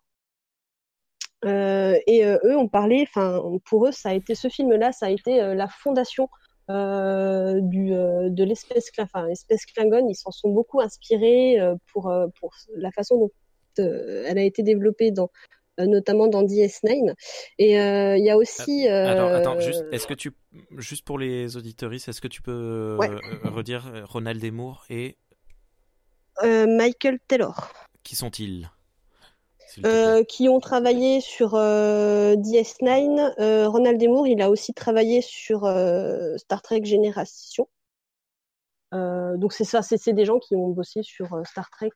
[1.45, 3.05] Euh, et euh, eux ont parlé.
[3.07, 6.29] Enfin, pour eux, ça a été ce film-là, ça a été euh, la fondation
[6.69, 9.27] euh, du euh, de l'espèce, enfin,
[9.75, 10.07] Klingon.
[10.07, 13.31] Ils s'en sont beaucoup inspirés euh, pour pour la façon dont
[13.77, 15.29] elle a été développée dans
[15.79, 17.15] notamment dans DS9.
[17.57, 18.87] Et il y a aussi.
[18.87, 20.31] Attends, attends, juste, est-ce que tu,
[20.77, 23.09] juste pour les auditoristes, est-ce que tu peux Ouais.
[23.43, 25.17] redire Ronald Desmours et
[26.43, 27.73] Michael Taylor,
[28.03, 28.69] qui sont-ils?
[29.85, 33.33] Euh, qui ont travaillé sur euh, DS9.
[33.39, 34.07] Euh, Ronald D.
[34.07, 37.67] Moore, il a aussi travaillé sur euh, Star Trek Génération.
[38.91, 41.91] Donc c'est ça, c'est des gens qui ont bossé sur Star Trek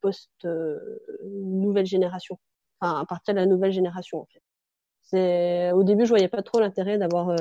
[0.00, 0.30] post
[1.22, 2.38] nouvelle génération,
[2.80, 5.72] enfin à partir de la nouvelle génération en fait.
[5.72, 7.36] Au début je voyais pas trop l'intérêt d'avoir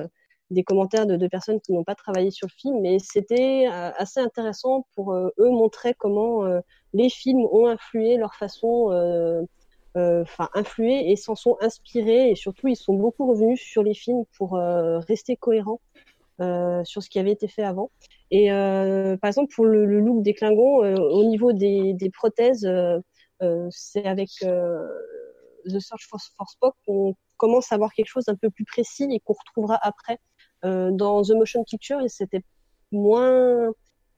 [0.49, 3.91] des commentaires de, de personnes qui n'ont pas travaillé sur le film, mais c'était euh,
[3.97, 6.59] assez intéressant pour euh, eux montrer comment euh,
[6.93, 9.41] les films ont influé leur façon, euh,
[9.97, 13.93] euh, enfin influé et s'en sont inspirés et surtout ils sont beaucoup revenus sur les
[13.93, 15.81] films pour euh, rester cohérents
[16.41, 17.91] euh, sur ce qui avait été fait avant.
[18.31, 22.09] Et euh, par exemple pour le, le look des Klingons, euh, au niveau des, des
[22.09, 22.99] prothèses, euh,
[23.41, 24.87] euh, c'est avec euh,
[25.65, 29.07] The Search for, for Spock qu'on commence à avoir quelque chose d'un peu plus précis
[29.11, 30.19] et qu'on retrouvera après
[30.65, 31.99] euh, dans The Motion Picture.
[32.07, 32.43] C'était
[32.91, 33.71] moins,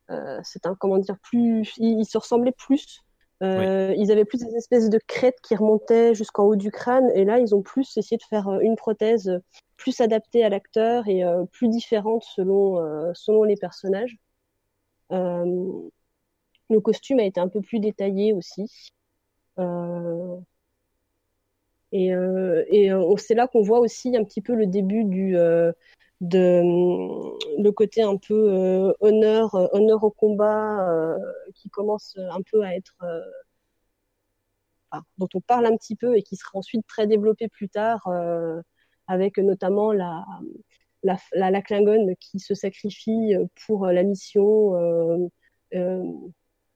[0.09, 3.01] euh, c'est un comment dire plus, ils, se ressemblaient plus.
[3.43, 7.25] Euh, Ils avaient plus des espèces de crêtes qui remontaient jusqu'en haut du crâne, et
[7.25, 9.41] là ils ont plus essayé de faire une prothèse
[9.77, 12.75] plus adaptée à l'acteur et plus différente selon
[13.15, 14.15] selon les personnages.
[16.71, 18.91] Le costume a été un peu plus détaillé aussi.
[19.59, 20.37] Euh,
[21.91, 25.35] et euh, et euh, c'est là qu'on voit aussi un petit peu le début du
[26.21, 26.61] de
[27.61, 31.17] le côté un peu euh, honneur euh, honneur au combat euh,
[31.55, 32.95] qui commence un peu à être
[35.17, 38.07] dont on parle un petit peu et qui sera ensuite très développé plus tard
[39.07, 40.25] avec notamment la
[41.03, 43.33] la, la, la Klingon qui se sacrifie
[43.65, 45.31] pour la mission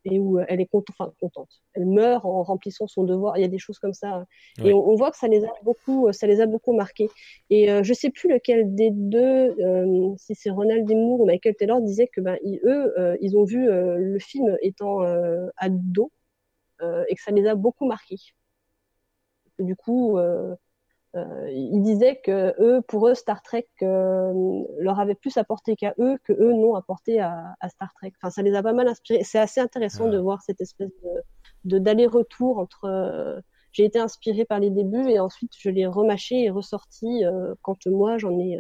[0.05, 1.49] et où elle est contente, enfin, contente.
[1.73, 3.37] Elle meurt en remplissant son devoir.
[3.37, 4.25] Il y a des choses comme ça.
[4.59, 4.69] Ouais.
[4.69, 7.09] Et on, on voit que ça les a beaucoup, ça les a beaucoup marqués.
[7.49, 10.85] Et euh, je sais plus lequel des deux, euh, si c'est Ronald.
[10.89, 14.19] Moore ou Michael Taylor, disait que ben, ils- eux, euh, ils ont vu euh, le
[14.19, 16.11] film étant euh, ado
[16.81, 18.19] euh, et que ça les a beaucoup marqués.
[19.57, 20.17] Du coup,
[21.15, 25.93] euh, ils disaient que eux, pour eux, Star Trek euh, leur avait plus apporté qu'à
[25.99, 28.13] eux, que eux n'ont apporté à, à Star Trek.
[28.21, 29.23] Enfin, ça les a pas mal inspirés.
[29.23, 30.91] C'est assez intéressant de voir cette espèce
[31.63, 32.85] de, d'aller-retour entre.
[32.85, 33.39] euh,
[33.71, 37.85] j'ai été inspirée par les débuts et ensuite je l'ai remâché et ressorti euh, quand
[37.87, 38.57] moi j'en ai.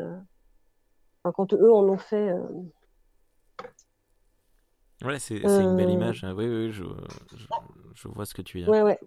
[1.23, 2.33] Enfin, quand eux en ont fait.
[5.03, 6.25] Ouais, c'est une belle image.
[6.35, 6.83] Oui, oui, je,
[7.35, 7.47] je,
[7.93, 8.73] je vois ce que tu veux dire.
[8.73, 8.99] Ouais, ouais.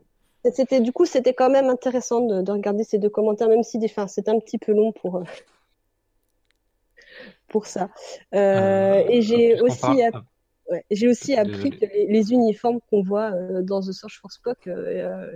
[0.52, 3.78] C'était du coup, c'était quand même intéressant de, de regarder ces deux commentaires, même si
[3.78, 5.24] des, c'était un petit peu long pour euh,
[7.48, 7.90] pour ça.
[8.34, 10.24] Euh, Euh, et j'ai aussi parle- app-
[10.70, 11.78] ouais, j'ai aussi appris Désolé.
[11.78, 13.30] que les, les uniformes qu'on voit
[13.62, 14.68] dans The Search for Spock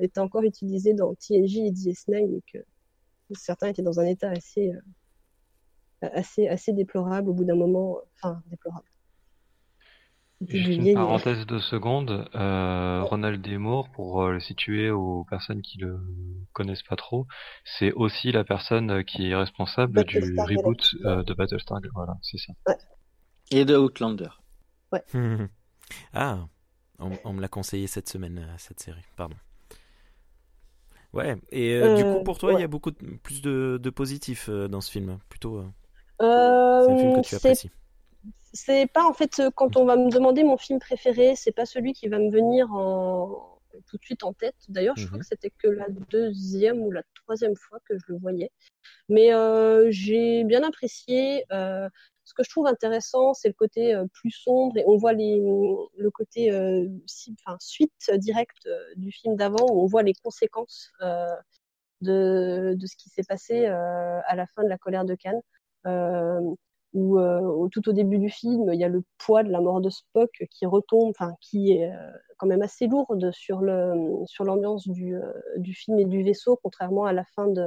[0.01, 2.59] étaient encore utilisés dans TNG et DS9 et que
[3.35, 4.73] certains étaient dans un état assez
[6.03, 7.99] assez assez déplorable au bout d'un moment.
[8.17, 8.87] Enfin, déplorable.
[10.49, 13.59] Juste une parenthèse de seconde, euh, Ronald D.
[13.59, 15.99] Moore, pour euh, le situer aux personnes qui le
[16.53, 17.27] connaissent pas trop,
[17.65, 21.81] c'est aussi la personne euh, qui est responsable du reboot euh, de Battlestar.
[21.95, 22.53] Voilà, c'est ça.
[23.53, 24.31] Et de Outlander.
[26.15, 26.47] ah,
[26.99, 29.05] on, on me l'a conseillé cette semaine, cette série.
[29.17, 29.37] Pardon.
[31.13, 32.65] Ouais, et euh, du coup, pour toi, il y ouais.
[32.65, 35.19] a beaucoup de- plus de, de positifs euh, dans ce film.
[35.29, 35.67] Plutôt, euh,
[36.21, 37.71] Euh, c'est un film que tu apprécies.
[38.53, 41.67] C'est pas en fait euh, quand on va me demander mon film préféré, c'est pas
[41.67, 44.57] celui qui va me venir en tout de suite en tête.
[44.69, 45.23] D'ailleurs, je crois Mhm.
[45.23, 48.51] que c'était que la deuxième ou la troisième fois que je le voyais.
[49.09, 51.45] Mais euh, j'ai bien apprécié.
[51.53, 51.89] euh,
[52.25, 55.41] ce que je trouve intéressant, c'est le côté euh, plus sombre et on voit les,
[55.41, 61.35] le côté euh, si- suite directe du film d'avant où on voit les conséquences euh,
[62.03, 65.43] de, de ce qui s'est passé euh, à la fin de la colère de Cannes.
[66.95, 69.81] Où euh, tout au début du film, il y a le poids de la mort
[69.81, 71.97] de Spock qui retombe, enfin qui est euh,
[72.39, 73.95] quand même assez lourde sur le
[74.27, 77.67] sur l'ambiance du euh, du film et du vaisseau, contrairement à la fin de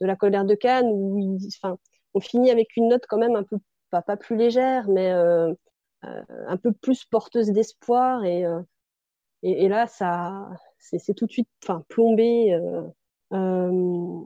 [0.00, 1.78] de la colère de Cannes où enfin
[2.14, 3.58] on finit avec une note quand même un peu
[3.90, 5.52] pas pas plus légère, mais euh,
[6.04, 8.44] euh, un peu plus porteuse d'espoir et,
[9.42, 12.52] et et là ça c'est tout de suite enfin plombé.
[13.32, 14.20] euh,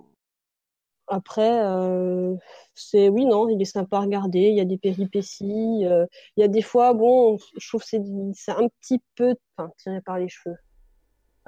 [1.11, 2.35] après, euh,
[2.75, 4.41] c'est oui, non, il est sympa à regarder.
[4.41, 5.85] Il y a des péripéties.
[5.87, 6.07] euh,
[6.37, 8.03] il y a des fois, bon, je trouve c'est
[8.35, 9.35] c'est un petit peu,
[9.79, 10.57] tiré par les cheveux.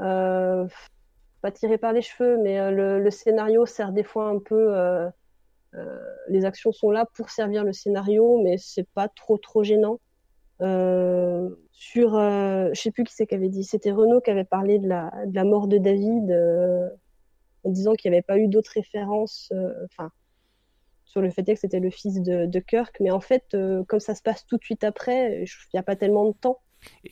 [0.00, 0.66] Euh,
[1.42, 4.76] pas tiré par les cheveux, mais euh, le, le scénario sert des fois un peu.
[4.76, 5.08] euh,
[5.74, 10.00] euh, les actions sont là pour servir le scénario, mais c'est pas trop trop gênant.
[11.72, 14.88] Sur, je sais plus qui c'est qui avait dit, c'était Renaud qui avait parlé de
[14.88, 16.30] la, de la mort de David.
[17.64, 20.10] En disant qu'il n'y avait pas eu d'autres références, euh, enfin,
[21.04, 24.00] sur le fait que c'était le fils de, de Kirk, mais en fait, euh, comme
[24.00, 26.60] ça se passe tout de suite après, il n'y a pas tellement de temps.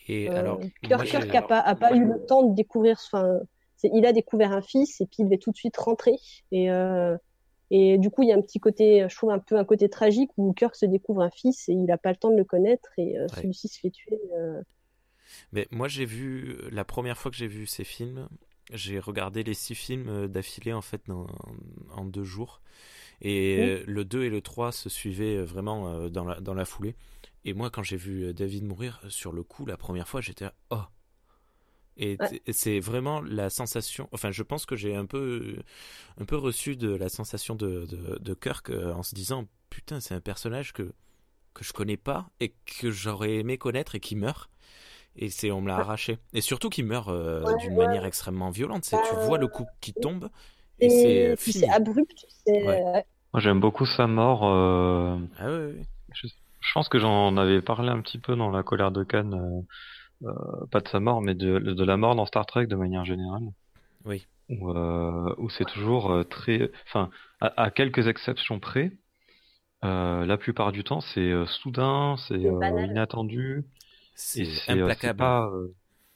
[0.08, 3.40] Et Euh, alors, Kirk, n'a pas, a pas eu le temps de découvrir, enfin,
[3.82, 6.12] il a découvert un fils et puis il est tout de suite rentré.
[6.52, 6.68] Et,
[7.70, 9.88] et du coup, il y a un petit côté, je trouve un peu un côté
[9.90, 12.44] tragique où Kirk se découvre un fils et il n'a pas le temps de le
[12.44, 13.42] connaître et euh, Ouais.
[13.42, 14.20] celui-ci se fait tuer.
[14.36, 14.62] euh,
[15.52, 18.28] Mais moi, j'ai vu la première fois que j'ai vu ces films,
[18.72, 21.26] j'ai regardé les six films euh, d'affilée en fait dans-
[21.92, 22.60] en deux jours.
[23.22, 26.64] Et le 2 et le 3 se suivaient euh, vraiment euh, dans la, dans la
[26.64, 26.96] foulée.
[27.44, 30.82] Et moi, quand j'ai vu David mourir, sur le coup, la première fois, j'étais oh.
[32.00, 32.28] Et Ouais.
[32.52, 34.08] c'est vraiment la sensation.
[34.12, 35.56] Enfin, je pense que j'ai un peu,
[36.20, 40.14] un peu reçu de la sensation de, de, de Kirk en se disant, putain, c'est
[40.14, 40.92] un personnage que,
[41.54, 44.50] que je connais pas et que j'aurais aimé connaître et qui meurt.
[45.16, 45.80] Et c'est, on me l'a Ouais.
[45.80, 46.18] arraché.
[46.32, 47.86] Et surtout qu'il meurt euh, Ouais, d'une ouais.
[47.86, 48.84] manière extrêmement violente.
[48.84, 50.28] C'est, tu Bah, vois le coup qui tombe
[50.78, 51.64] et, Et, c'est euh, puis fini.
[51.64, 52.26] c'est abrupt.
[52.46, 53.04] c'est- Ouais.
[53.34, 54.44] Moi, j'aime beaucoup sa mort.
[54.44, 55.48] euh, Ah.
[56.14, 59.64] Je, je pense que j'en avais parlé un petit peu dans la colère de Cannes,
[60.22, 62.76] euh, euh, pas de sa mort, mais de, de la mort dans Star Trek de
[62.76, 63.42] manière générale.
[64.04, 64.26] Oui.
[64.48, 67.10] Où, euh, où c'est toujours euh, très, enfin,
[67.40, 68.92] à, à quelques exceptions près,
[69.84, 73.64] euh, la plupart du temps c'est euh, soudain, c'est euh, inattendu,
[74.20, 75.18] C'est et c'est euh, c'est implacable.
[75.18, 75.74] pas, euh,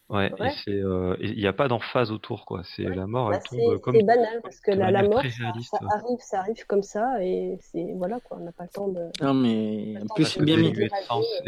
[0.09, 0.51] ouais, Ouais.
[0.69, 2.63] euh, il n'y a pas d'emphase autour quoi.
[2.65, 5.31] C'est la mort, Bah, elle tombe comme c'est banal parce que la, la mort, ça,
[5.79, 8.89] ça arrive, ça arrive comme ça et c'est voilà quoi, on n'a pas le temps
[8.89, 9.01] de.
[9.23, 10.75] Non, mais en plus, c'est bien mis.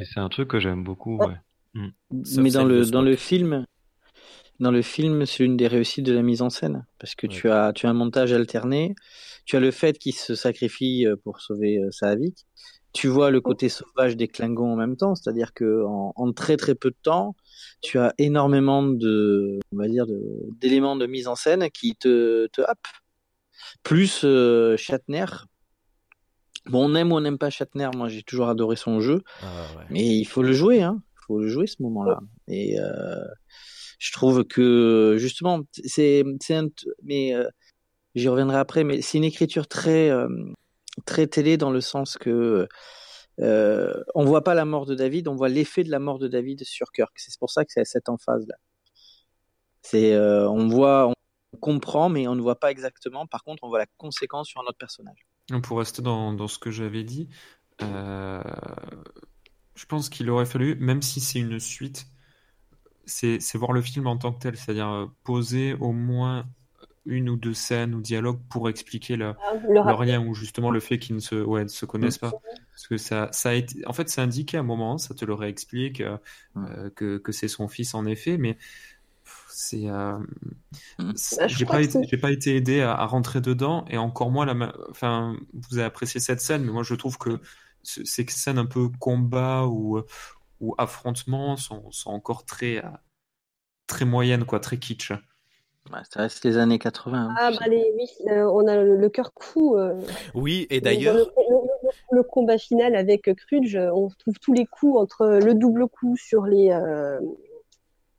[0.04, 1.16] c'est un truc que j'aime beaucoup.
[1.18, 1.26] Ouais.
[1.74, 1.90] Ouais.
[2.24, 3.66] Sauf Mais dans le, dans le film,
[4.60, 6.86] dans le film, c'est l'une des réussites de la mise en scène.
[6.98, 8.94] Parce que tu, as, tu as un montage alterné,
[9.44, 12.46] tu as le fait qu'il se sacrifie euh, pour sauver euh, Saavik,
[12.92, 16.56] tu vois le côté sauvage des Klingons en même temps, c'est-à-dire que en, en, très
[16.56, 17.34] très peu de temps,
[17.82, 20.06] tu as énormément de, on va dire,
[20.60, 22.86] d'éléments de, mise en scène qui te, te happent.
[23.82, 25.26] Plus euh, Shatner.
[26.66, 27.90] Bon, on aime ou on n'aime pas Shatner.
[27.96, 29.84] Moi, j'ai toujours adoré son jeu, Ah ouais.
[29.90, 31.02] mais il faut le jouer, hein.
[31.16, 32.20] Il faut le jouer ce moment-là.
[32.48, 33.24] Et euh,
[34.04, 36.24] je trouve que justement, c'est,
[37.02, 37.48] mais euh,
[38.14, 38.84] j'y reviendrai après.
[38.84, 40.28] Mais c'est une écriture très, euh,
[41.06, 42.68] très télé dans le sens que
[43.40, 46.28] euh, on voit pas la mort de David, on voit l'effet de la mort de
[46.28, 47.12] David sur Kirk.
[47.16, 48.56] C'est pour ça que c'est cette emphase là.
[49.80, 53.26] C'est, euh, on voit, on comprend, mais on ne voit pas exactement.
[53.26, 55.26] Par contre, on voit la conséquence sur un autre personnage.
[55.62, 57.30] Pour rester dans, ce que j'avais dit,
[57.80, 58.44] je
[59.88, 62.06] pense qu'il aurait fallu, même si c'est une suite,
[63.06, 66.46] c'est voir le film en tant que tel, c'est-à-dire euh, poser au moins
[67.06, 70.80] une ou deux scènes ou dialogues pour expliquer le, Ah, le lien ou justement le
[70.80, 72.32] fait qu'ils ne se, ouais, ne se connaissent pas.
[72.72, 75.24] Parce que ça, ça a été, en fait, c'est indiqué à un moment, ça te
[75.24, 76.16] le réexplique euh,
[76.56, 78.58] euh, que, que c'est son fils en effet, mais
[79.48, 80.18] c'est, euh,
[81.14, 84.30] c'est- Bah, je j'ai pas été, pas été aidé à, à rentrer dedans et encore
[84.30, 87.40] moins la, enfin, vous avez apprécié cette scène, mais moi je trouve que
[87.82, 90.00] ce- ces scènes un peu combat ou,
[90.64, 92.88] ou affrontement sont, sont encore très, euh,
[93.86, 95.10] très moyennes, quoi, très kitsch.
[95.92, 97.28] Ouais, ça reste les années 80.
[97.30, 97.34] hein.
[97.38, 99.76] Ah, bah, les, oui, euh, on a le, le cœur fou.
[99.76, 100.00] euh,
[100.34, 104.98] Oui, et d'ailleurs, le- le- le combat final avec Crudge, on trouve tous les coups
[104.98, 106.70] entre le double coup sur les.
[106.70, 107.20] euh,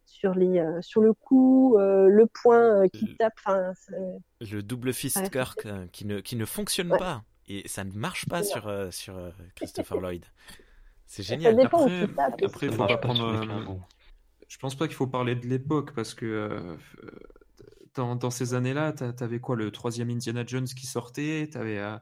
[0.05, 3.33] sur, les, euh, sur le coup, euh, le point euh, qui tape,
[4.41, 5.29] le double fist Ouais.
[5.29, 6.97] Kirk euh, qui ne, qui ne fonctionne Ouais.
[6.99, 7.23] pas.
[7.47, 10.25] Et ça ne marche pas sur, euh, sur euh, Christopher Lloyd.
[11.07, 11.55] C'est ça génial.
[11.55, 13.23] dépend où Après, après, Ça faut pas prendre.
[13.25, 13.75] euh.
[14.47, 16.75] Je pense pas qu'il faut parler de l'époque parce que euh,
[17.95, 21.97] dans, dans ces années-là, t'a- t'avais quoi le troisième Indiana Jones qui sortait, t'avais euh,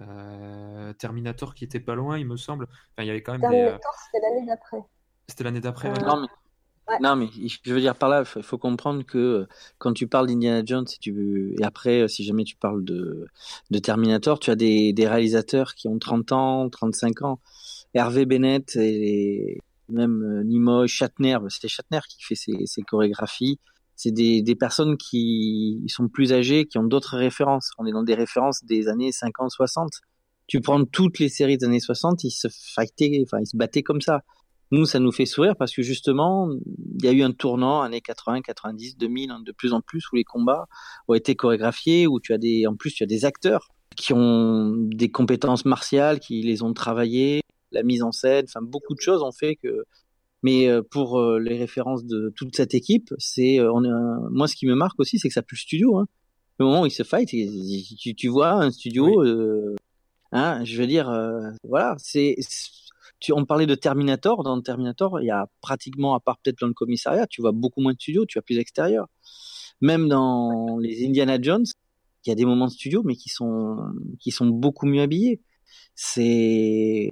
[0.00, 2.64] euh, Terminator qui était pas loin, il me semble.
[2.64, 3.46] Enfin, il y avait quand même des.
[3.46, 4.78] euh, Terminator, c'était l'année d'après.
[5.28, 5.88] C'était l'année d'après.
[5.90, 6.06] Euh.
[6.06, 6.28] Non, mais,
[6.86, 6.98] Ouais.
[7.00, 9.48] non, mais je veux dire par là, il faut, comprendre que
[9.78, 13.26] quand tu parles d'Indiana Jones et, tu, et après, si jamais tu parles de,
[13.70, 17.40] de Terminator, tu as des, des réalisateurs qui ont 30 ans, 35 ans.
[17.94, 19.58] Hervé Bennett et
[19.88, 23.58] même euh, Nimoy, Shatner, bah, c'était Shatner qui fait ses, chorégraphies.
[23.96, 27.70] C'est des, des personnes qui sont plus âgées, qui ont d'autres références.
[27.78, 29.90] On est dans des références des années 50, 60.
[30.46, 33.82] Tu prends toutes les séries des années 60, ils se fightaient, enfin, ils se battaient
[33.82, 34.22] comme ça.
[34.72, 36.48] Nous, ça nous fait sourire parce que justement,
[36.98, 40.10] il y a eu un tournant années 80, 90, 2000, hein, de plus en plus
[40.10, 40.66] où les combats
[41.06, 44.72] ont été chorégraphiés, où tu as des, en plus, tu as des acteurs qui ont
[44.76, 47.43] des compétences martiales, qui les ont travaillées,
[47.74, 49.84] la mise en scène, enfin, beaucoup de choses ont fait que,
[50.42, 53.80] mais euh, pour euh, les références de toute cette équipe, c'est, euh, on
[54.30, 56.06] moi, ce qui me marque aussi, c'est que ça pue le studio, hein.
[56.58, 59.74] Le moment où ils se fight, tu, tu vois un studio, euh,
[60.30, 62.36] hein, je veux dire, euh, voilà, c'est,
[63.18, 64.44] tu, on parlait de Terminator.
[64.44, 67.80] Dans Terminator, il y a pratiquement, à part peut-être dans le commissariat, tu vois beaucoup
[67.80, 69.08] moins de studio, tu as plus d'extérieur.
[69.80, 71.64] Même dans les Indiana Jones,
[72.24, 73.76] il y a des moments de studio, mais qui sont,
[74.20, 75.40] qui sont beaucoup mieux habillés.
[75.96, 77.10] C'est-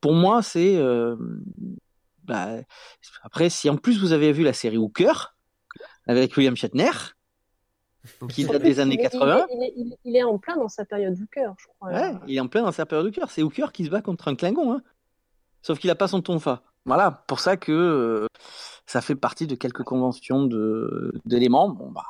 [0.00, 1.16] pour moi, c'est, euh,
[2.24, 2.48] bah,
[3.22, 5.34] après, si en plus vous avez vu la série Hooker,
[6.06, 6.90] avec William Shatner,
[8.28, 10.38] qui date plus, des années il est- 80, Il est, il est- il est en
[10.38, 11.90] plein dans sa période Hooker, je crois.
[11.90, 13.30] Ouais, il est en plein dans sa période de cœur.
[13.30, 14.82] C'est Hooker qui se bat contre un Klingon, hein.
[15.62, 16.62] Sauf qu'il a pas son tonfa.
[16.84, 18.26] Voilà, pour ça que euh,
[18.86, 20.46] ça fait partie de quelques conventions
[21.24, 21.70] d'éléments.
[21.70, 22.04] Bon bah,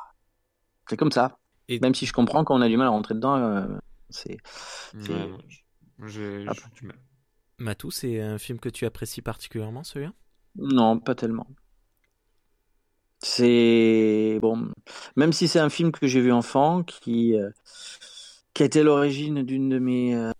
[0.89, 1.37] c'est comme ça.
[1.69, 3.65] Et- Même si je comprends qu'on a du mal à rentrer dedans, euh,
[4.09, 4.37] c'est.
[5.13, 5.31] Ouais,
[6.03, 6.97] j'ai j'ai du mal.
[7.57, 10.13] Matou, c'est un film que tu apprécies particulièrement, celui-là?
[10.55, 11.47] Non, pas tellement.
[13.19, 14.71] C'est bon,
[15.15, 17.49] même si c'est un film que j'ai vu enfant, qui euh,
[18.53, 20.31] qui a été l'origine d'une de mes, euh,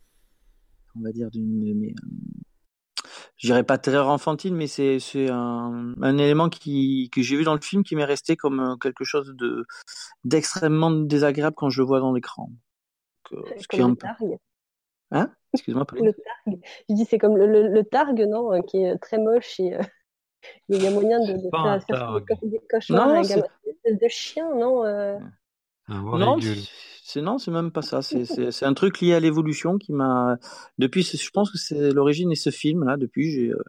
[0.95, 3.01] on va dire d'une de mes, euh,
[3.37, 7.43] je dirais pas terreur enfantine, mais c'est c'est un, un élément qui que j'ai vu
[7.43, 9.65] dans le film qui m'est resté comme euh, quelque chose de
[10.23, 12.51] d'extrêmement désagréable quand je le vois dans l'écran.
[13.31, 14.35] Euh, ce qui est Comme un peu-.
[15.11, 15.31] Hein?
[15.55, 16.05] Excuse-moi, Pauline.
[16.05, 16.59] Le Targ.
[16.89, 19.75] Je dis, c'est comme le, le, le Targ, non, euh, qui est très moche et
[19.75, 19.81] euh,
[20.69, 24.07] il y a moyen de, de pas faire, faire des, cauchemars Non, à un de
[24.07, 25.17] chien, non euh,
[25.89, 26.39] Non,
[27.03, 28.01] c'est non, c'est même pas ça.
[28.01, 30.37] C'est un truc lié à l'évolution qui m'a
[30.77, 31.03] depuis.
[31.03, 32.97] Je pense que c'est l'origine et ce film là.
[32.97, 33.63] Depuis, j'ai euh,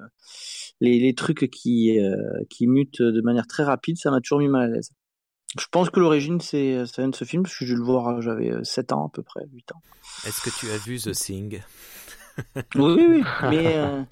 [0.80, 2.16] les les trucs qui euh,
[2.48, 4.90] qui mutent de manière très rapide, ça m'a toujours mis mal à l'aise.
[5.58, 7.84] Je pense que l'origine c'est ça vient de ce film parce que j'ai dû le
[7.84, 9.82] voir, j'avais 7 ans à peu près, 8 ans.
[10.26, 11.60] Est-ce que tu as vu The Thing?
[12.74, 13.22] Oui, oui, oui.
[13.50, 14.02] Mais euh,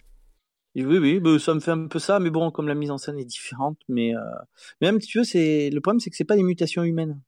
[0.76, 2.98] Oui, oui, bah, ça me fait un peu ça, mais bon, comme la mise en
[2.98, 4.20] scène est différente, mais, euh...
[4.80, 7.20] même si tu veux, c'est le problème, c'est que c'est pas des mutations humaines.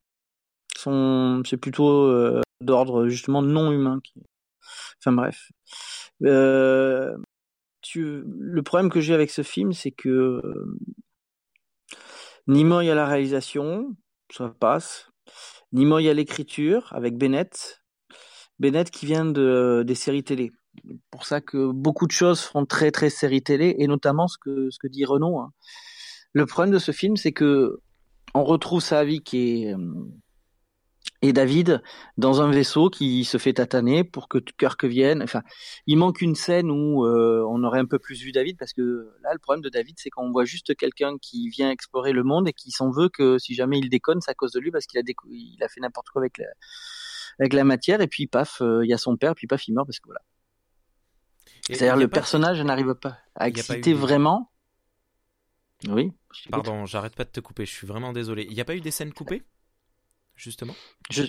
[0.76, 1.42] Sont...
[1.46, 4.00] C'est plutôt euh, d'ordre justement non humain.
[4.02, 4.14] Qui...
[5.00, 5.52] Enfin bref.
[6.24, 7.16] Euh...
[7.82, 8.24] Tu...
[8.26, 10.78] Le problème que j'ai avec ce film, c'est que euh,
[12.48, 13.94] Nimoy à la réalisation,
[14.30, 15.10] ça passe.
[15.72, 17.82] Nimoy à l'écriture avec Bennett.
[18.58, 20.52] Bennett qui vient de, des séries télé.
[21.10, 24.70] Pour ça que beaucoup de choses font très très série télé et notamment ce que
[24.70, 25.38] ce que dit Renaud.
[25.38, 25.52] Hein.
[26.32, 27.78] Le problème de ce film, c'est que
[28.34, 29.74] on retrouve Saavik et
[31.28, 31.82] et David
[32.16, 35.22] dans un vaisseau qui se fait tataner pour que Kirk vienne.
[35.22, 35.42] Enfin,
[35.86, 39.10] il manque une scène où euh, on aurait un peu plus vu David parce que
[39.22, 42.48] là, le problème de David, c'est qu'on voit juste quelqu'un qui vient explorer le monde
[42.48, 44.86] et qui s'en veut que si jamais il déconne, c'est à cause de lui parce
[44.86, 46.46] qu'il a, déco- il a fait n'importe quoi avec la,
[47.38, 49.74] avec la matière et puis paf, euh, il y a son père, puis paf, il
[49.74, 50.20] meurt parce que voilà.
[51.68, 54.50] C'est-à-dire le personnage n'arrive pas à pas exciter eu vraiment.
[55.88, 56.12] Oui.
[56.50, 58.46] Pardon, j'arrête pas de te couper, je suis vraiment désolé.
[58.48, 59.42] Il n'y a pas eu des scènes coupées?
[60.36, 60.74] Justement
[61.10, 61.24] Je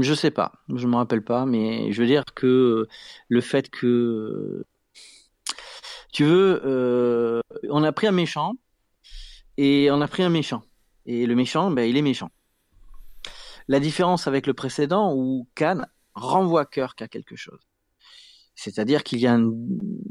[0.00, 2.88] je sais pas, je me rappelle pas, mais je veux dire que
[3.28, 4.64] le fait que
[6.12, 8.54] tu veux, euh, on a pris un méchant
[9.58, 10.62] et on a pris un méchant
[11.04, 12.30] et le méchant, ben il est méchant.
[13.68, 15.82] La différence avec le précédent où Khan
[16.14, 17.60] renvoie Kirk à quelque chose.
[18.54, 19.50] C'est-à-dire qu'il y a, un-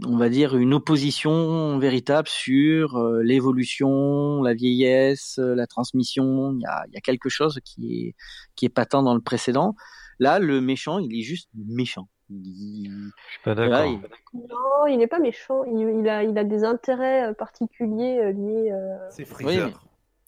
[0.06, 6.52] on va dire, une opposition véritable sur euh, l'évolution, la vieillesse, euh, la transmission.
[6.54, 8.16] Il y a, il y a quelque chose qui est,
[8.56, 9.76] qui est patent dans le précédent.
[10.20, 12.08] Là, le méchant, il est juste méchant.
[12.30, 13.86] Il- Je suis pas d'accord.
[13.86, 15.64] il- Non, il n'est pas méchant.
[15.66, 18.72] Il, il a, il a des intérêts euh, particuliers euh, liés.
[18.72, 19.68] euh, C'est Oui, Freezer.
[19.68, 19.74] mais-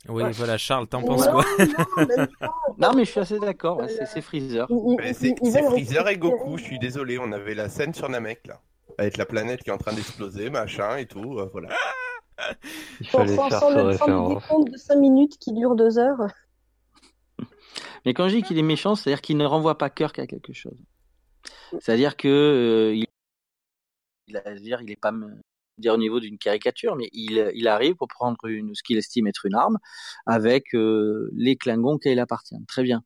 [0.10, 0.32] Oui, Ouais.
[0.32, 1.46] voilà, Charles, t'en penses quoi
[2.78, 3.78] non, mais je suis assez d'accord.
[3.78, 4.68] ouais, c'est, c'est Freezer.
[4.98, 8.62] Mais c'est Freezer et Goku, je suis désolé, on avait la scène sur Namek là.
[8.98, 11.70] Avec la planète qui est en train d'exploser, machin et tout, euh, voilà.
[13.00, 14.44] Il Sans, fallait sans, faire sans ce référence.
[14.44, 16.28] décompte de 5 minutes qui dure 2 heures.
[18.06, 20.52] Mais quand je dis qu'il est méchant, c'est-à-dire qu'il ne renvoie pas Kirk à quelque
[20.54, 20.78] chose.
[21.80, 23.08] C'est-à-dire que euh, il,
[24.28, 25.12] il, a- dire, il est pas
[25.78, 29.28] dire au niveau d'une caricature, mais il, il arrive pour prendre une, ce qu'il estime
[29.28, 29.78] être une arme
[30.26, 32.56] avec euh, les Klingons qui il appartient.
[32.68, 33.04] Très bien.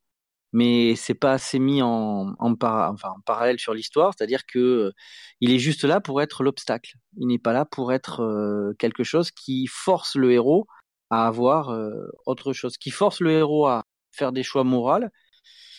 [0.52, 4.92] Mais c'est pas assez mis en, en, enfin, en parallèle sur l'histoire, c'est-à-dire que euh,
[5.40, 6.94] il est juste là pour être l'obstacle.
[7.18, 10.66] Il n'est pas là pour être euh, quelque chose qui force le héros
[11.10, 11.90] à avoir euh,
[12.26, 15.00] autre chose, qui force le héros à faire des choix moraux,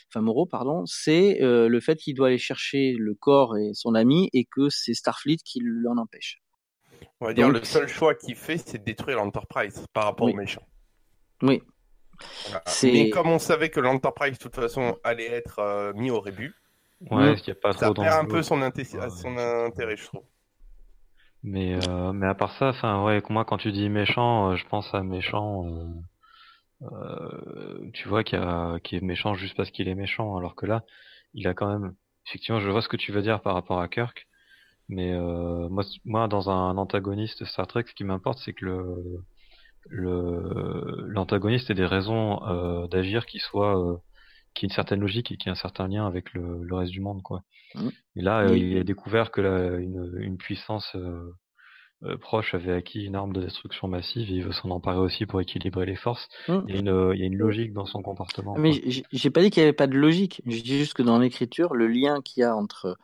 [0.09, 3.95] enfin moraux pardon, c'est euh, le fait qu'il doit aller chercher le corps et son
[3.95, 6.39] ami et que c'est Starfleet qui l'en empêche.
[7.21, 10.27] On va dire Donc- le seul choix qu'il fait, c'est de détruire l'Enterprise par rapport
[10.27, 10.33] Oui.
[10.33, 10.65] aux méchants.
[11.41, 11.61] Oui,
[12.45, 12.63] Voilà.
[12.83, 16.53] Mais comme on savait que l'Enterprise, de toute façon, allait être euh, mis au rébut,
[17.11, 17.49] Ouais, Mm.
[17.51, 19.09] a pas ça trop perd un peu son, inté- Ouais.
[19.09, 20.23] son intérêt, je trouve.
[21.43, 24.65] Mais, euh, mais à part ça, enfin, ouais, moi, quand tu dis méchant, euh, je
[24.67, 25.85] pense à méchant, euh,
[26.91, 30.83] euh, tu vois, qui est méchant juste parce qu'il est méchant, alors que là,
[31.33, 31.93] il a quand même,
[32.27, 34.27] effectivement, je vois ce que tu veux dire par rapport à Kirk,
[34.89, 39.23] mais euh, moi, moi, dans un antagoniste Star Trek, ce qui m'importe, c'est que le
[39.87, 43.97] le l'antagoniste ait des raisons euh, d'agir qui soient euh,
[44.53, 46.91] qui aient une certaine logique et qui aient un certain lien avec le, le reste
[46.91, 47.43] du monde, quoi.
[47.75, 47.91] Mhm.
[48.17, 48.71] Et là, euh, Oui.
[48.71, 51.31] il a découvert que la, une, une puissance euh,
[52.03, 55.25] euh, proche avait acquis une arme de destruction massive et il veut s'en emparer aussi
[55.25, 56.27] pour équilibrer les forces.
[56.47, 56.65] Mhm.
[56.67, 58.55] Il y a une, il y a une logique dans son comportement.
[58.57, 58.71] mais
[59.11, 60.41] j'ai pas dit qu'il y avait pas de logique.
[60.45, 62.97] Je dis juste que dans l'écriture, le lien qu'il y a entre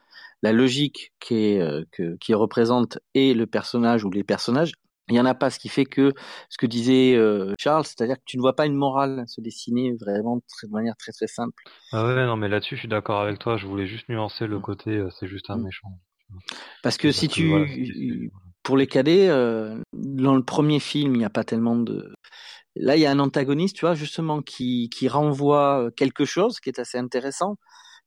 [0.45, 4.73] la logique qui est euh, que qui représente et le personnage ou les personnages,
[5.09, 5.49] il y en a pas.
[5.49, 6.13] Ce qui fait que
[6.49, 9.95] ce que disait euh, Charles, c'est-à-dire que tu ne vois pas une morale se dessiner
[9.99, 11.63] vraiment de manière très très simple.
[11.91, 13.57] Ah ouais, non, mais là-dessus, je suis d'accord avec toi.
[13.57, 14.61] Je voulais juste nuancer le Mhm.
[14.61, 15.63] côté, euh, c'est juste un Mhm.
[15.65, 15.99] méchant.
[16.83, 17.65] Parce que si que, tu voilà,
[18.61, 22.13] pour les cadets, euh, dans le premier film, il n'y a pas tellement de.
[22.75, 26.69] Là, il y a un antagoniste, tu vois, justement, qui, qui renvoie quelque chose qui
[26.69, 27.55] est assez intéressant,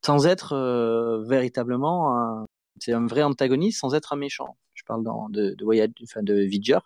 [0.04, 2.46] sans être euh, véritablement un.
[2.80, 4.56] C'est un vrai antagoniste sans être un méchant.
[4.74, 6.78] Je parle dans, de, de Voyage, enfin de Vidger.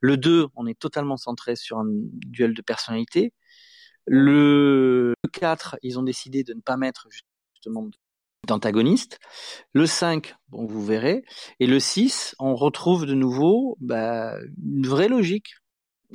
[0.00, 3.32] Le 2, on est totalement centré sur un duel de personnalité.
[4.06, 7.08] Le 4, ils ont décidé de ne pas mettre
[7.54, 7.88] justement
[8.46, 9.18] d'antagoniste.
[9.72, 11.24] Le 5, bon, vous verrez.
[11.60, 15.54] Et le 6, on retrouve de nouveau bah, une vraie logique.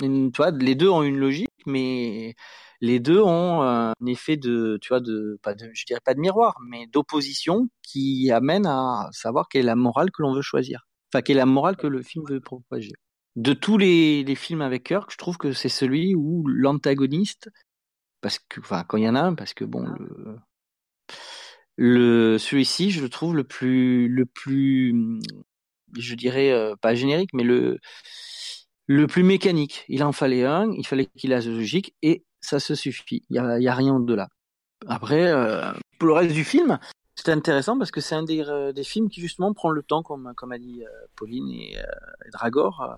[0.00, 2.34] Tu vois, les deux ont une logique, mais
[2.80, 5.38] les deux ont un effet de, tu vois, de,
[5.74, 10.10] je dirais pas de miroir, mais d'opposition qui amène à savoir quelle est la morale
[10.10, 10.86] que l'on veut choisir.
[11.12, 12.92] Enfin, quelle est la morale que le film veut propager.
[13.36, 17.50] De tous les, films avec Kirk, je trouve que c'est celui où l'antagoniste,
[18.22, 19.86] parce que, enfin, quand il y en a un, parce que bon,
[21.76, 25.20] le celui-ci, je le trouve le plus le plus
[25.98, 27.78] je dirais euh, pas générique, mais le
[28.90, 29.84] le plus mécanique.
[29.88, 33.22] Il en fallait un, il fallait qu'il ait la logique et ça se suffit.
[33.30, 34.26] Il y a, y a rien au-delà.
[34.88, 36.76] Après, euh, pour le reste du film,
[37.14, 40.02] c'est intéressant parce que c'est un des, euh, des films qui justement prend le temps,
[40.02, 41.82] comme comme a dit euh, Pauline et, euh,
[42.32, 42.96] Dragor.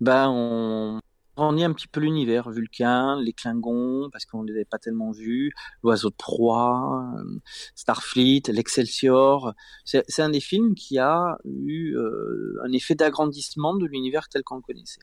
[0.00, 0.98] ben on
[1.36, 5.52] grandit un petit peu l'univers, Vulcain, les Klingons, parce qu'on les avait pas tellement vus,
[5.82, 7.38] l'Oiseau de proie, euh,
[7.74, 9.52] Starfleet, l'Excelsior.
[9.84, 11.96] C'est un des films qui a eu
[12.64, 15.00] un effet d'agrandissement de l'univers tel qu'on le connaissait.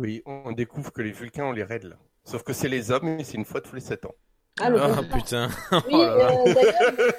[0.00, 1.96] Oui, on découvre que les Vulcains ont les règles.
[2.24, 4.14] Sauf que c'est les hommes et c'est une fois tous les 7 ans.
[4.60, 5.48] Ah, le Ah putain.
[5.72, 6.30] Oui, Oh là là.
[6.32, 7.10] euh, d'ailleurs, euh,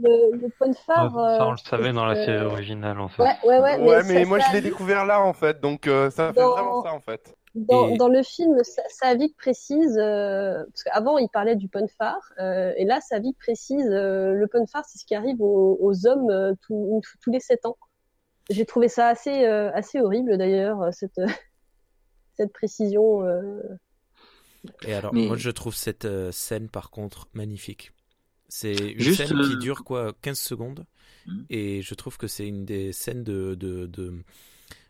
[0.00, 1.10] le, le point phare.
[1.12, 3.22] Ça, on euh, le savait dans la euh, série originale, en fait.
[3.22, 3.78] Ouais, ouais, ouais.
[3.80, 6.40] Ouais, mais, ça- moi ça je l'ai découvert là en fait, donc euh, ça fait
[6.40, 7.34] Dans- vraiment ça en fait.
[7.56, 11.86] Dans, Et- dans le film, Sa- Savick précise, euh, parce qu'avant il parlait du pun
[11.98, 15.78] phare, euh, et là Savick précise, euh, le pun phare c'est ce qui arrive aux,
[15.80, 17.76] aux hommes euh, tous- tous les sept ans.
[18.50, 21.20] J'ai trouvé ça assez, euh, assez horrible d'ailleurs, euh, cette,
[22.36, 23.24] cette précision.
[23.26, 23.60] euh.
[24.86, 27.92] Et alors, Mais- moi, je trouve cette euh, scène, par contre, magnifique.
[28.48, 30.86] C'est une Juste, scène qui euh, dure, quoi, 15 secondes.
[31.26, 31.46] Mhm.
[31.50, 33.54] Et je trouve que c'est une des scènes de...
[33.54, 34.22] de, de...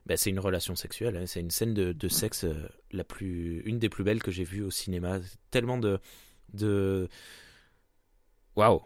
[0.07, 1.25] Ben, c'est une relation sexuelle, hein.
[1.27, 2.45] c'est une scène de, de sexe
[2.93, 5.19] la plus, une des plus belles que j'ai vues au cinéma.
[5.51, 5.99] Tellement de,
[6.53, 7.09] de,
[8.57, 8.83] waouh.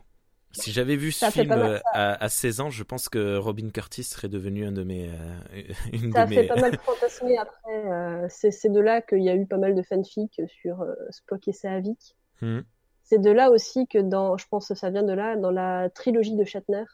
[0.60, 3.36] Si j'avais vu ce Ça film mal, euh, à, à 16 ans, je pense que
[3.36, 5.12] Robin Curtis serait devenu un de mes, euh,
[5.92, 7.86] une Ça de a fait pas mal fantasmer après.
[7.86, 11.48] euh, c'est de là qu'il y a eu pas mal de fanfics sur euh, Spock
[11.48, 12.16] et Saavik.
[12.42, 12.64] Mhm.
[13.04, 15.88] C'est de là aussi que dans, je pense que ça vient de là, dans la
[15.88, 16.84] trilogie de Shatner,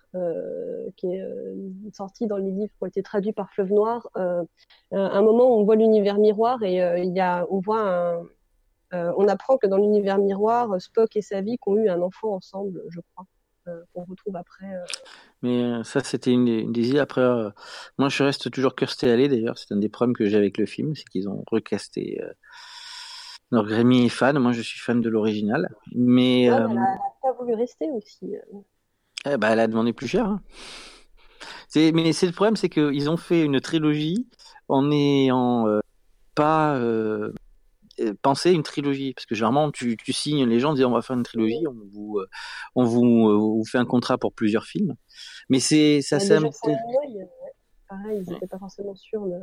[0.97, 1.24] qui est
[1.93, 4.45] sortie dans les livres qui ont été traduits par Fleuve Noir, à
[4.93, 8.23] un moment où on voit l'univers miroir et il y a, on voit un,
[8.93, 13.01] on apprend que dans l'univers miroir, Spock et Saavik ont eu un enfant ensemble, je
[13.12, 13.27] crois,
[13.93, 14.66] qu'on retrouve après.
[14.66, 14.85] euh.
[15.43, 16.99] Mais euh, ça, c'était une, des- une des idées.
[16.99, 17.51] Après, euh,
[17.99, 19.28] moi, je reste toujours cursé allé.
[19.28, 22.20] D'ailleurs, c'est un des problèmes que j'ai avec le film, c'est qu'ils ont recasté.
[22.23, 22.32] Euh...
[23.53, 24.39] Donc, Rémi est fan.
[24.39, 25.69] Moi, je suis fan de l'original.
[25.95, 28.35] Mais, euh, elle a, elle a pas voulu rester aussi.
[28.36, 28.41] euh.
[29.27, 30.27] eh ben, elle a demandé plus cher.
[30.27, 30.41] hein.
[31.77, 34.28] Mais c'est le problème, c'est qu'ils ont fait une trilogie
[34.69, 35.81] en n'ayant euh,
[36.36, 37.32] pas euh,
[38.05, 39.14] euh, pensé une trilogie.
[39.14, 41.74] Parce que généralement, tu, tu signes les gens disant on va faire une trilogie, on
[41.93, 42.26] vous, euh,
[42.74, 44.94] on vous, euh, vous fait un contrat pour plusieurs films.
[45.48, 46.39] Mais c'est, ça, c'est
[47.89, 49.36] pareil, ils n'étaient pas forcément sûrs de.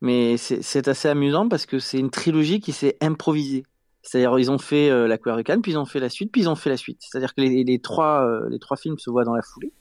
[0.00, 3.64] Mais c'est assez amusant parce que c'est une trilogie qui s'est improvisée.
[4.02, 6.30] C'est-à-dire ils ont fait euh, la couleur de Cannes, puis ils ont fait la suite,
[6.30, 6.98] puis ils ont fait la suite.
[7.00, 9.72] C'est-à-dire que les, les trois euh, les trois films se voient dans la foulée,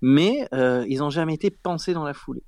[0.00, 2.44] mais euh, ils n'ont jamais été pensés dans la foulée.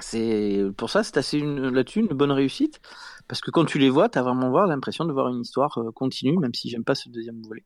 [0.00, 2.80] C'est pour ça c'est assez là-dessus une bonne réussite
[3.28, 5.78] parce que quand tu les vois, tu as vraiment voir l'impression de voir une histoire
[5.78, 7.64] euh, continue, même si j'aime pas ce deuxième volet.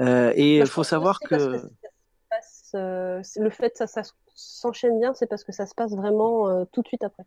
[0.00, 1.60] Euh, et il faut savoir que
[2.30, 4.02] passe, euh, le fait que ça, ça
[4.34, 7.24] s'enchaîne bien, c'est parce que ça se passe vraiment euh, tout de suite après.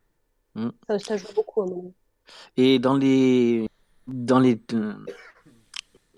[0.55, 0.69] Mm.
[0.88, 1.93] Ça, ça joue beaucoup à mon avis.
[2.57, 3.69] Et dans les,
[4.07, 4.59] dans les,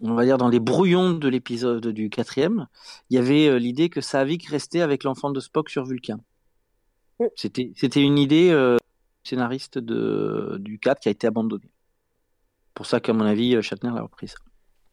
[0.01, 2.67] on va dire dans les brouillons de l'épisode du quatrième,
[3.09, 6.19] il y avait l'idée que Saavik restait avec l'enfant de Spock sur Vulcain.
[7.19, 7.25] Mm.
[7.35, 8.53] C'était, c'était une idée
[9.25, 11.71] scénariste de, du 4 qui a été abandonnée.
[12.73, 14.35] Pour ça qu'à mon avis, euh, Shatner l'a reprise.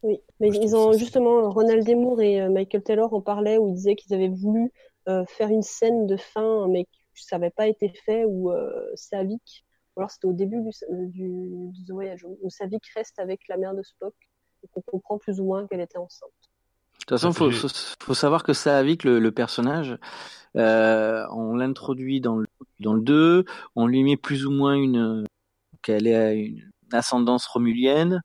[0.02, 3.68] Oui, mais Moi, ils ont justement Ronald Demour et euh, Michael Taylor en parlaient où
[3.68, 4.72] ils disaient qu'ils avaient voulu
[5.08, 8.90] euh, faire une scène de fin, mais que ça n'avait pas été fait où euh,
[8.94, 9.64] Saavik,
[9.94, 10.60] ou alors c'était au début
[10.90, 11.30] du,
[11.70, 14.14] du, Voyage, où Saavik reste avec la mère de Spock
[14.64, 16.30] et qu'on comprend plus ou moins qu'elle était enceinte.
[17.02, 17.68] De toute façon, faut, faut,
[18.02, 19.96] faut savoir que Saavik, le, le personnage,
[20.56, 22.46] euh, on l'introduit dans le,
[22.80, 25.24] dans le 2, on lui met plus ou moins une,
[25.82, 26.62] qu'elle ait une
[26.92, 28.20] ascendance romulienne.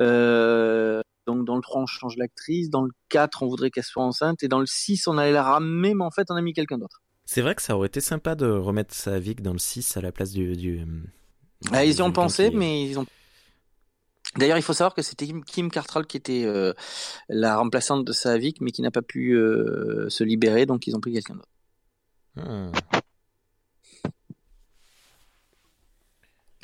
[0.00, 2.68] Euh, donc dans le 3, on change l'actrice.
[2.70, 4.42] Dans le 4, on voudrait qu'elle soit enceinte.
[4.42, 6.78] Et dans le 6, on allait la ramener, mais en fait, on a mis quelqu'un
[6.78, 7.00] d'autre.
[7.24, 10.12] C'est vrai que ça aurait été sympa de remettre Saavik dans le 6 à la
[10.12, 10.56] place du.
[10.56, 10.84] du
[11.72, 13.04] Ah, ils y ont pensé, qui- mais ils ont.
[14.38, 16.72] D'ailleurs, il faut savoir que c'était Kim- Cartral qui était euh,
[17.28, 21.00] la remplaçante de Saavik, mais qui n'a pas pu euh, se libérer, donc ils ont
[21.00, 21.48] pris quelqu'un d'autre.
[22.36, 22.70] Hmm.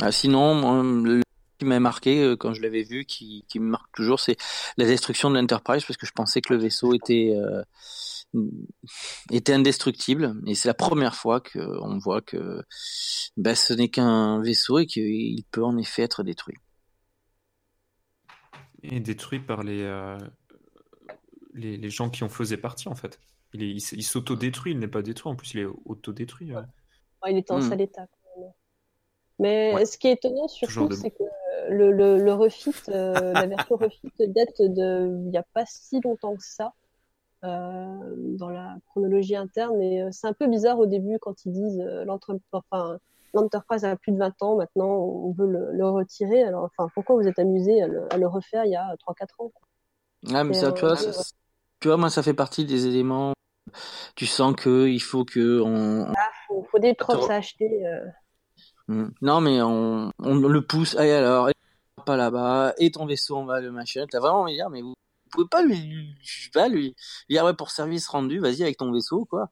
[0.01, 1.23] Ah, sinon, moi, le
[1.59, 4.37] qui m'a marqué euh, quand je l'avais vu, qui, qui me marque toujours, c'est
[4.77, 7.63] la destruction de l'Enterprise, parce que je pensais que le vaisseau était euh,
[9.31, 12.63] était indestructible, et c'est la première fois qu'on voit que
[13.37, 16.57] ben, ce n'est qu'un vaisseau et qu'il peut en effet être détruit.
[18.85, 20.19] Et détruit par les, euh,
[21.55, 23.19] les, les gens qui en faisaient partie, en fait.
[23.53, 26.53] Il, est- il, s'auto-détruit, il n'est pas détruit, en plus il est auto-détruit.
[26.55, 26.61] euh.
[27.23, 27.69] Ouais, il était en Hmm.
[27.69, 28.07] sale état.
[28.07, 28.51] quand même.
[29.39, 29.85] Mais Ouais.
[29.87, 31.23] ce qui est étonnant surtout, c'est que
[31.71, 36.01] le, le, le refit, euh, la version refit date de il n'y a pas si
[36.01, 36.73] longtemps que ça.
[37.45, 37.99] euh,
[38.39, 39.77] dans la chronologie interne.
[39.83, 42.99] Euh, c'est un peu bizarre au début quand ils disent euh, l'entre- enfin,
[43.35, 46.43] l'Enterprise a plus de 20 ans, maintenant on veut le, le retirer.
[46.45, 49.41] Alors, enfin, pourquoi vous êtes amusé à le, à le refaire il y a 3-4
[49.41, 49.69] ans quoi?
[50.33, 51.25] Ah, mais Et, ça, euh, tu vois, ouais, ça- ouais.
[51.81, 53.33] tu vois, moi, ça fait partie des éléments.
[54.15, 56.07] Tu sens que il faut que on,
[56.47, 57.87] faut, faut des props à acheter.
[57.87, 58.07] euh.
[58.89, 59.09] Hmm.
[59.23, 60.97] Non, mais on, on le pousse.
[60.97, 61.55] Allez, alors, et
[62.05, 64.07] pas là-bas, et ton vaisseau, on va le machin.
[64.09, 66.95] T'as vraiment envie de dire, mais vous, vous pouvez pas lui, je sais pas, lui
[67.31, 69.49] dire, ouais, pour service rendu, vas-y avec ton vaisseau, quoi.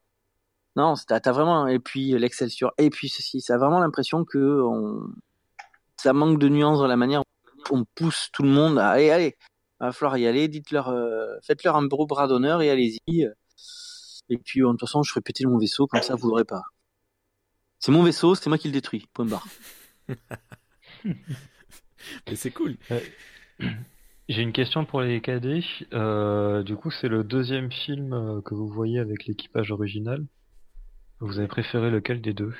[0.77, 4.63] Non, c'est- t'as vraiment, et puis l'Excelsior, et puis ceci, ça a vraiment l'impression que
[4.63, 5.11] on,
[5.97, 7.23] ça manque de nuances dans la manière
[7.71, 9.37] dont on pousse tout le monde à, allez, allez,
[9.81, 13.29] va falloir y aller, dites-leur, euh, faites-leur un beau bras d'honneur et allez-y.
[14.29, 16.63] Et puis, de toute façon, je ferai péter mon vaisseau, comme ça, vous l'aurez pas.
[17.79, 19.07] C'est mon vaisseau, c'est moi qui le détruis.
[19.13, 19.47] Point barre.
[21.05, 22.77] Mais c'est cool.
[24.29, 25.65] J'ai une question pour les cadets.
[25.93, 30.25] Euh, du coup, c'est le deuxième film euh, que vous voyez avec l'équipage original.
[31.23, 32.53] Vous avez préféré lequel des deux?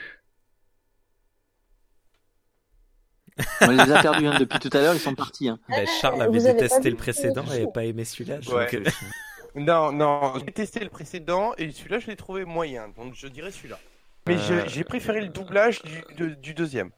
[3.63, 5.49] On les a perdus hein, depuis tout à l'heure, ils sont partis.
[5.49, 5.59] Hein.
[5.69, 8.37] Ben, Charles vous avait détesté le précédent et pas aimé celui-là.
[8.55, 8.71] Ouais.
[8.71, 8.91] donc, euh,
[9.55, 13.51] Non, non, j'ai testé le précédent et celui-là je l'ai trouvé moyen, donc je dirais
[13.51, 13.79] celui-là.
[14.27, 16.91] Mais Euh, j'ai préféré le doublage du, de- du deuxième.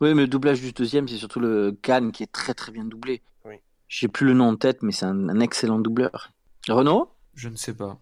[0.00, 2.84] Oui, mais le doublage du deuxième, c'est surtout le Cannes qui est très très bien
[2.84, 3.22] doublé.
[3.44, 3.54] Oui.
[3.88, 6.30] J'ai plus le nom en tête, mais c'est un, un excellent doubleur.
[6.68, 7.10] Renaud?
[7.34, 7.98] Je ne sais pas.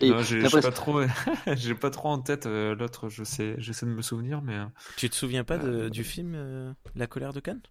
[0.00, 1.00] Et Non, j'ai pas trop,
[1.56, 3.08] j'ai pas trop en tête euh, l'autre.
[3.08, 4.64] Je sais, j'essaie de me souvenir, mais euh,
[4.96, 7.62] tu te souviens pas de- du film euh, La colère de Cannes?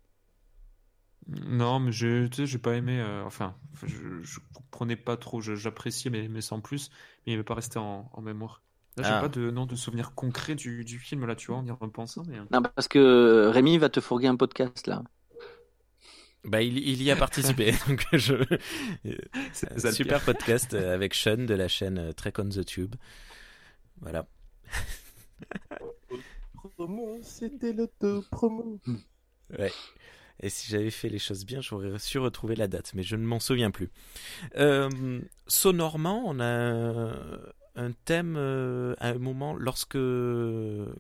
[1.27, 2.99] Non, mais j'ai, tu sais, j'ai pas aimé.
[3.01, 5.41] euh, enfin, je, je comprenais pas trop.
[5.41, 6.89] je- J'appréciais, mais, mais sans plus.
[7.25, 8.63] Mais il m'est pas resté en, en mémoire.
[8.95, 9.19] Là, j'ai Ah.
[9.19, 12.23] pas de nom de souvenir concret du, du film là, tu vois, en y repensant.
[12.27, 15.03] Mais euh, Non, parce que Rémi va te fourguer un podcast là.
[16.47, 17.73] Bah, il, il y a participé.
[17.87, 18.35] donc je...
[19.51, 20.33] c'est Un ça le super pire.
[20.33, 22.95] podcast euh, avec Sean de la chaîne euh, Trek on the Tube.
[24.01, 24.25] Voilà.
[26.75, 28.79] Promo, c'était l'auto-promo.
[29.57, 29.71] Ouais.
[30.39, 33.25] Et si j'avais fait les choses bien, j'aurais su retrouver la date, mais je ne
[33.25, 33.89] m'en souviens plus.
[34.55, 37.13] Euh, sonorement, on a
[37.75, 39.97] un thème euh, à un moment, lorsque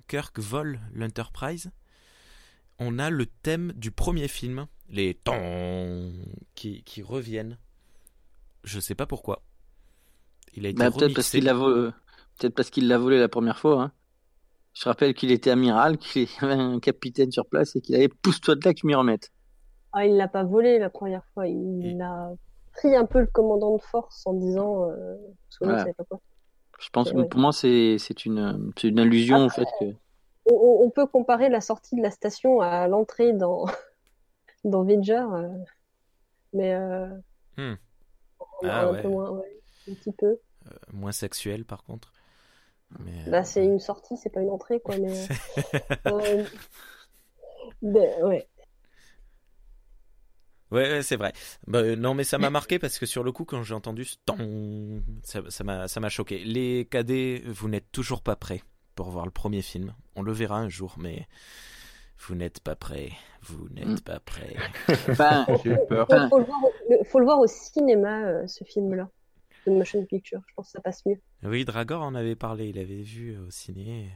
[0.07, 1.71] Kirk vole l'Enterprise,
[2.79, 6.11] on a le thème du premier film, les tons
[6.55, 7.57] qui, qui reviennent.
[8.63, 9.41] Je sais pas pourquoi.
[10.53, 11.91] Il a été Bah, peut-être parce qu'il l'a vo-
[12.39, 13.81] peut-être parce qu'il l'a volé la première fois.
[13.81, 13.91] Hein.
[14.73, 18.09] Je rappelle qu'il était amiral, qu'il y avait un capitaine sur place et qu'il avait
[18.09, 19.31] pousse-toi de là que tu m'y remettes.
[19.93, 21.47] Ah, il l'a pas volé la première fois.
[21.47, 22.31] Il a
[22.73, 24.89] pris un peu le commandant de force en disant.
[24.91, 25.15] Euh,
[25.49, 25.79] souvenez, Voilà.
[25.79, 26.19] savait pas quoi.
[26.79, 27.27] Je pense que ouais.
[27.27, 29.85] pour moi c'est c'est une c'est une allusion au fait que
[30.49, 33.65] On, peut comparer la sortie de la station à l'entrée dans
[34.63, 35.47] dans euh,
[36.53, 37.07] mais euh,
[37.57, 37.73] Hmm.
[38.63, 39.01] un, Ah un ouais.
[39.01, 39.59] peu moins, ouais,
[39.89, 40.27] un petit peu.
[40.67, 42.13] Euh, moins sexuel par contre.
[42.99, 44.95] Mais, Bah, c'est une sortie, c'est pas une entrée, quoi.
[44.97, 45.27] Mais,
[47.81, 48.47] mais, ouais.
[50.71, 51.33] Ouais, ouais, c'est vrai.
[51.65, 54.17] Bah, non, mais ça m'a marqué parce que sur le coup, quand j'ai entendu ce
[54.25, 56.43] ton, ça m'a ça m'a choqué.
[56.43, 58.61] Les cadets, vous n'êtes toujours pas prêts
[58.97, 59.93] pour voir le premier film.
[60.17, 61.25] On le verra un jour, mais
[62.19, 63.11] vous n'êtes pas prêts.
[63.43, 63.99] Vous n'êtes Mm.
[64.01, 64.55] pas prêts.
[65.09, 66.07] Enfin, J'ai eu peur.
[66.09, 69.07] Faut, faut le voir, au- le- faut le voir au cinéma, euh, ce film-là,
[69.67, 70.41] de motion picture.
[70.47, 71.19] Je pense que ça passe mieux.
[71.43, 72.67] Oui, Dragor en avait parlé.
[72.69, 74.09] Il avait vu euh, au ciné.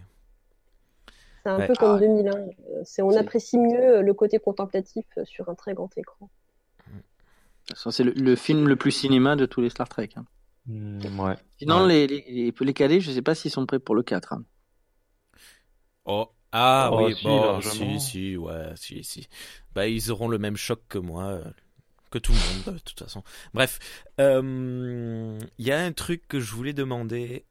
[1.44, 1.68] C'est un Ouais.
[1.68, 2.00] peu comme Ah.
[2.00, 2.36] 2001.
[2.36, 2.48] euh,
[2.84, 6.30] C'est, on apprécie mieux euh, le côté contemplatif euh, sur un très grand écran.
[6.88, 6.92] de
[7.68, 10.10] toute façon, c'est le, le film le plus cinéma de tous les Star Trek.
[10.16, 10.26] hein.
[10.68, 11.36] Ouais.
[11.58, 12.08] Sinon, Ouais.
[12.08, 14.34] les, les, les cadets, je sais pas s'ils sont prêts pour le 4.
[14.34, 14.44] hein.
[16.06, 19.28] Oh, ah Oh, oui, si, bon, si, si, ouais, si, si.
[19.74, 21.44] Bah, ils auront le même choc que moi, euh,
[22.12, 23.24] que tout le monde, de toute façon.
[23.54, 23.80] Bref,
[24.20, 27.46] euh, il y a un truc que je voulais demander.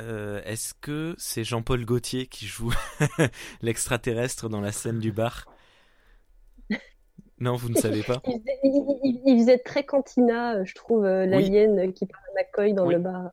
[0.00, 2.72] Euh, Est-ce que c'est Jean-Paul Gaultier qui joue
[3.62, 5.46] l'extraterrestre dans la scène du bar?
[7.40, 8.22] Non, vous ne savez pas?
[8.26, 12.74] Il faisait, il- il- il faisait très cantina, je trouve, l'alien qui parle à McCoy
[12.74, 12.94] dans Oui.
[12.94, 13.30] le bar.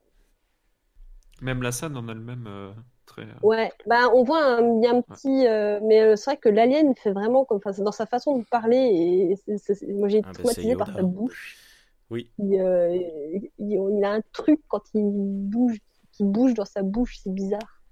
[1.42, 2.74] Même la scène en elle-même, euh,
[3.06, 3.28] très.
[3.42, 6.38] Ouais, bah on voit un, il y a un petit, euh, mais euh, c'est vrai
[6.38, 8.78] que l'alien fait vraiment comme, dans sa façon de parler
[9.48, 11.58] et moi j'ai été Ah bah, traumatisée par sa bouche.
[12.10, 12.32] Oui.
[12.40, 15.78] Il, euh, il, il a un truc quand il bouge,
[16.12, 17.84] qui bouge dans sa bouche, c'est bizarre.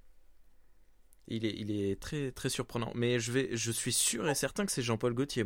[1.28, 2.92] il est, il est très, très surprenant.
[2.96, 5.46] Mais je, vais, je suis sûr et certain que c'est Jean-Paul Gaultier.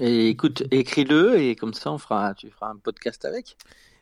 [0.00, 3.56] Et écoute, écris-le et comme ça, on fera, tu feras un podcast avec.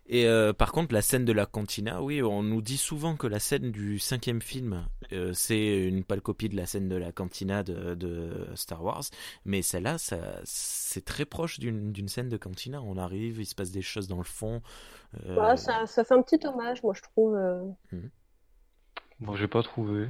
[0.07, 3.27] Et euh, par contre, la scène de la cantina, oui, on nous dit souvent que
[3.27, 7.11] la scène du cinquième film, euh, c'est une pâle copie de la scène de la
[7.11, 9.05] cantina de, de Star Wars,
[9.47, 12.83] mais celle-là, ça, c'est très proche d'une d'une scène de cantina.
[12.83, 14.61] On arrive, il se passe des choses dans le fond.
[15.27, 17.35] euh, Ouais, ça, ça fait un petit hommage, moi je trouve.
[17.37, 17.63] euh.
[19.19, 20.09] Bon, j'ai pas trouvé.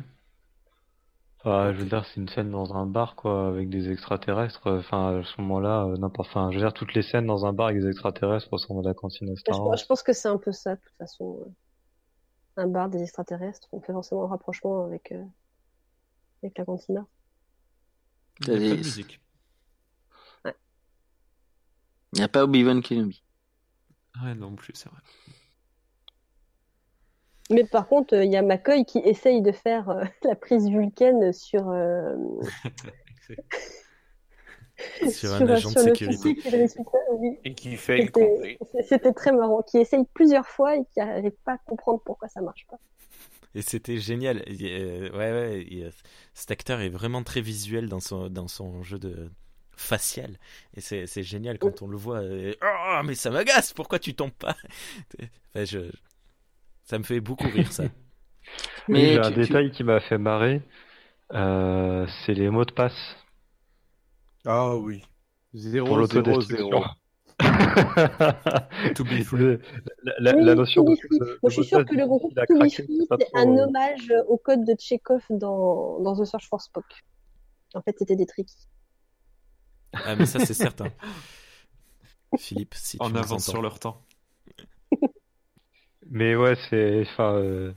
[1.46, 4.66] Enfin, je veux dire, c'est une scène dans un bar, quoi, avec des extraterrestres.
[4.66, 6.30] Enfin, à ce moment-là, euh, n'importe.
[6.30, 8.90] Enfin, je veux dire, toutes les scènes dans un bar avec des extraterrestres ressemblent à
[8.90, 9.76] la cantine Star Wars.
[9.76, 11.40] je pense que c'est un peu ça, de toute façon.
[11.44, 11.50] euh.
[12.56, 15.22] Un bar des extraterrestres, on fait forcément un rapprochement avec, euh,
[16.42, 17.06] avec la cantina.
[18.40, 19.20] Il y a pas de musique.
[20.46, 23.22] Il n'y a pas Obi-Wan Kenobi.
[24.22, 25.00] Ouais, non plus, c'est vrai.
[27.50, 30.68] Mais par contre, euh, il y a McCoy qui essaye de faire euh, la prise
[30.68, 32.14] vulcaine sur, euh,
[35.10, 36.36] Sur un agent de le sécurité.
[37.20, 37.38] oui.
[37.44, 38.10] Et qui fait
[38.88, 39.62] C'était très marrant.
[39.62, 42.78] Qui essaye plusieurs fois et qui n'arrive pas à comprendre pourquoi ça marche pas.
[43.54, 44.42] Et c'était génial.
[44.48, 45.92] Euh, ouais, ouais, il-
[46.32, 49.30] cet acteur est vraiment très visuel dans son, dans son jeu de
[49.76, 50.38] facial.
[50.76, 52.18] Et c'est c'est génial quand on le voit.
[52.18, 54.56] euh, Oh, mais ça m'agace, pourquoi tu tombes pas?
[55.54, 55.90] Enfin, je...
[56.85, 57.85] Ça me fait beaucoup rire, ça.
[58.89, 60.61] Oui, Mais j'ai un tu- tu- détail qui m'a fait marrer.
[61.32, 63.16] Euh, c'est les mots de passe
[64.44, 65.01] Ah oui.
[65.51, 66.70] pour 0, 0, l'autodestruction.
[66.70, 66.85] 0.
[68.94, 69.39] To be free.
[69.39, 69.61] Le-
[70.02, 73.31] la, la- Oui, la notion de, de- Moi, je suis passe, que le groupe c'est
[73.35, 76.85] un euh, hommage au code de Chekhov dans, dans The Search for Spock.
[77.74, 78.51] En fait, c'était des tricks.
[79.94, 80.89] Ah, mais ça, c'est certain.
[82.39, 84.02] Philippe, si tu En avance sur leur temps.
[86.10, 87.02] Mais ouais, c'est.
[87.02, 87.72] Enfin, euh,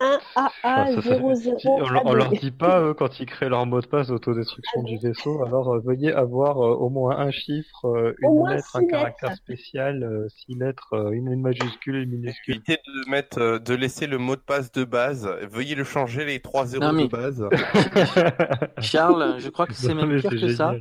[0.00, 2.38] 1 enfin, AA ça- ça- 00 on, leur- on leur AB.
[2.40, 5.78] dit pas, eux, quand ils créent leur mot de passe d'autodestruction du vaisseau, alors euh,
[5.78, 9.42] veuillez avoir euh, au moins un chiffre, euh, une lettre, un caractère lettres.
[9.42, 12.54] spécial, euh, six lettres, euh, une, une majuscule, une minuscule.
[12.56, 15.28] Évitez de mettre, euh, de laisser le mot de passe de base.
[15.52, 17.48] Veuillez le changer les trois zéros Non, mais- De base.
[18.80, 20.74] Charles, je crois que c'est même pire que ça.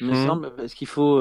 [0.00, 0.26] Il me Mhm.
[0.26, 1.20] semble, parce qu'il faut.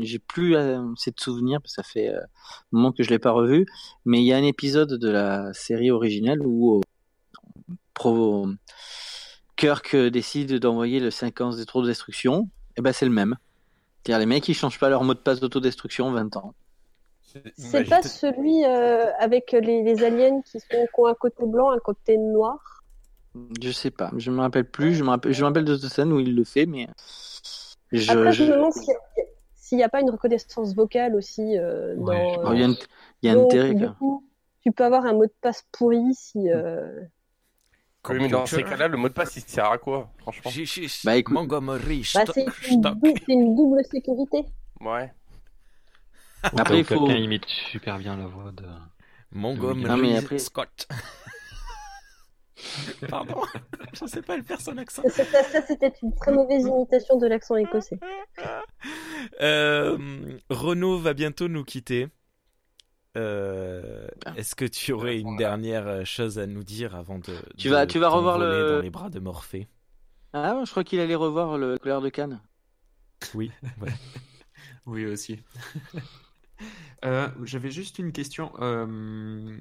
[0.00, 2.26] J'ai plus euh, assez de souvenirs, parce que ça fait euh, un
[2.72, 3.66] moment que je l'ai pas revu.
[4.04, 8.46] Mais il y a un épisode de la série originale où euh, Pro...
[9.56, 12.48] Kirk décide d'envoyer le séquence d'autodestruction.
[12.76, 13.36] Et ben c'est le même.
[14.02, 16.54] C'est-à-dire les mecs ils changent pas leur mot de passe d'autodestruction 20 ans.
[17.56, 21.70] C'est pas celui euh, avec les, les aliens qui, sont, qui ont un côté blanc,
[21.70, 22.82] un côté noir?
[23.62, 24.94] Je sais pas, je me rappelle plus.
[24.94, 26.88] Je me rappelle, je me rappelle de cette scène où il le fait, mais
[27.92, 28.94] je, Après, je je- me demande s'il
[29.72, 32.12] s'il n'y a pas une reconnaissance vocale aussi euh, dans.
[32.12, 32.76] Ouais, Oh, il y a une, euh,
[33.22, 33.94] y a une donc, théorie, du quoi.
[33.98, 34.28] coup,
[34.60, 36.50] tu peux avoir un mot de passe pourri si.
[36.50, 37.00] euh,
[38.10, 40.50] Oui, mais dans ces cas-là, le mot de passe, il sert à quoi, franchement?
[41.04, 44.44] Bah, écoute- Montgomery, Bah, c'est une, dou- c'est une double sécurité.
[44.80, 45.10] Ouais.
[46.42, 47.06] Après, il faut.
[47.06, 48.66] Quelqu'un imite super bien la voix de.
[49.30, 50.86] Montgomery Non, mais après- Scott.
[53.08, 53.40] Pardon,
[53.94, 55.02] je sais pas le faire son accent.
[55.08, 57.98] Ça, ça- ça, c'était une très mauvaise imitation de l'accent écossais.
[59.40, 62.08] Euh, Renaud va bientôt nous quitter.
[63.16, 64.32] Euh, Ah.
[64.36, 67.72] Est-ce que tu aurais une dernière euh, chose à nous dire avant de, Tu de
[67.72, 69.68] vas- tu vas revoir le- dans les bras de Morphée?
[70.32, 72.40] Ah, ouais, je crois qu'il allait revoir le couleur de Cannes.
[73.34, 73.52] Oui.
[73.80, 73.92] ouais.
[74.86, 75.38] Oui, aussi.
[77.04, 78.52] Euh, J'avais juste une question.
[78.60, 79.58] Euh,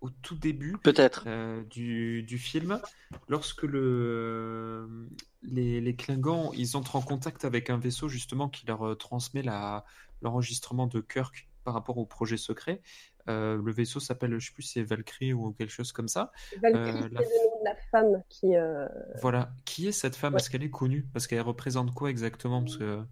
[0.00, 1.24] au tout début Peut-être.
[1.26, 2.80] euh, du, du film,
[3.28, 5.08] lorsque le,
[5.42, 9.84] les, les Klingons ils entrent en contact avec un vaisseau justement qui leur transmet la-
[10.22, 12.80] l'enregistrement de Kirk par rapport au projet secret,
[13.28, 16.30] euh, le vaisseau s'appelle, je sais plus, c'est Valkyrie ou quelque chose comme ça.
[16.62, 18.54] Valkyrie, Euh, c'est la- le nom de la femme qui.
[18.56, 18.86] euh,
[19.20, 19.50] Voilà.
[19.64, 20.34] Qui est cette femme?
[20.34, 20.40] Ouais.
[20.40, 21.04] Est-ce qu'elle est connue?
[21.12, 22.62] Parce qu'elle représente quoi exactement?
[22.62, 23.02] Parce que...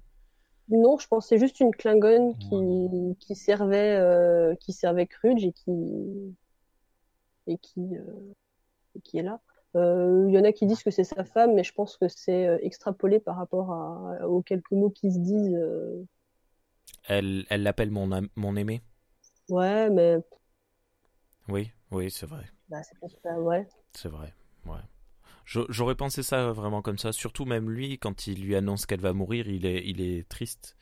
[0.69, 5.45] Non, je pense que c'est juste une Klingon qui, qui servait euh, qui servait Crudge
[5.45, 5.73] et qui
[7.47, 8.03] et qui euh,
[8.97, 9.41] et qui est là.
[9.77, 12.09] Euh, Il y en a qui disent que c'est sa femme, mais je pense que
[12.09, 15.55] c'est euh, extrapolé par rapport à, aux quelques mots qui se disent.
[15.57, 16.05] euh,
[17.09, 18.83] Elle elle l'appelle mon, am- mon aimé.
[19.49, 20.19] Ouais, mais
[21.49, 22.45] Oui, oui, c'est vrai.
[22.69, 23.67] bah, c'est pas ça, ouais.
[23.95, 24.33] C'est vrai.
[24.67, 24.81] Ouais.
[25.45, 27.13] J'aurais pensé ça vraiment comme ça.
[27.13, 30.77] Surtout même lui, quand il lui annonce qu'elle va mourir, il est, il est triste.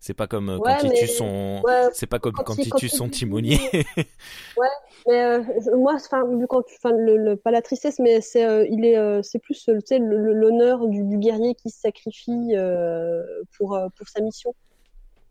[0.00, 1.62] C'est pas comme euh, Ouais, quand il tue son.
[1.64, 3.58] Ouais, C'est pas comme quand quand, il- quand tue il son timonier.
[5.06, 5.42] Mais euh,
[5.76, 8.96] moi, enfin, vu quand enfin, le, le- pas la tristesse, mais c'est, euh, il est,
[8.96, 12.54] euh, c'est plus, tu sais, l'honneur du, du guerrier qui se sacrifie
[13.56, 14.54] pour pour sa mission.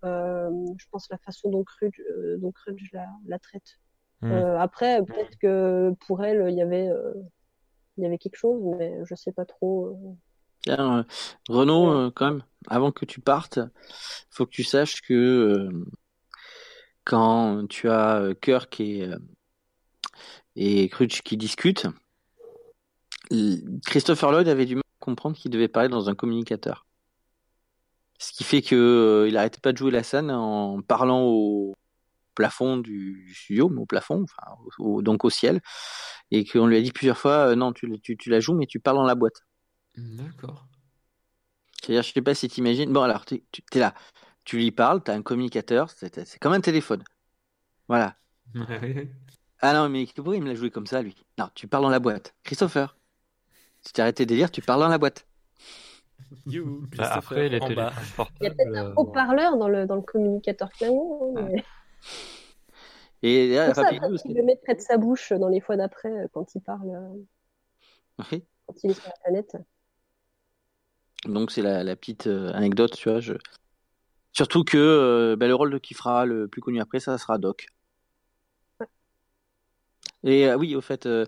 [0.04, 2.00] Je pense la façon dont Crudge,
[2.38, 3.80] dont Crudge la, la traite.
[4.24, 6.90] Euh, après, peut-être que pour elle, il y avait,
[7.98, 9.88] il y avait quelque chose, mais je sais pas trop.
[9.88, 10.14] euh.
[10.62, 11.04] Tiens, euh,
[11.48, 13.60] Renaud, euh, quand même, avant que tu partes,
[14.32, 15.86] faut que tu saches que euh,
[17.04, 19.08] quand tu as Kirk et,
[20.56, 21.88] et Crutch qui discutent,
[23.86, 26.86] Christopher Lloyd avait du mal à comprendre qu'il devait parler dans un communicateur.
[28.18, 31.74] Ce qui fait que il arrêtait pas de jouer la scène en parlant au
[32.36, 35.62] plafond du studio, mais au plafond, enfin, au- au- donc au ciel,
[36.32, 38.68] et qu'on lui a dit plusieurs fois euh, non, tu, tu, tu la joues, mais
[38.68, 39.42] tu parles dans la boîte.
[39.98, 40.68] D'accord.
[41.82, 42.92] C'est-à-dire, je sais pas si t'imagines.
[42.92, 43.94] Bon, alors, tu es là,
[44.44, 47.04] tu lui parles, t'as un communicateur, c'est c'est comme un téléphone.
[47.88, 48.16] Voilà.
[49.62, 51.90] Ah non, mais pourquoi il me l'a joué comme ça, lui Non, tu parles dans
[51.90, 52.36] la boîte.
[52.44, 52.98] Christopher,
[53.82, 55.28] si t'as arrêté de délire, tu parles dans la boîte.
[56.48, 57.94] You, Bah, après, les en bas.
[58.42, 61.64] Il y a peut-être un euh, haut-parleur dans le, dans le communicateur mais-
[63.24, 65.48] Et là, ça, rapidement, après, parce que- il le met près de sa bouche dans
[65.50, 68.44] les fois d'après euh, quand il parle, euh, Oui.
[68.68, 69.58] quand il est sur la planète.
[71.26, 73.20] Donc c'est la, la petite euh, anecdote, tu vois.
[73.20, 73.34] Je...
[74.32, 77.38] Surtout que euh, bah, le rôle de qui fera le plus connu après, ça sera
[77.38, 77.68] Doc.
[80.24, 81.26] Et euh, oui, au fait, euh,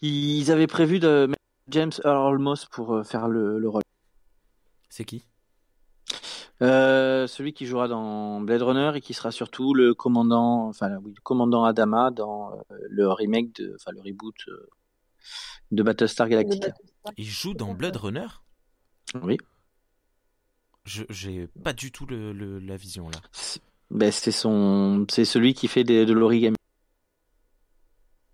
[0.00, 3.82] ils avaient prévu de mettre James Earl Moss pour euh, faire le, le rôle.
[4.88, 5.24] C'est qui?
[6.62, 11.12] Euh, celui qui jouera dans Blade Runner et qui sera surtout le commandant, enfin oui,
[11.16, 12.56] le commandant Adama dans euh,
[12.88, 14.68] le remake, de, enfin le reboot euh,
[15.72, 16.72] de Battlestar Galactica.
[17.16, 18.26] Il joue dans Blood Runner?
[19.22, 19.38] Oui.
[20.84, 23.18] Je j'ai pas du tout le, le- la vision là.
[23.90, 26.56] Ben, c'est son, c'est celui qui fait des- de l'origami.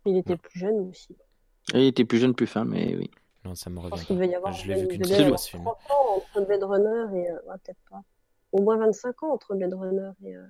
[0.06, 1.16] Il était plus jeune aussi.
[1.74, 3.10] Il était plus jeune, plus fin, mais oui.
[3.44, 4.06] Non, ça me Je revient pense pas.
[4.06, 5.62] qu'il devait y avoir, Je l'ai vu qu'une seule fois ce film.
[5.64, 7.30] 30 ans entre Blade Runner et.
[7.32, 8.02] ouais, peut-être pas.
[8.52, 10.36] Au moins 25 ans entre Blade Runner et.
[10.36, 10.46] euh,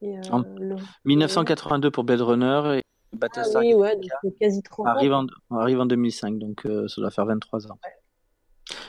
[0.00, 2.82] et euh, En le- 1982 pour Blade Runner et
[3.12, 4.90] Ah Battlestar oui, ouais, donc quasi 30 ans.
[4.90, 7.78] arrive, en, arrive en 2005, donc euh, ça doit faire 23 ans.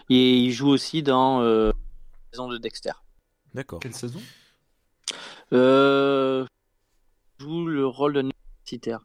[0.10, 1.74] Et il joue aussi dans euh, la
[2.34, 2.91] saison de Dexter.
[3.53, 3.80] D'accord.
[3.80, 4.20] Quelle saison?
[5.53, 6.45] Euh,
[7.40, 8.99] il joue le rôle d'un universitaire.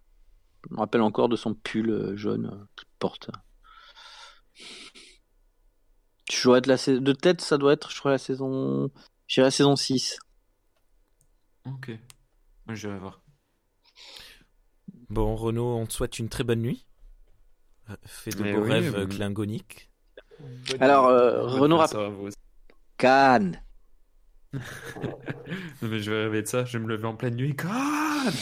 [0.69, 3.31] Je me rappelle encore de son pull euh, jaune euh, qu'il porte.
[6.31, 8.91] Je dois être la sais- de tête, ça doit être, je crois, la saison.
[9.37, 10.19] La saison 6.
[11.67, 11.91] Ok.
[12.69, 13.21] Je vais voir.
[15.11, 16.87] Bon, Renaud, on te souhaite une très bonne nuit.
[17.91, 19.91] Euh, Fais de Mais beaux oui, rêves klingoniques.
[20.81, 22.37] Alors, euh, Renaud fête, Rap- ça va, vous aussi.
[22.97, 23.63] Cannes.
[25.83, 27.55] Non, mais je vais rêver de ça, je vais me lever en pleine nuit.
[27.55, 28.35] God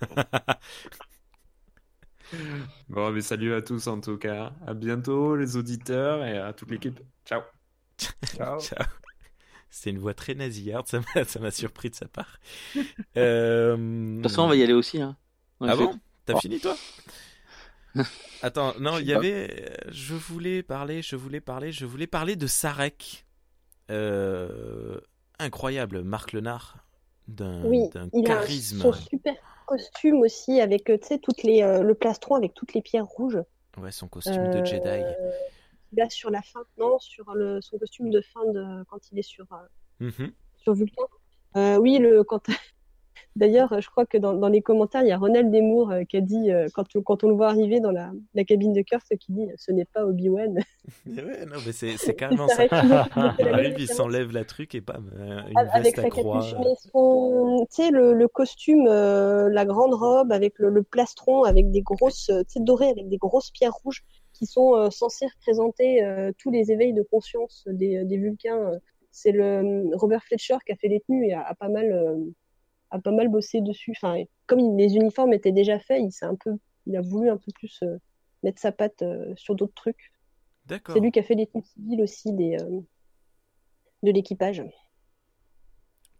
[2.88, 4.52] bon, mais salut à tous en tout cas.
[4.66, 7.00] À bientôt, les auditeurs et à toute l'équipe.
[7.24, 7.42] Ciao.
[8.26, 8.60] Ciao.
[8.60, 8.86] Ciao.
[9.70, 12.38] C'est une voix très nasillarde, ça m'a surpris de sa part.
[13.16, 15.00] Euh, De toute façon, on va y aller aussi.
[15.02, 15.16] Hein.
[15.60, 15.98] Ah fait- bon?
[16.24, 16.40] T'as Oh.
[16.40, 16.76] fini toi?
[18.42, 19.18] Attends, non, il y pas.
[19.18, 19.68] avait.
[19.70, 23.26] euh, Je voulais parler, je voulais parler, je voulais parler de Sarek.
[23.90, 25.00] Euh,
[25.38, 26.76] incroyable, Marc Lenard,
[27.26, 28.92] d'un Oui, il a un- charisme.
[28.92, 29.34] super
[29.68, 33.06] costume aussi avec euh, tu sais toutes les euh, le plastron avec toutes les pierres
[33.06, 33.38] rouges.
[33.76, 35.04] Ouais, son costume de Euh, Jedi.
[35.96, 39.22] Là sur la fin, non, sur le son costume de fin de quand il est
[39.22, 39.46] sur
[40.00, 40.32] Mhm.
[40.56, 41.02] sur Vulcain.
[41.56, 42.48] Euh, oui, le quand
[43.38, 46.16] d'ailleurs, je crois que dans, dans les commentaires, il y a Ronald Desmours euh, qui
[46.16, 49.02] a dit euh, quand, quand on le voit arriver dans la, la cabine de Kirk,
[49.18, 50.58] qui dit ce n'est pas Obi-Wan.
[51.06, 55.40] Mais ouais, non, mais c'est carrément Ça arrive, il s'enlève la truc et bam, euh,
[55.48, 56.42] une avec veste à sa croix.
[56.92, 61.70] son, tu sais, le, le costume, euh, la grande robe avec le, le plastron, avec
[61.70, 66.04] des grosses, tu sais, doré avec des grosses pierres rouges qui sont euh, censées représenter
[66.04, 68.72] euh, tous les éveils de conscience des, des Vulcains.
[69.10, 71.92] C'est le Robert Fletcher qui a fait les tenues et a, a pas mal,
[72.90, 73.92] a pas mal bossé dessus.
[73.96, 76.52] Enfin, comme il- les uniformes étaient déjà faits, il s'est un peu,
[76.86, 77.98] il a voulu un peu plus euh,
[78.42, 80.12] mettre sa patte euh, sur d'autres trucs.
[80.66, 80.94] D'accord.
[80.94, 82.80] C'est lui qui a fait les tenues civiles aussi des, euh,
[84.02, 84.62] de l'équipage.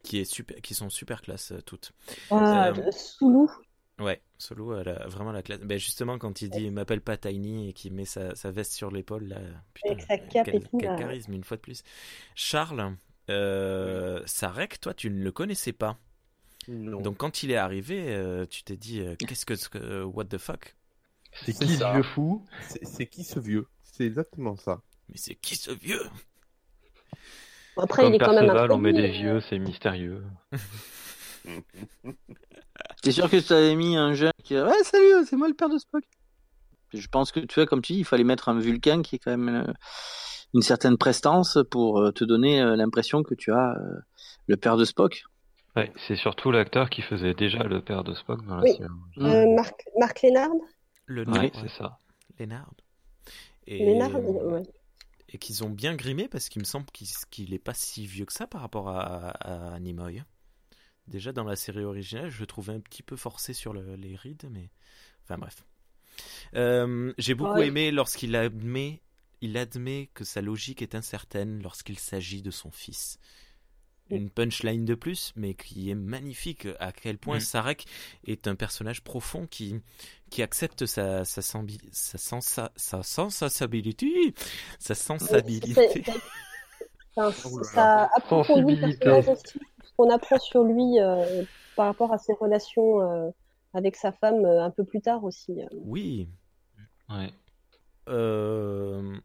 [0.02, 1.92] Qui, est super, qui sont super classe euh, toutes.
[2.30, 3.50] Ah, Soulou.
[3.98, 4.22] Ouais,
[4.80, 5.60] elle a vraiment la classe.
[5.60, 8.72] Ben justement, quand il dit il m'appelle pas Tiny et qu'il met sa, sa veste
[8.72, 9.40] sur l'épaule, là,
[9.74, 11.82] putain, Avec sa cape quel, et tout, quel charisme, une fois de plus.
[12.36, 12.96] Charles,
[13.26, 15.98] Sarek, toi, tu ne le connaissais pas.
[16.68, 17.00] Non.
[17.00, 19.78] Donc, quand il est arrivé, euh, tu t'es dit euh, qu'est-ce que.
[19.78, 20.76] euh, what the fuck?
[21.44, 22.44] C'est qui ce vieux fou?
[22.82, 23.66] C'est qui ce vieux?
[23.82, 24.82] C'est exactement ça.
[25.08, 26.02] Mais c'est qui ce vieux?
[27.78, 30.22] Après, Comme il est quand même Perceval, on met des vieux, c'est mystérieux.
[33.02, 34.66] T'es sûr que tu avais mis un jeune qui a...
[34.66, 36.04] Ouais, salut, c'est moi le père de Spock.
[36.92, 39.18] Je pense que tu vois, comme tu dis, il fallait mettre un Vulcain qui est
[39.18, 39.72] quand même euh,
[40.54, 43.76] une certaine prestance pour te donner l'impression que tu as
[44.46, 45.24] le père de Spock.
[45.78, 48.72] Ouais, c'est surtout l'acteur qui faisait déjà le père de Spock dans la Oui.
[48.76, 48.88] série.
[49.18, 50.50] euh, Marc, Marc Lénard.
[51.06, 51.98] Le Ouais, c'est ça.
[52.38, 52.72] Lénard.
[53.66, 54.62] Et, Lénard, ouais.
[55.28, 58.24] et qu'ils ont bien grimé parce qu'il me semble qu'il qu'il est pas si vieux
[58.24, 59.30] que ça par rapport à,
[59.74, 60.22] à Nimoy.
[61.06, 64.14] Déjà dans la série originale, je le trouvais un petit peu forcé sur le- les
[64.16, 64.70] rides, mais
[65.24, 65.64] enfin bref.
[66.54, 67.68] Euh, J'ai beaucoup Ouais.
[67.68, 69.02] aimé lorsqu'il admet,
[69.40, 73.18] il admet que sa logique est incertaine lorsqu'il s'agit de son fils.
[74.10, 76.66] Une punchline de plus, mais qui est magnifique.
[76.80, 77.40] À quel point Mm.
[77.40, 77.84] Sarek
[78.26, 79.80] est un personnage profond qui,
[80.30, 84.34] qui accepte sa, sa, senbi- sa, sensa- sa sensabilité.
[84.78, 85.74] Sa sensabilité.
[85.74, 86.12] C'est- c'est-
[87.16, 88.98] enfin, ça approfondit le Sensibilité.
[89.04, 91.44] personnage aussi, ce qu'on apprend sur lui euh,
[91.76, 93.30] par rapport à ses relations euh,
[93.74, 95.60] avec sa femme euh, un peu plus tard aussi.
[95.60, 95.66] euh.
[95.72, 96.28] Oui.
[97.10, 97.30] Ouais.
[98.08, 99.16] Euh,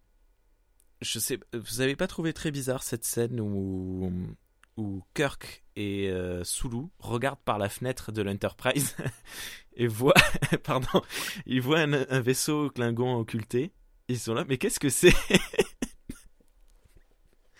[1.02, 4.12] je sais, vous avez pas trouvé très bizarre cette scène où,
[4.78, 8.96] où Kirk et euh, Sulu regardent par la fenêtre de l'Enterprise
[9.76, 10.14] et voient,
[10.64, 11.02] pardon,
[11.46, 13.72] ils voient un, un vaisseau Klingon occulté.
[14.08, 15.14] Ils sont là, mais qu'est-ce que c'est?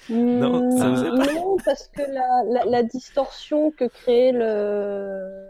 [0.10, 5.50] Non, ça vous a pas- Non, parce que la, la, la distorsion que créait le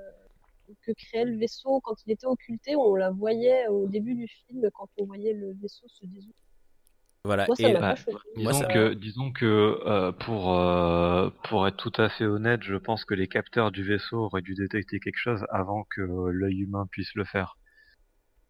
[0.84, 4.69] que créait le vaisseau quand il était occulté, on la voyait au début du film
[4.73, 6.35] quand on voyait le vaisseau se désouvrir.
[7.26, 7.45] Voilà.
[7.48, 7.95] Moi, ça et bah.
[8.36, 9.45] Moi, Disons ça- que, disons que
[9.86, 13.82] euh, pour, euh, pour être tout à fait honnête, je pense que les capteurs du
[13.84, 17.58] vaisseau auraient dû détecter quelque chose avant que l'œil humain puisse le faire.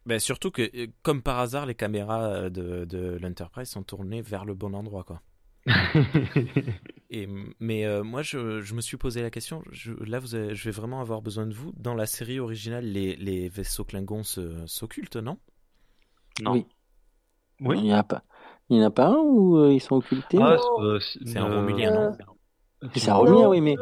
[0.06, 4.44] ben, surtout que, euh, comme par hasard, les caméras de, de l'Enterprise sont tournées vers
[4.44, 5.22] le bon endroit, quoi.
[7.10, 7.28] Et,
[7.60, 9.62] mais euh, moi, je, je me suis posé la question.
[9.70, 11.72] Je, là, vous avez- je vais vraiment avoir besoin de vous.
[11.76, 15.38] Dans la série originale, les, les vaisseaux Klingons s'occultent, non?
[16.42, 16.52] Non.
[16.54, 16.66] Oui.
[17.60, 17.78] Oui.
[17.78, 18.24] Il n'y en a pas.
[18.70, 21.38] Il n'y en a pas un où euh, ils sont occultés Ah, c'est, euh, c'est-
[21.38, 22.16] un euh, Romulien, non
[22.96, 23.76] C'est un Romulien, oui, mais,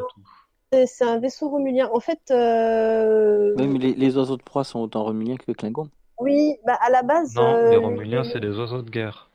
[0.87, 1.89] C'est un vaisseau romulien.
[1.93, 5.89] En fait, euh, oui, mais les, les oiseaux de proie sont autant Romuliens que Klingons.
[6.19, 7.35] oui, bah, à la base.
[7.35, 9.29] Non, euh, les Romuliens, c'est des oiseaux de guerre.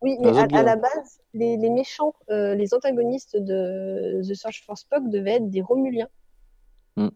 [0.00, 4.62] Oui, mais à, à la base, les, les méchants, euh, les antagonistes de The Search
[4.64, 6.08] for Spock devaient être des Romuliens.
[6.96, 7.08] Hmm.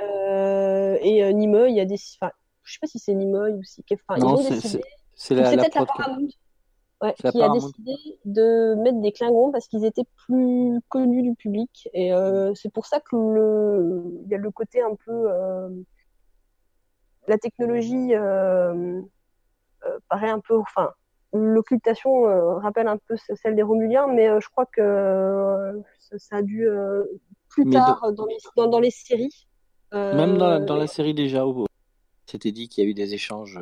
[0.00, 1.98] Euh, et euh, Nimoy, il y a des.
[2.20, 3.84] Enfin, je sais pas si c'est Nimoy ou si.
[3.92, 6.30] Enfin, ils non, ont c'est ou la, la peut-être la prod.
[7.02, 7.94] Ouais, qui a décidé
[8.26, 11.88] de mettre des Klingons parce qu'ils étaient plus connus du public.
[11.94, 14.04] Et euh, c'est pour ça que le...
[14.24, 15.32] il y a le côté un peu.
[15.32, 15.70] euh,
[17.26, 19.00] La technologie euh,
[20.10, 20.58] paraît un peu.
[20.58, 20.90] Enfin,
[21.32, 22.24] l'occultation
[22.58, 25.80] rappelle un peu celle des Romuliens, mais je crois que
[26.18, 26.68] ça, a dû
[27.48, 29.46] plus Mais tard dans les, dans, dans les séries.
[29.92, 31.64] Même dans la, dans la série déjà, où
[32.26, 33.58] c'était dit qu'il y a eu des échanges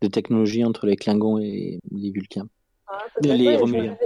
[0.00, 2.48] de technologie entre les Klingons et les Vulcains.
[2.86, 2.98] Ah,
[3.72, 3.96] ouais.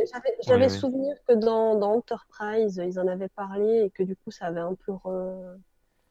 [0.47, 4.47] J'avais souvenir que dans, dans Enterprise, ils en avaient parlé et que du coup, ça
[4.47, 4.93] avait un peu.
[4.93, 5.57] re-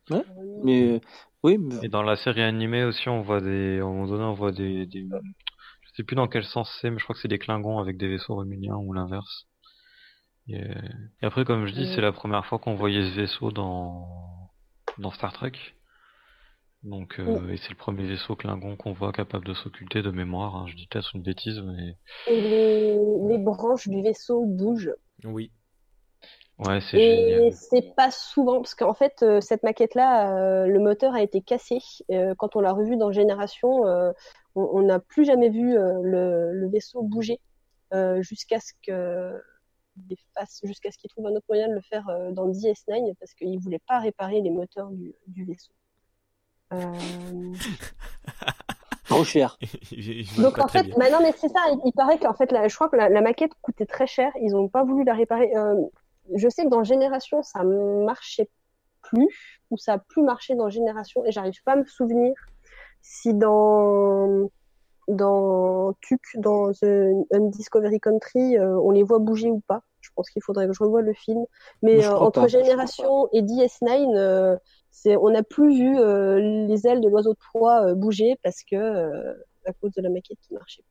[0.10, 0.24] Ouais.
[0.64, 1.00] Mais euh,
[1.44, 4.24] oui, mais- Et dans la série animée aussi, on voit des, à un moment donné,
[4.24, 7.22] on voit des, des- je sais plus dans quel sens c'est, mais je crois que
[7.22, 9.46] c'est des Klingons avec des vaisseaux romuliens ou l'inverse.
[10.48, 14.50] Et, et après, comme je dis, c'est la première fois qu'on voyait ce vaisseau dans,
[14.98, 15.52] dans Star Trek.
[16.84, 20.56] Donc, euh, et c'est le premier vaisseau Klingon qu'on voit capable de s'occulter de mémoire.
[20.56, 20.66] hein.
[20.68, 21.96] Je dis peut-être une bêtise, mais
[22.28, 22.98] Et les,
[23.30, 24.96] les branches du vaisseau bougent.
[25.24, 25.52] Oui.
[26.60, 27.54] ouais, c'est Et génial.
[27.54, 31.78] c'est pas souvent, parce qu'en fait, euh, cette maquette-là, euh, le moteur a été cassé.
[32.10, 34.12] Euh, quand on l'a revu dans Génération, euh,
[34.56, 37.40] on n'a plus jamais vu euh, le, le vaisseau bouger
[37.94, 39.40] euh, jusqu'à ce que
[40.10, 43.34] il fasse- jusqu'à ce qu'il trouve un autre moyen de le faire dans DS9 parce
[43.34, 45.74] qu'il voulait pas réparer les moteurs du, du vaisseau.
[46.74, 47.54] Euh,
[49.06, 49.58] trop cher.
[50.38, 52.90] Donc en fait, bah non mais c'est ça, il, paraît qu'en fait, la, je crois
[52.90, 55.52] que la, la maquette coûtait très cher, ils ont pas voulu la réparer.
[55.56, 55.76] Euh,
[56.36, 58.50] je sais que dans Génération, ça marchait
[59.02, 59.28] plus,
[59.70, 62.34] ou ça a plus marché dans Génération, et j'arrive pas à me souvenir
[63.02, 64.50] si dans
[65.08, 69.82] dans Tuc, dans The Undiscovery Country, euh, on les voit bouger ou pas.
[70.00, 71.46] Je pense qu'il faudrait que je revoie le film.
[71.82, 72.48] Mais euh, entre pas.
[72.48, 77.40] Génération et DS9, euh, c'est, on n'a plus vu euh, les ailes de l'oiseau de
[77.40, 79.34] proie euh, bouger parce que euh,
[79.66, 80.84] à cause de la maquette qui marchait.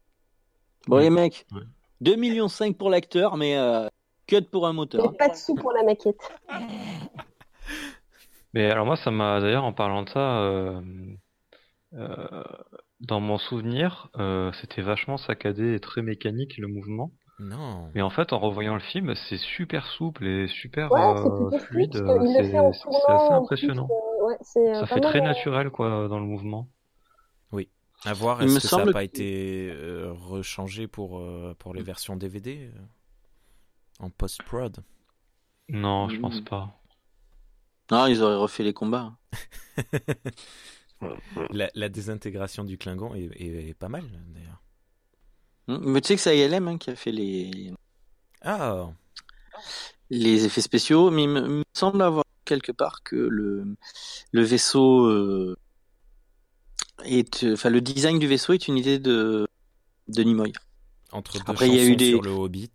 [0.86, 1.62] Bon, les mecs, Ouais.
[2.02, 2.48] 2,5 millions
[2.78, 3.88] pour l'acteur, mais euh,
[4.26, 5.14] cut pour un moteur.
[5.16, 6.20] pas de sous pour la maquette.
[8.52, 10.80] Mais alors moi, ça m'a d'ailleurs en parlant de ça, euh,
[11.94, 12.42] euh,
[13.00, 17.12] dans mon souvenir, euh, c'était vachement saccadé et très mécanique le mouvement.
[17.40, 17.90] Non.
[17.94, 21.90] Mais en fait, en revoyant le film, c'est super souple et super Ouais, euh, fluide.
[21.94, 23.88] C'est assez plus, impressionnant.
[23.90, 26.68] euh, ouais, euh, Ça fait très naturel quoi dans le mouvement.
[28.06, 31.82] À voir, est-ce que ça n'a pas que- été euh, rechangé pour, euh, pour les
[31.82, 32.78] versions DVD euh,
[33.98, 34.82] en post-prod?
[35.68, 36.20] Non, je Mm.
[36.22, 36.80] pense pas.
[37.90, 39.18] Non, ils auraient refait les combats.
[41.50, 44.62] la, la désintégration du Klingon est, est- est pas mal d'ailleurs.
[45.68, 47.72] Hmm, Mais tu sais que c'est ILM hein, qui a fait les,
[48.42, 48.88] Ah,
[50.10, 53.76] les effets spéciaux, mais il me, semble avoir quelque part que le
[54.32, 55.56] le vaisseau euh,
[57.04, 59.46] est, enfin le design du vaisseau est une idée de
[60.08, 60.52] de Nimoy.
[61.12, 62.72] Entre deux Après, il y a eu des- sur le Hobbit.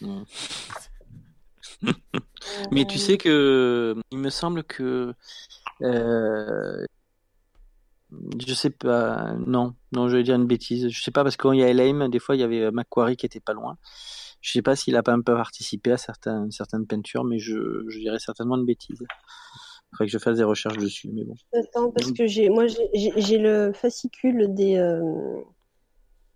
[2.70, 5.14] Mais tu sais que il me semble que
[5.82, 6.84] euh,
[8.46, 10.88] je sais pas, non, non, je vais dire une bêtise.
[10.88, 12.70] Je sais pas parce que quand il y a LM, des fois il y avait
[12.70, 13.76] Macquarie qui était pas loin.
[14.40, 17.84] Je sais pas s'il a pas un peu participé à certaines certaines peintures, mais je,
[17.88, 19.02] je dirais certainement une bêtise.
[19.92, 21.34] Faudrait que je fasse des recherches dessus, mais bon.
[21.52, 25.42] Attends, parce que j'ai, moi, j'ai- le fascicule des, euh,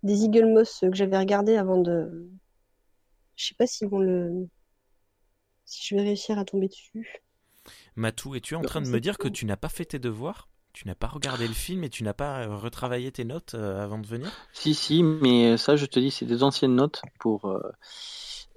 [0.03, 2.29] des Eagle Moss que j'avais regardé avant de.
[3.35, 4.47] Je sais pas s'ils vont le.
[5.65, 7.21] Si je vais réussir à tomber dessus.
[7.95, 10.47] Matou, es-tu en train de me dire que tu n'as pas fait tes devoirs?
[10.75, 13.81] Tu n'as pas regardé le film et tu n'as pas euh, retravaillé tes notes euh,
[13.81, 14.29] avant de venir?
[14.51, 17.61] Si, si, mais ça, je te dis, c'est des anciennes notes pour euh,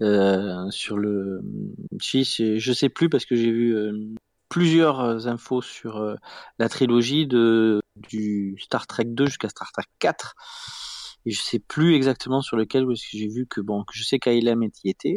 [0.03, 1.41] euh, sur le.
[2.01, 4.15] Si, je sais plus parce que j'ai vu euh,
[4.49, 6.17] plusieurs euh, infos sur euh,
[6.59, 10.35] la trilogie de du Star Trek 2 jusqu'à Star Trek 4.
[11.27, 14.05] Et je sais plus exactement sur lequel parce que j'ai vu que bon, que je
[14.05, 15.15] sais qu'Ailem y était,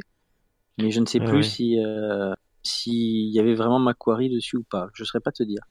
[0.78, 1.44] mais je ne sais Ah plus oui.
[1.44, 2.34] si euh,
[2.64, 4.90] s'il y avait vraiment Macquarie dessus ou pas.
[4.94, 5.61] Je saurais pas te dire.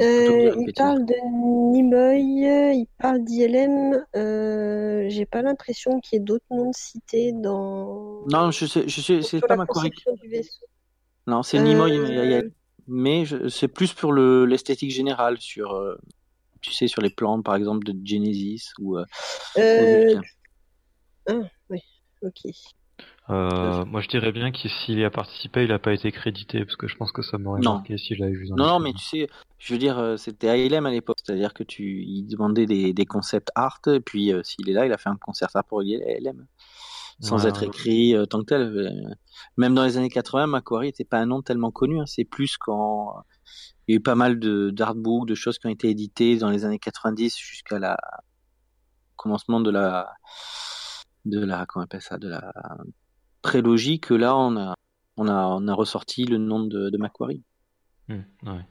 [0.00, 1.14] Euh, il parle de
[1.72, 4.04] Nimoy, il parle d'ILM.
[4.14, 8.24] Euh, j'ai pas l'impression qu'il y ait d'autres noms cités dans.
[8.26, 10.66] Non, je sais, je sais, c'est pas du vaisseau.
[11.26, 12.42] Non, c'est Nimoy, Euh,
[12.86, 15.96] mais, je- c'est plus pour le l'esthétique générale sur, euh,
[16.62, 18.96] tu sais, sur les plans, par exemple, de Genesis ou.
[18.96, 19.04] euh,
[19.58, 20.20] Euh,
[21.28, 21.34] ah,
[21.68, 21.80] oui,
[22.22, 22.50] ok.
[23.30, 26.64] Euh, moi, je dirais bien que s'il y a participé, il n'a pas été crédité,
[26.64, 28.78] parce que je pense que ça m'aurait marqué si je l'avais vu dans Non, non,
[28.80, 29.28] mais tu sais,
[29.58, 33.06] je veux dire, euh, c'était ALM à l'époque, c'est-à-dire que tu, il demandait des, des
[33.06, 35.80] concepts art, et puis euh, s'il est là, il a fait un concert art pour
[35.80, 36.46] ALM,
[37.20, 38.62] sans Ouais, être écrit euh, tant que tel.
[38.62, 39.14] Euh,
[39.56, 42.00] Même dans les années 80, Macquarie n'était pas un nom tellement connu.
[42.00, 43.22] hein, C'est plus quand
[43.88, 46.50] il y a eu pas mal de d'artbooks, de choses qui ont été éditées dans
[46.50, 47.96] les années 90 jusqu'à la
[49.16, 50.12] commencement de la
[51.24, 52.52] de la comment on appelle ça, de la
[53.42, 54.74] prélogie que là on a
[55.16, 57.42] on a on a ressorti le nom de, de Macquarie.
[58.08, 58.66] Hmm, ouais.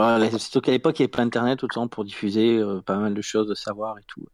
[0.00, 3.14] Là, surtout qu'à l'époque, il n'y avait pas Internet autant pour diffuser euh, pas mal
[3.14, 4.26] de choses, de savoir et tout.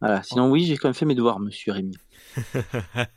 [0.00, 0.22] Voilà.
[0.22, 1.96] Sinon, oui, j'ai quand même fait mes devoirs, monsieur Rémi.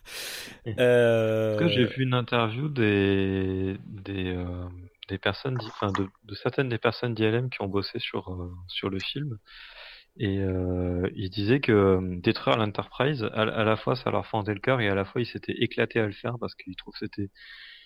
[0.79, 4.65] Euh, j'ai vu une interview des des euh,
[5.09, 8.89] des personnes, enfin de, de certaines des personnes d'ILM qui ont bossé sur euh, sur
[8.89, 9.37] le film,
[10.17, 14.59] et euh, ils disaient que détruire l'Enterprise, à, à la fois ça leur fendait le
[14.59, 17.05] cœur et à la fois ils s'étaient éclatés à le faire parce qu'ils trouvent que
[17.05, 17.29] c'était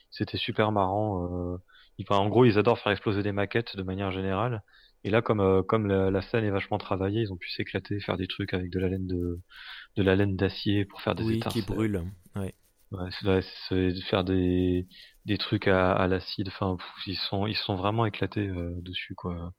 [0.09, 1.59] c'était super marrant.
[1.99, 4.63] Ils- en gros, ils adorent faire exploser des maquettes de manière générale.
[5.03, 7.99] Et là, comme euh, comme la, la scène est vachement travaillée, ils ont pu s'éclater,
[8.01, 9.39] faire des trucs avec de la laine de
[9.97, 11.65] de la laine d'acier pour faire des Oui, qui étincelles.
[11.65, 12.03] brûle.
[12.35, 12.53] Ouais.
[12.91, 14.87] Ouais, c'est ouais, c'est de faire des,
[15.25, 16.47] des trucs à, à l'acide.
[16.47, 19.53] Enfin, pff, ils sont, ils sont vraiment éclatés euh, dessus, quoi.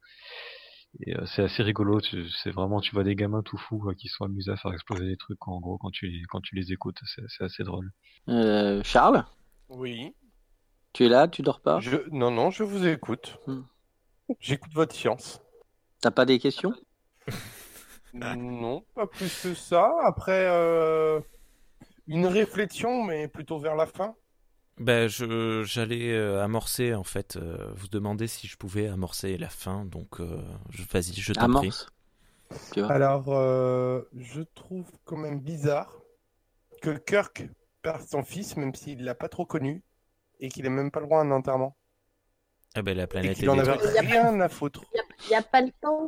[1.05, 2.01] Et euh, c'est assez rigolo.
[2.01, 4.73] tu- C'est vraiment, tu vois des gamins tout fous quoi, qui sont amusés à faire
[4.73, 5.39] exploser des trucs.
[5.39, 7.91] quoi, en gros, quand tu, les- quand tu les écoutes, c'est c'est assez drôle.
[8.29, 9.23] Euh, Charles,
[9.69, 10.13] Oui.
[10.93, 11.97] Tu es là, tu dors pas Je...
[12.11, 13.37] Non, non, je vous écoute.
[13.47, 13.61] Hmm.
[14.39, 15.41] J'écoute votre science.
[16.01, 16.73] T'as pas des questions
[18.13, 19.89] Non, pas plus que ça.
[20.03, 21.21] Après, euh,
[22.07, 24.15] une réflexion, mais plutôt vers la fin.
[24.77, 29.49] Ben, je, j'allais euh, amorcer, en fait, euh, vous demander si je pouvais amorcer la
[29.49, 30.41] fin, donc euh,
[30.71, 31.71] je, vas-y, je t'en prie.
[32.89, 36.01] Alors, euh, je trouve quand même bizarre
[36.81, 37.47] que Kirk
[37.81, 39.83] perde son fils, même s'il l'a pas trop connu,
[40.41, 41.75] et qu'il ait même pas le droit à un enterrement.
[42.75, 44.83] Ah ben, la Et planète qu'il est en avait rien à foutre.
[44.93, 46.07] Il n'y a, pas le temps.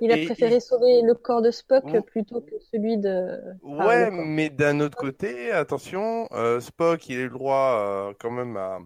[0.00, 2.02] Il a Et- préféré sauver le corps de Spock Ouh.
[2.02, 3.40] plutôt que celui de.
[3.62, 8.12] Enfin, Ouais, mais d'un autre côté, attention, euh, Spock, il a eu le droit euh,
[8.20, 8.78] quand même à,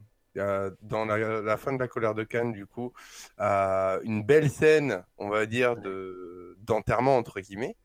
[0.83, 2.93] dans la, la fin de la colère de Cannes, du coup,
[3.39, 7.77] à une belle scène, on va dire, de d'enterrement entre guillemets.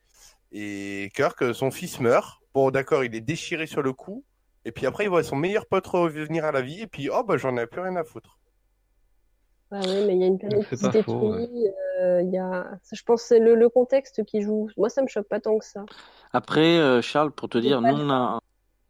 [0.52, 2.40] Et Kirk, son fils meurt.
[2.54, 4.24] Bon, d'accord, il est déchiré sur le coup.
[4.66, 6.82] Et puis après, il voit son meilleur pote revenir à la vie.
[6.82, 8.38] Et puis, oh, bah, j'en ai plus rien à foutre.
[9.72, 11.68] Ah ouais, mais il y a une planète qui se détruit.
[12.02, 12.68] euh, il y a...
[12.92, 14.70] Je pense que c'est le, le contexte qui joue.
[14.78, 15.86] Moi, ça me choque pas tant que ça.
[16.34, 18.40] Après, euh, Charles, pour te dire, nous, on a,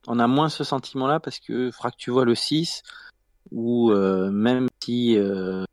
[0.08, 2.84] on a moins ce sentiment-là parce que faudra que tu vois le 6
[3.52, 5.64] où euh, même si euh,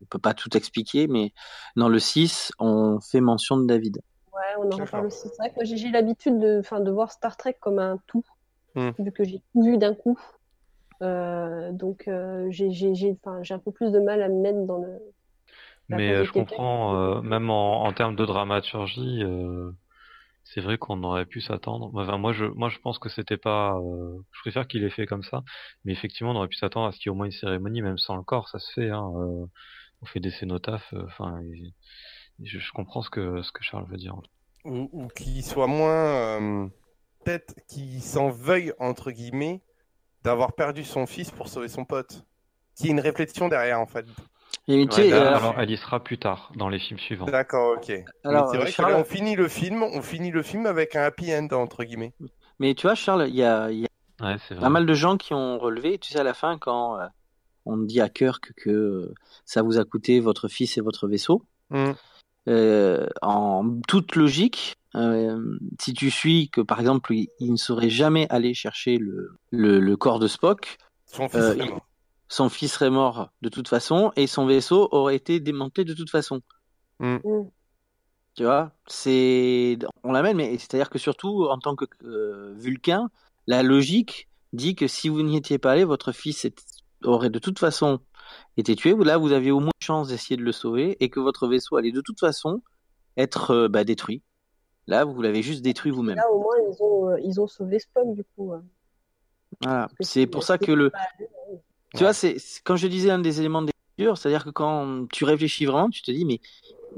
[0.00, 1.32] on peut pas tout expliquer, mais
[1.76, 4.00] dans le 6, on fait mention de David.
[4.32, 5.28] Ouais, on en reparle aussi.
[5.28, 7.98] C'est vrai que moi, j'ai j'ai l'habitude de, enfin, de voir Star Trek comme un
[8.06, 8.24] tout,
[8.74, 8.90] Hmm.
[8.98, 10.18] vu que j'ai tout vu d'un coup.
[11.02, 14.40] Euh, donc, euh, j'ai j'ai- j'ai- enfin, j'ai un peu plus de mal à me
[14.40, 14.98] mettre dans le.
[15.88, 19.72] Mais euh, je comprends, euh, même en, en termes de dramaturgie, euh,
[20.44, 21.90] c'est vrai qu'on aurait pu s'attendre.
[21.94, 23.76] Enfin, moi, je, moi, je pense que c'était pas.
[23.78, 25.44] euh, je préfère qu'il ait fait comme ça,
[25.84, 27.82] mais effectivement, on aurait pu s'attendre à ce qu'il y ait au moins une cérémonie,
[27.82, 28.90] même sans le corps, ça se fait.
[28.90, 29.46] Hein, euh,
[30.02, 30.94] on fait des cénotaphes.
[31.06, 31.40] Enfin,
[32.42, 34.14] je, je comprends ce que ce que Charles veut dire.
[34.64, 36.68] ou, ou qui soit moins euh,
[37.28, 39.60] peut-être qui s'en veuille entre guillemets
[40.24, 42.24] d'avoir perdu son fils pour sauver son pote.
[42.74, 44.06] Qu'il y ait une réflexion derrière en fait.
[44.66, 46.98] Et tu Ouais, sais, là, alors- alors, elle y sera plus tard dans les films
[46.98, 47.26] suivants.
[47.26, 47.92] D'accord, ok.
[48.24, 51.02] Alors, vrai Charles- que là, on finit le film, on finit le film avec un
[51.02, 52.14] happy end entre guillemets.
[52.58, 53.88] mais tu vois, Charles, il y a, il y a
[54.26, 54.62] Ouais, c'est vrai.
[54.62, 57.06] pas mal de gens qui ont relevé, tu sais, à la fin, quand euh,
[57.66, 59.14] on dit à Kirk que euh,
[59.44, 61.44] ça vous a coûté votre fils et votre vaisseau,
[62.48, 67.90] euh, en toute logique, euh, si tu suis que, par exemple, il, il ne serait
[67.90, 71.72] jamais allé chercher le, le, le corps de Spock, Son fils Euh, il-
[72.30, 76.10] son fils serait mort de toute façon et son vaisseau aurait été démantelé de toute
[76.10, 76.42] façon.
[77.00, 77.16] Mm.
[78.34, 83.10] Tu vois, c'est on l'amène, mais c'est-à-dire que surtout en tant que euh, Vulcain,
[83.46, 86.62] la logique dit que si vous n'y étiez pas allé, votre fils est-
[87.02, 88.00] aurait de toute façon
[88.56, 88.94] été tué.
[88.94, 91.76] Là, vous aviez au moins une chance d'essayer de le sauver et que votre vaisseau
[91.76, 92.62] allait de toute façon
[93.16, 94.22] être euh, bah, détruit.
[94.88, 96.16] Là, vous l'avez juste détruit vous-même.
[96.16, 98.54] Là, au moins, ils ont, euh, ils ont sauvé Spock, du coup.
[98.54, 98.64] hein.
[99.62, 99.88] Voilà.
[100.00, 101.60] C'est pour ça que le pas ouais.
[101.94, 105.24] Tu vois, c'est quand je disais un des éléments de lecture, c'est-à-dire que quand tu
[105.24, 106.40] réfléchis vraiment, tu te dis, mais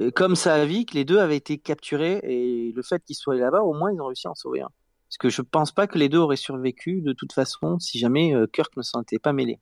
[0.01, 3.17] euh, comme ça a vie que les deux avaient été capturés et le fait qu'ils
[3.17, 4.71] soient là-bas, au moins ils ont réussi à en sauver un.
[5.09, 8.35] Parce que je pense pas que les deux auraient survécu de toute façon si jamais
[8.35, 9.59] euh, Kirk ne s'en était pas mêlé.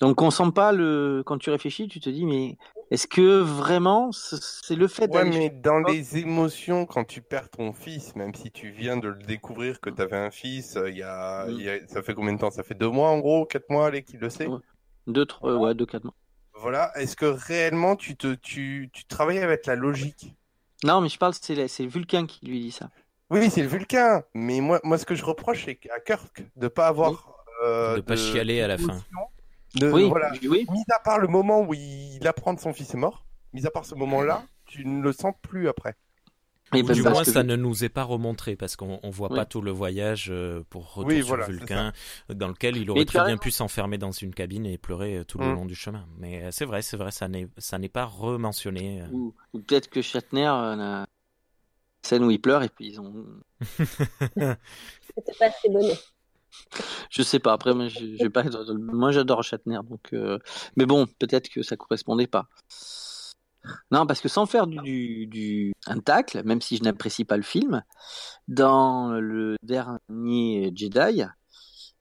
[0.00, 1.22] Donc on sent pas le.
[1.26, 2.56] Quand tu réfléchis, tu te dis, mais
[2.90, 7.72] est-ce que vraiment c'est le fait Ouais, mais dans les émotions, quand tu perds ton
[7.72, 10.98] fils, même si tu viens de le découvrir que tu avais un fils, euh, il
[10.98, 11.50] y a, Mm.
[11.50, 12.50] il y a- ça fait combien de temps?
[12.50, 14.46] Ça fait deux mois en gros, quatre mois, allez, qui le sait?
[14.46, 14.58] Ouais.
[15.06, 16.14] deux, trois, ouais, deux, quatre mois.
[16.54, 16.92] Voilà.
[16.96, 20.34] Est-ce que réellement tu te, tu, tu travailles avec la logique?
[20.84, 22.90] Non, mais je parle, c'est la- c'est Vulcain qui lui dit ça.
[23.30, 24.22] Oui, c'est le Vulcain.
[24.34, 27.34] Mais moi, moi, ce que je reproche, c'est à Kirk de pas avoir,
[27.64, 28.98] euh, De pas chialer à la fin.
[29.74, 30.32] De- oui, voilà.
[30.42, 30.66] oui.
[30.70, 33.70] Mis à part le moment où il apprend que son fils est mort, mis à
[33.70, 35.94] part ce moment-là, tu ne le sens plus après.
[36.74, 39.30] Et ben, du moins, que- ça ne nous est pas remontré parce qu'on on voit
[39.30, 39.38] Oui.
[39.38, 41.92] pas tout le voyage euh, pour retour Oui, sur voilà, Vulcain,
[42.28, 45.38] dans lequel il aurait très bien pu s'enfermer dans une cabine et pleurer euh, tout
[45.38, 45.54] le Mm.
[45.54, 46.06] long du chemin.
[46.18, 49.02] Mais euh, c'est vrai, c'est vrai, ça n'est ça n'est pas rementionné.
[49.12, 51.06] Ou, ou peut-être que Shatner, la
[52.02, 53.24] scène où il pleure, et puis ils ont.
[54.36, 55.98] C'était pas assez bonnet.
[57.10, 58.44] Je sais pas, après, moi, j'ai j'ai pas...
[58.76, 60.12] moi j'adore Shatner, donc.
[60.12, 60.38] euh,
[60.76, 62.46] Mais bon, peut-être que ça correspondait pas.
[63.90, 67.36] Non, parce que sans faire du, du, du- un tacle, même si je n'apprécie pas
[67.36, 67.82] le film,
[68.46, 71.22] dans le dernier Jedi,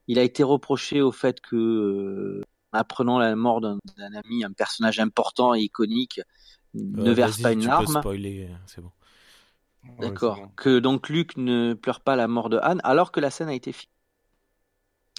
[0.07, 2.41] il a été reproché au fait que, euh,
[2.71, 3.77] apprenant la mort d'un
[4.13, 6.21] ami, un personnage important et iconique,
[6.73, 8.01] ne verse pas une tu larme.
[8.05, 8.91] euh, c'est bon.
[9.99, 10.35] D'accord.
[10.37, 10.51] bon.
[10.55, 13.53] Que donc Luc ne pleure pas la mort de Anne, alors que la scène a
[13.53, 13.91] été filmée.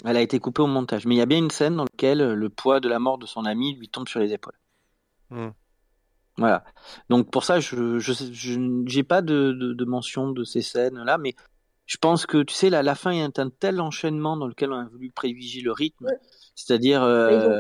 [0.05, 1.07] Elle a été coupée au montage.
[1.07, 3.27] Mais il y a bien une scène dans laquelle le poids de la mort de
[3.27, 4.59] son ami lui tombe sur les épaules.
[5.31, 5.49] Hmm.
[6.37, 6.65] Voilà.
[7.09, 11.35] Donc pour ça, je j'ai pas de, de, de mention de ces scènes là, mais
[11.87, 14.79] je pense que tu sais la, la fin est un tel enchaînement dans lequel on
[14.79, 16.19] a voulu privilégier le rythme, Ouais.
[16.55, 17.59] c'est-à-dire euh,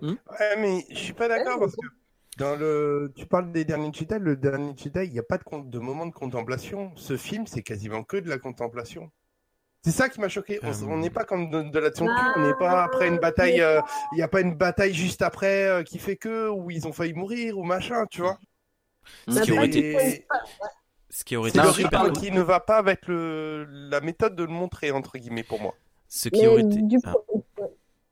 [0.00, 1.86] Ouais, mais je suis pas d'accord Ouais, parce que
[2.36, 5.42] dans le, tu parles des derniers Jedi, le dernier Jedi, il n'y a pas de,
[5.42, 6.92] con- de moment de contemplation.
[6.94, 9.10] Ce film, c'est quasiment que de la contemplation.
[9.84, 10.58] C'est ça qui m'a choqué.
[10.62, 10.72] On Euh.
[10.88, 12.14] On n'est pas comme de, de l'action pure.
[12.36, 13.60] On Ah, n'est pas après une bataille.
[13.60, 13.80] euh,
[14.12, 16.92] Il n'y a pas une bataille juste après euh, qui fait que où ils ont
[16.92, 18.38] failli mourir ou machin, tu vois.
[19.28, 20.26] Ce Bah, qui pas aurait du été,
[21.10, 24.00] ce qui aurait C'est été le je super qui ne va pas avec le, la
[24.00, 25.74] méthode de le montrer entre guillemets pour moi.
[26.08, 26.82] Ce qui Mais aurait été.
[26.82, 27.12] du, Ah.
[27.12, 27.68] point,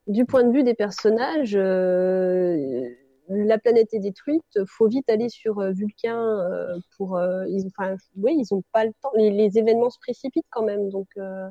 [0.06, 2.88] du point de vue des personnages, euh,
[3.28, 7.16] la planète est détruite, faut vite aller sur euh, Vulcain euh, pour.
[7.16, 9.11] euh, ils, enfin, oui, ils ont pas le temps.
[9.16, 11.09] Les, les événements se précipitent quand même, donc.
[11.19, 11.48] euh,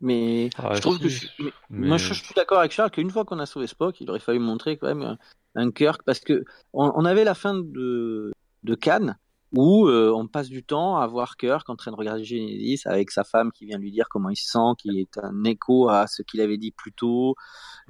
[0.00, 2.72] mais Ah, je trouve si, que je, mais- mais- moi je, je suis d'accord avec
[2.72, 5.18] Charles qu'une fois qu'on a sauvé Spock, il aurait fallu montrer quand même un,
[5.56, 8.32] un Kirk parce que on, on avait la fin de
[8.62, 9.16] de Cannes
[9.56, 13.10] où euh, on passe du temps à voir Kirk en train de regarder Genesis avec
[13.10, 16.06] sa femme qui vient lui dire comment il se sent, qui est un écho à
[16.06, 17.34] ce qu'il avait dit plus tôt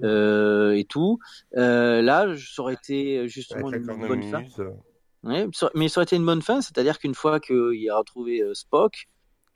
[0.05, 1.19] euh, et tout.
[1.57, 4.43] Euh, là, ça aurait été justement une bonne fin.
[5.25, 8.55] Ouais, mais ça aurait été une bonne fin, c'est-à-dire qu'une fois qu'il a retrouvé euh,
[8.55, 9.09] Spock,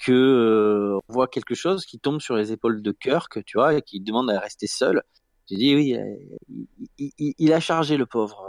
[0.05, 3.75] que euh, on voit quelque chose qui tombe sur les épaules de Kirk, tu vois,
[3.75, 5.03] et qui demande à rester seul.
[5.49, 6.03] J'ai dit oui, euh,
[6.49, 6.67] il,
[6.99, 8.43] il- il- il a chargé le pauvre.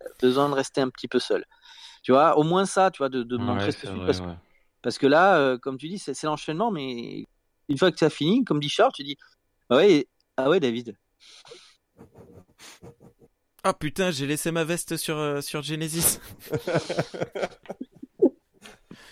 [0.00, 1.44] a besoin de rester un petit peu seul.
[2.02, 4.34] Tu vois, au moins ça, tu vois, de, de Ouais, montrer ce vrai, parce, ouais.
[4.82, 7.26] parce que là, euh, comme tu dis, c'est l'enchaînement, mais
[7.68, 9.16] une fois que ça fini, comme dit Charles, tu dis
[9.68, 10.96] ah ouais, ah ouais, David.
[13.62, 16.18] Ah putain, j'ai laissé ma veste sur, euh, sur Genesis.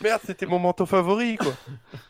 [0.00, 1.52] Merde, c'était mon manteau favori, quoi.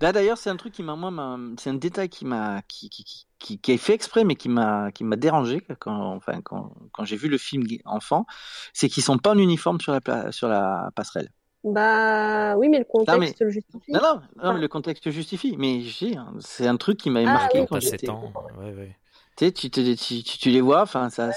[0.00, 3.04] Là d'ailleurs, c'est un truc qui m'a, moi, c'est un détail qui m'a, qui, qui,
[3.04, 6.72] qui, qui, qui est fait exprès, mais qui m'a, qui m'a dérangé quand, enfin, quand,
[6.92, 8.26] quand j'ai vu le film enfant,
[8.72, 11.30] c'est qu'ils sont pas en uniforme sur la, pla- sur la passerelle.
[11.64, 13.92] Bah oui, mais le contexte mais- le justifie.
[13.92, 15.56] Non, non, non, mais le contexte justifie.
[15.58, 15.82] Mais
[16.16, 17.66] hein, c'est un truc qui m'avait Ah, marqué oui.
[17.68, 17.98] quand Pas j'étais.
[18.06, 18.32] 7 ans.
[18.58, 18.96] Ouais, ouais.
[19.36, 21.30] Tu sais, tu, te- tu, tu, tu les vois, enfin, ça,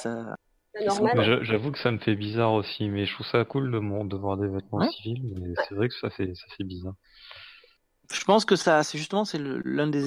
[1.41, 4.15] J'avoue que ça me fait bizarre aussi, mais je trouve ça cool de, mon- de
[4.15, 4.89] voir des vêtements Ouais.
[4.89, 6.95] civils, mais c'est vrai que ça fait, ça fait bizarre.
[8.13, 10.05] Je pense que ça, c'est justement, c'est le- l'un des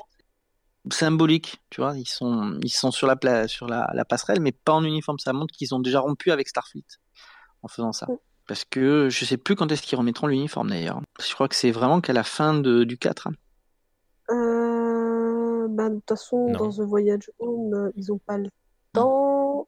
[0.91, 1.97] symboliques, tu vois.
[1.97, 5.19] Ils sont, ils sont sur la, pla- sur la, la passerelle, mais pas en uniforme.
[5.19, 6.85] Ça montre qu'ils ont déjà rompu avec Starfleet
[7.63, 8.07] en faisant ça.
[8.47, 11.01] Parce que je sais plus quand est-ce qu'ils remettront l'uniforme d'ailleurs.
[11.21, 13.27] Je crois que c'est vraiment qu'à la fin de, du 4.
[13.27, 13.33] hein.
[14.31, 16.59] Euh, bah, de toute façon, Non.
[16.59, 18.49] dans The Voyage Home, euh, ils ont pas le
[18.93, 19.67] temps.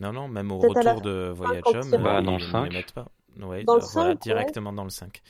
[0.00, 2.52] Non, non, même au retour de Voyage Home, ils Bah, euh, dans ils le ne
[2.52, 2.64] 5.
[2.64, 3.08] les mettent pas.
[3.40, 4.16] Ouais, Dans le voilà, 5, ouais.
[4.16, 5.22] directement dans le 5.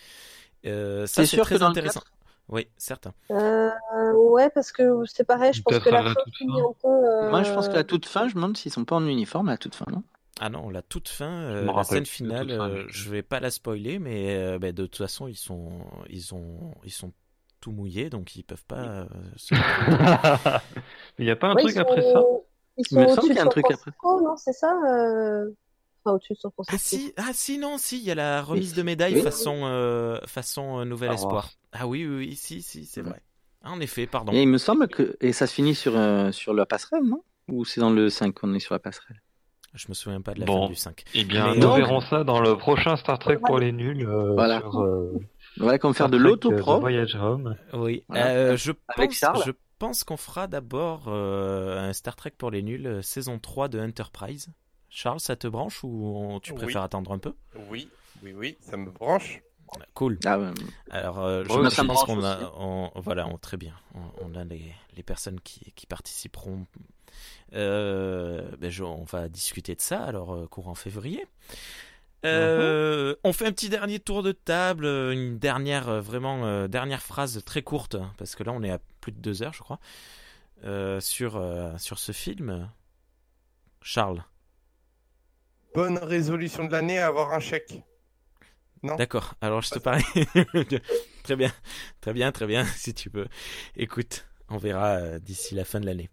[0.66, 2.00] Euh, ça, c'est sûr que très dans le intéressant.
[2.00, 2.12] 4?
[2.48, 3.14] Oui, certain.
[3.30, 3.70] Euh,
[4.14, 6.62] ouais, parce que c'est pareil, je pense que la la fin toute finit fin.
[6.62, 6.88] un peu.
[6.88, 9.06] euh, Moi, je pense qu'à la toute fin, je me demande s'ils sont pas en
[9.06, 10.04] uniforme à la toute fin, non?
[10.40, 13.50] Ah non, la toute fin, euh, la scène finale, fin, euh, je- vais pas la
[13.50, 17.12] spoiler, mais euh, bah, de toute façon, ils sont, ils ont, ils sont
[17.60, 19.00] tout mouillés, donc ils peuvent pas.
[19.02, 19.06] euh,
[19.36, 19.54] se-
[21.18, 22.28] Il n'y a pas un ouais, truc après sont- ça?
[22.76, 23.92] Ils Il me semble qu'il y a un truc après.
[24.04, 25.50] Non, c'est ça euh,
[26.04, 26.76] Enfin, au-dessus de San Francisco.
[26.76, 29.22] Ah si, ah si, non, si, il y a la remise de médaille Oui.
[29.22, 31.12] façon, euh, façon euh, Nouvel.
[31.12, 31.50] Espoir.
[31.72, 33.20] Ah oui, oui, oui, si, si, c'est vrai.
[33.62, 34.32] Ah, en effet, pardon.
[34.32, 35.16] Et il me semble que.
[35.20, 37.22] Et ça se finit sur, euh, sur la passerelle, non?
[37.48, 39.20] Ou c'est dans le 5 qu'on est sur la passerelle?
[39.74, 40.62] Je me souviens pas de la Bon.
[40.62, 41.04] fin du 5.
[41.14, 44.06] Eh bien, Mais nous donc- verrons ça dans le prochain Star Trek pour les nuls
[44.08, 44.60] euh, Voilà.
[44.60, 45.12] sur euh,
[45.58, 46.18] Voilà, faire de.
[46.36, 47.56] The Voyage Home.
[47.74, 48.26] Oui, Voilà.
[48.30, 49.42] euh, je Avec pense, Charles.
[49.44, 53.78] je pense qu'on fera d'abord euh, un Star Trek pour les nuls, saison 3 de
[53.78, 54.48] Enterprise.
[54.90, 56.58] Charles, ça te branche ou on- tu Oui.
[56.58, 57.34] préfères attendre un peu?
[57.70, 57.88] Oui,
[58.22, 59.40] oui, oui, ça me branche.
[59.92, 60.18] Cool.
[60.24, 60.48] Ah, ouais.
[60.90, 63.74] Alors, euh, je, Ouais, je pense qu'on a, on- voilà, on- très bien.
[63.94, 66.66] On, on a les, les personnes qui, qui participeront.
[67.52, 71.26] Euh, ben, je- on va discuter de ça alors euh, courant février.
[72.24, 77.42] Euh, On fait un petit dernier tour de table, une dernière vraiment euh, dernière phrase
[77.44, 79.78] très courte hein, parce que là on est à plus de deux heures je crois
[80.64, 82.68] euh, sur euh, sur ce film.
[83.82, 84.24] Charles,
[85.74, 87.82] Bonne résolution de l'année, avoir un chèque.
[88.82, 88.96] Non?
[88.96, 89.34] D'accord.
[89.40, 90.04] Alors je te parie.
[91.24, 91.52] très bien,
[92.00, 92.64] très bien, très bien.
[92.64, 93.26] Si tu peux,
[93.76, 96.08] écoute, on verra euh, d'ici la fin de l'année.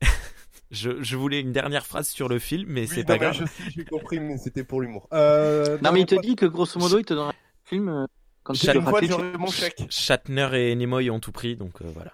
[0.70, 3.48] je, je voulais une dernière phrase sur le film, mais Oui, c'est pas grave.
[3.74, 5.08] J'ai compris, mais c'était pour l'humour.
[5.12, 7.34] Euh, Non, mais il te dit que grosso modo, il te donne un
[7.64, 8.06] film euh,
[8.42, 9.00] quand tu le fois,
[9.38, 9.84] mon chèque.
[9.88, 12.12] Shatner et Nimoy ont tout pris, donc euh, voilà.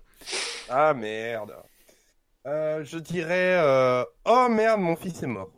[0.69, 1.53] Ah merde.
[2.47, 3.57] Euh, je dirais.
[3.59, 5.51] euh, Oh merde, mon fils est mort.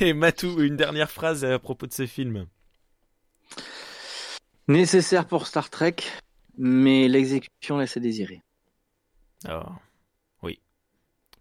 [0.00, 2.46] Et Matou, une dernière phrase à propos de ce film.
[4.68, 5.96] Nécessaire pour Star Trek,
[6.58, 8.42] mais l'exécution laisse à désirer.
[9.44, 9.74] Alors,
[10.42, 10.60] oui.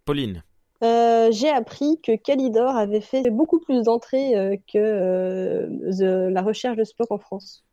[0.06, 0.43] Pauline.
[0.84, 6.41] Euh, J'ai appris que Calidor avait fait beaucoup plus d'entrées euh, que euh, The- la
[6.41, 7.64] recherche de Spock en France.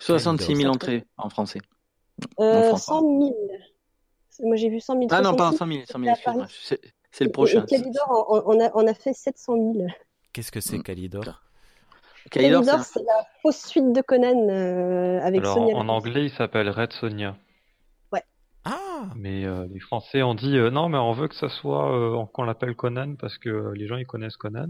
[0.00, 1.60] 66 000 Ça entrées en français.
[2.40, 2.86] Euh, France.
[2.86, 3.36] 100 000.
[4.42, 5.06] Moi j'ai vu 100 000.
[5.10, 6.44] Ah non, pas 66, 100 000, 100 c'était 000, à excuse-moi.
[6.44, 6.92] Paris.
[7.12, 7.62] C'est le prochain.
[7.64, 9.86] Et Calidor en, en a, en a fait 700 000.
[10.32, 10.82] Qu'est-ce que c'est Mm.
[10.82, 11.40] Calidor?
[12.30, 15.76] Calidor, c'est un- la fausse suite de Conan euh, avec Alors, Sonia.
[15.76, 17.36] en anglais, il s'appelle Red Sonia.
[18.66, 21.94] Ah Mais euh, les Français ont dit euh, non, mais on veut que ça soit
[21.94, 24.68] euh, qu'on l'appelle Conan parce que euh, les gens ils connaissent Conan.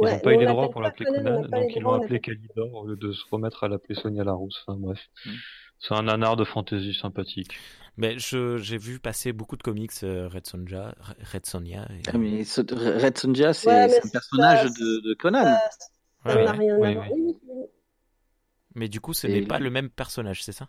[0.00, 2.20] Ils Ouais, n'ont pas eu les droits pour l'appeler Conan, donc ils l'ont on appelé
[2.20, 4.64] Calidor au lieu de se remettre à l'appeler Sonia Larousse.
[4.66, 5.30] Enfin bref, Mm.
[5.78, 7.52] c'est un nanar de fantasy sympathique.
[7.98, 10.94] Mais je- j'ai vu passer beaucoup de comics euh, Red Sonja,
[11.32, 11.86] Red Sonja.
[11.92, 15.42] et- Ah, mais ce- Red Sonja, c'est Ouais, un personnage ça- de, de Conan.
[15.44, 15.60] Ça,
[16.24, 17.08] ça Ouais, rien Oui, à.
[18.74, 20.68] Mais du coup, ce n'est pas le même personnage, c'est ça?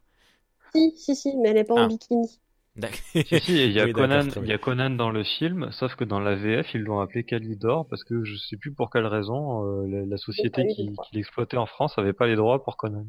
[0.74, 1.84] Si, si, si, mais elle est pas Ah.
[1.84, 2.41] en bikini.
[2.76, 3.00] D'accord.
[3.14, 5.96] Si, si, il y a Oui, Conan, il y a Conan dans le film, sauf
[5.96, 9.06] que dans la VF, ils l'ont appelé Calidor parce que je sais plus pour quelle
[9.08, 12.78] raison euh, la, la société qui, qui l'exploitait en France avait pas les droits pour
[12.78, 13.06] Conan.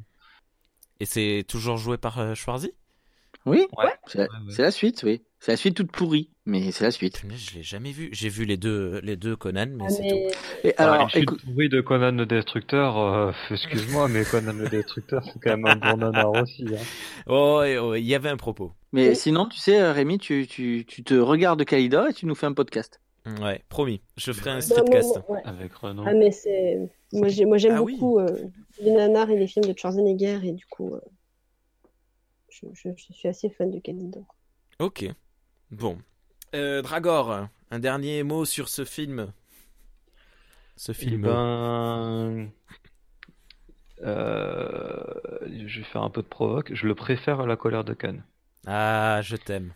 [1.01, 2.73] Et c'est toujours joué par euh, Schwarzy?
[3.47, 3.93] Oui, Ouais.
[4.07, 4.53] c'est la, Ouais, ouais.
[4.53, 5.23] c'est la suite, oui.
[5.45, 7.19] C'est la suite toute pourrie, mais c'est la suite.
[7.21, 8.11] Punaise, Je l'ai jamais vu.
[8.13, 10.29] J'ai vu les deux, les deux Conan, mais Ah, c'est mais...
[10.63, 15.25] Et Alors, alors, écoute, pourrie de Conan le Destructeur, euh, excuse-moi, mais Conan le Destructeur,
[15.25, 16.63] c'est quand même un bon nanar aussi.
[16.69, 16.77] Hein.
[16.77, 17.33] tout.
[17.33, 18.71] Oh, ouais, ouais, il y avait un propos.
[18.93, 19.17] mais Oui.
[19.17, 22.47] sinon, tu sais, euh, Rémi, tu, tu, tu te regardes Calidor et tu nous fais
[22.47, 23.01] un podcast.
[23.41, 24.01] Ouais, promis.
[24.17, 25.23] Je ferai un Non, streetcast.
[25.29, 25.41] ouais.
[25.45, 26.05] Avec Renault.
[26.07, 26.79] Ah, mais c'est.
[27.13, 27.95] Moi, j'ai- moi, j'aime Ah oui.
[27.95, 28.29] beaucoup euh,
[28.81, 31.01] les nanars et les films de Schwarzenegger, et du coup, euh,
[32.49, 34.23] je, je- je suis assez fan de Calidor.
[34.79, 35.05] Ok.
[35.73, 35.99] Bon.
[36.55, 39.33] Euh, Dragor, un dernier mot sur ce film.
[40.77, 42.51] ce Eh film ben,
[44.03, 45.03] euh,
[45.67, 46.75] je vais faire un peu de provoque.
[46.75, 48.23] Je le préfère à La colère de Cannes.
[48.67, 49.73] Ah, je t'aime.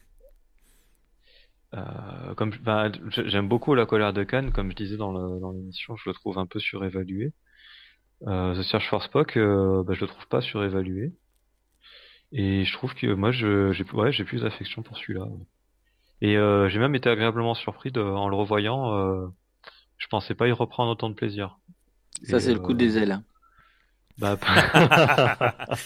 [1.74, 6.09] Euh, comme ben, j'aime beaucoup La colère de Cannes, comme je disais dans l'émission, je
[6.10, 7.32] le trouve un peu surévalué.
[8.23, 11.12] The Search for Spock, ben, je le trouve pas surévalué.
[12.32, 15.24] Et je trouve que moi, je, j'ai, ouais, j'ai plus d'affection pour celui-là.
[15.24, 15.47] ouais.
[16.20, 18.94] Et euh, j'ai même été agréablement surpris de, en le revoyant.
[18.94, 19.28] Euh,
[19.98, 21.59] je pensais pas y reprendre autant de plaisir.
[22.22, 23.12] Ça, c'est le coup euh, des ailes.
[23.12, 23.24] hein.
[24.18, 24.38] Bah,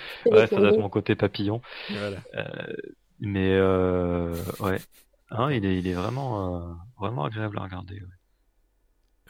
[0.30, 1.60] ouais, ça doit être mon côté papillon.
[1.88, 2.24] Voilà.
[2.34, 2.44] Euh,
[3.20, 4.82] mais euh, ouais,
[5.30, 7.96] Hein, il est, il est vraiment, euh, vraiment agréable à regarder.
[8.00, 8.08] ouais.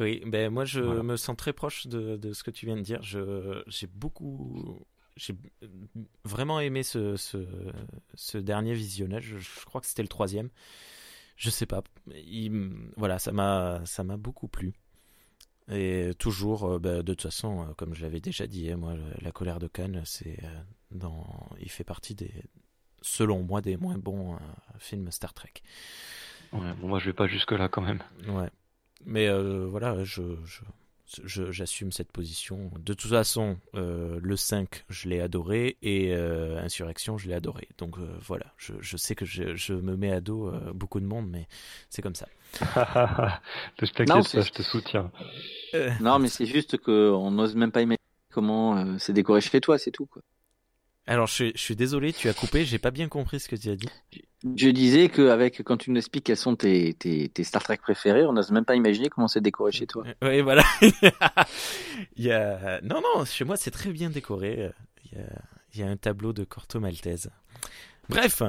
[0.00, 1.02] Oui, ben moi je Voilà.
[1.02, 3.02] me sens très proche de, de ce que tu viens de dire.
[3.02, 4.84] Je j'ai beaucoup
[5.16, 5.34] j'ai
[6.24, 7.38] vraiment aimé ce, ce,
[8.14, 9.36] ce dernier visionnage.
[9.38, 10.48] Je, crois que c'était le troisième.
[11.36, 11.82] Je sais pas.
[12.14, 14.72] Il voilà, ça m'a ça m'a beaucoup plu.
[15.70, 18.94] Et toujours, euh, ben, de toute façon, euh, comme je l'avais déjà dit, hein, moi,
[19.20, 21.24] la colère de Cannes, c'est euh, dans,
[21.60, 22.32] il fait partie des,
[23.00, 24.36] selon moi, des moins bons
[24.78, 25.52] films Star Trek.
[26.52, 28.02] Ouais, bon, moi je vais pas jusque là quand même.
[28.26, 28.50] Ouais.
[29.04, 30.36] Mais euh, voilà, je-
[31.24, 32.70] j'assume cette position.
[32.78, 37.68] De toute façon, euh, le 5, je l'ai adoré, et euh, Insurrection, je l'ai adoré.
[37.78, 41.00] Donc euh, voilà, je, je sais que je, je me mets à dos euh, beaucoup
[41.00, 41.48] de monde, mais
[41.90, 42.28] c'est comme ça.
[44.06, 45.10] Non, t'inquiète je te soutiens.
[45.74, 47.98] Euh, Non, mais c'est juste qu'on n'ose même pas imaginer
[48.30, 50.06] comment euh, c'est décoré chez toi, c'est tout.
[50.06, 50.22] Quoi.
[51.06, 53.56] Alors, je, suis- je suis désolé, tu as coupé, j'ai pas bien compris ce que
[53.56, 53.88] tu as dit.
[54.56, 57.78] Je disais que avec, quand tu nous expliques quels sont tes, tes, tes Star Trek
[57.82, 60.04] préférés, on n'ose même pas imaginer comment c'est décoré chez toi.
[60.22, 60.64] Oui, voilà.
[62.16, 62.80] il y a...
[62.82, 64.70] Non, non, chez moi, c'est très bien décoré.
[65.04, 65.26] Il y a,
[65.74, 67.30] il y a un tableau de Corto Maltese.
[68.08, 68.42] Bref,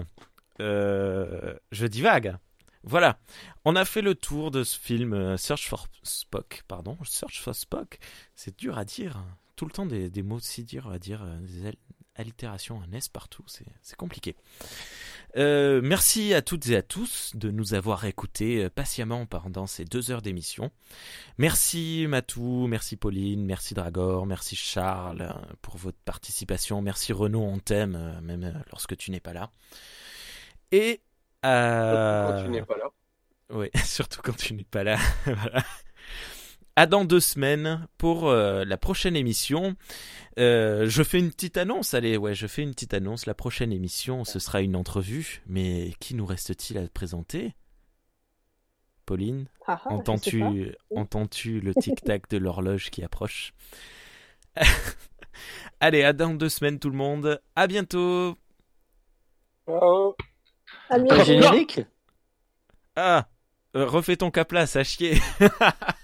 [0.60, 2.36] euh, je divague.
[2.86, 3.18] Voilà,
[3.64, 6.64] on a fait le tour de ce film euh, Search for Spock.
[6.68, 7.98] Pardon, Search for Spock.
[8.36, 9.24] C'est dur à dire.
[9.56, 11.68] Tout le temps des, des mots si durs à dire, euh, des
[12.16, 13.44] al- allitérations, un S partout.
[13.48, 14.36] C'est compliqué.
[15.36, 19.84] Euh, merci à toutes et à tous de nous avoir écoutés euh, patiemment pendant ces
[19.84, 20.70] deux heures d'émission.
[21.40, 26.82] Merci Matou, merci Pauline, merci Dragor, merci Charles euh, pour votre participation.
[26.84, 29.52] Merci Renaud, on t'aime, même lorsque tu n'es pas là.
[30.72, 31.02] Et
[31.46, 32.86] euh, Quand tu n'es pas là.
[33.50, 34.98] oui, surtout quand tu n'es pas là.
[35.26, 35.64] Voilà.
[36.76, 39.76] À dans deux semaines pour euh, la prochaine émission.
[40.40, 41.94] Euh, je fais une petite annonce.
[41.94, 43.28] Allez, ouais, je fais une petite annonce.
[43.28, 45.44] La prochaine émission, ce sera une entrevue.
[45.46, 47.54] Mais qui nous reste-t-il à présenter?
[49.06, 49.96] Pauline, Ah, ah, pas.
[49.96, 53.54] entends-tu, entends-tu le tic-tac de l'horloge qui approche?
[55.80, 57.40] Allez, à dans deux semaines tout le monde.
[57.56, 58.36] À bientôt.
[59.68, 61.24] À bientôt.
[61.24, 61.82] générique?
[62.96, 63.28] Ah,
[63.76, 65.20] euh, refais ton capla, ça chier.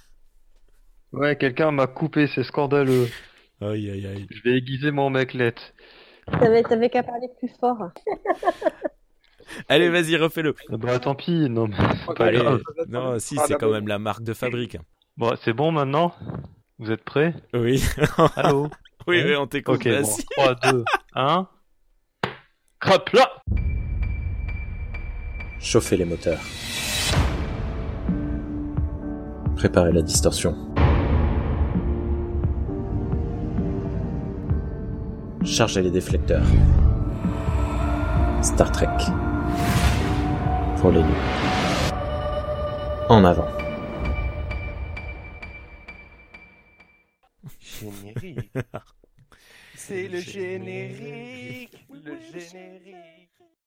[1.11, 3.07] Ouais, quelqu'un m'a coupé, c'est scandaleux.
[3.61, 4.27] Aïe aïe aïe.
[4.29, 5.73] Je vais aiguiser mon meclette.
[6.31, 7.89] T'avais t'avais qu'à parler plus fort.
[9.67, 10.53] Allez, vas-y, refais-le.
[10.69, 11.75] Bah tant pis, non mais
[12.05, 12.61] c'est pas Allez, grave.
[12.87, 14.77] non, si, Ah, c'est quand même la marque de fabrique.
[15.17, 16.13] Bon, c'est bon maintenant?
[16.77, 17.33] Vous êtes prêts?
[17.53, 17.83] Oui,
[18.35, 18.69] Allô?
[19.07, 19.75] Oui, oui, on t'écoute.
[19.77, 20.23] Ok, bon, vas-y.
[20.37, 20.83] 3, 2,
[21.15, 21.47] 1.
[22.79, 23.31] Crap là
[25.59, 26.39] Chauffez les moteurs.
[29.57, 30.55] Préparez la distorsion.
[35.45, 36.45] Chargez les déflecteurs.
[38.41, 38.87] Star Trek.
[40.77, 41.15] Pour les nuls.
[43.07, 43.47] En avant.
[47.59, 48.51] Générique.
[49.75, 51.87] C'est le générique.
[51.89, 53.28] Le générique.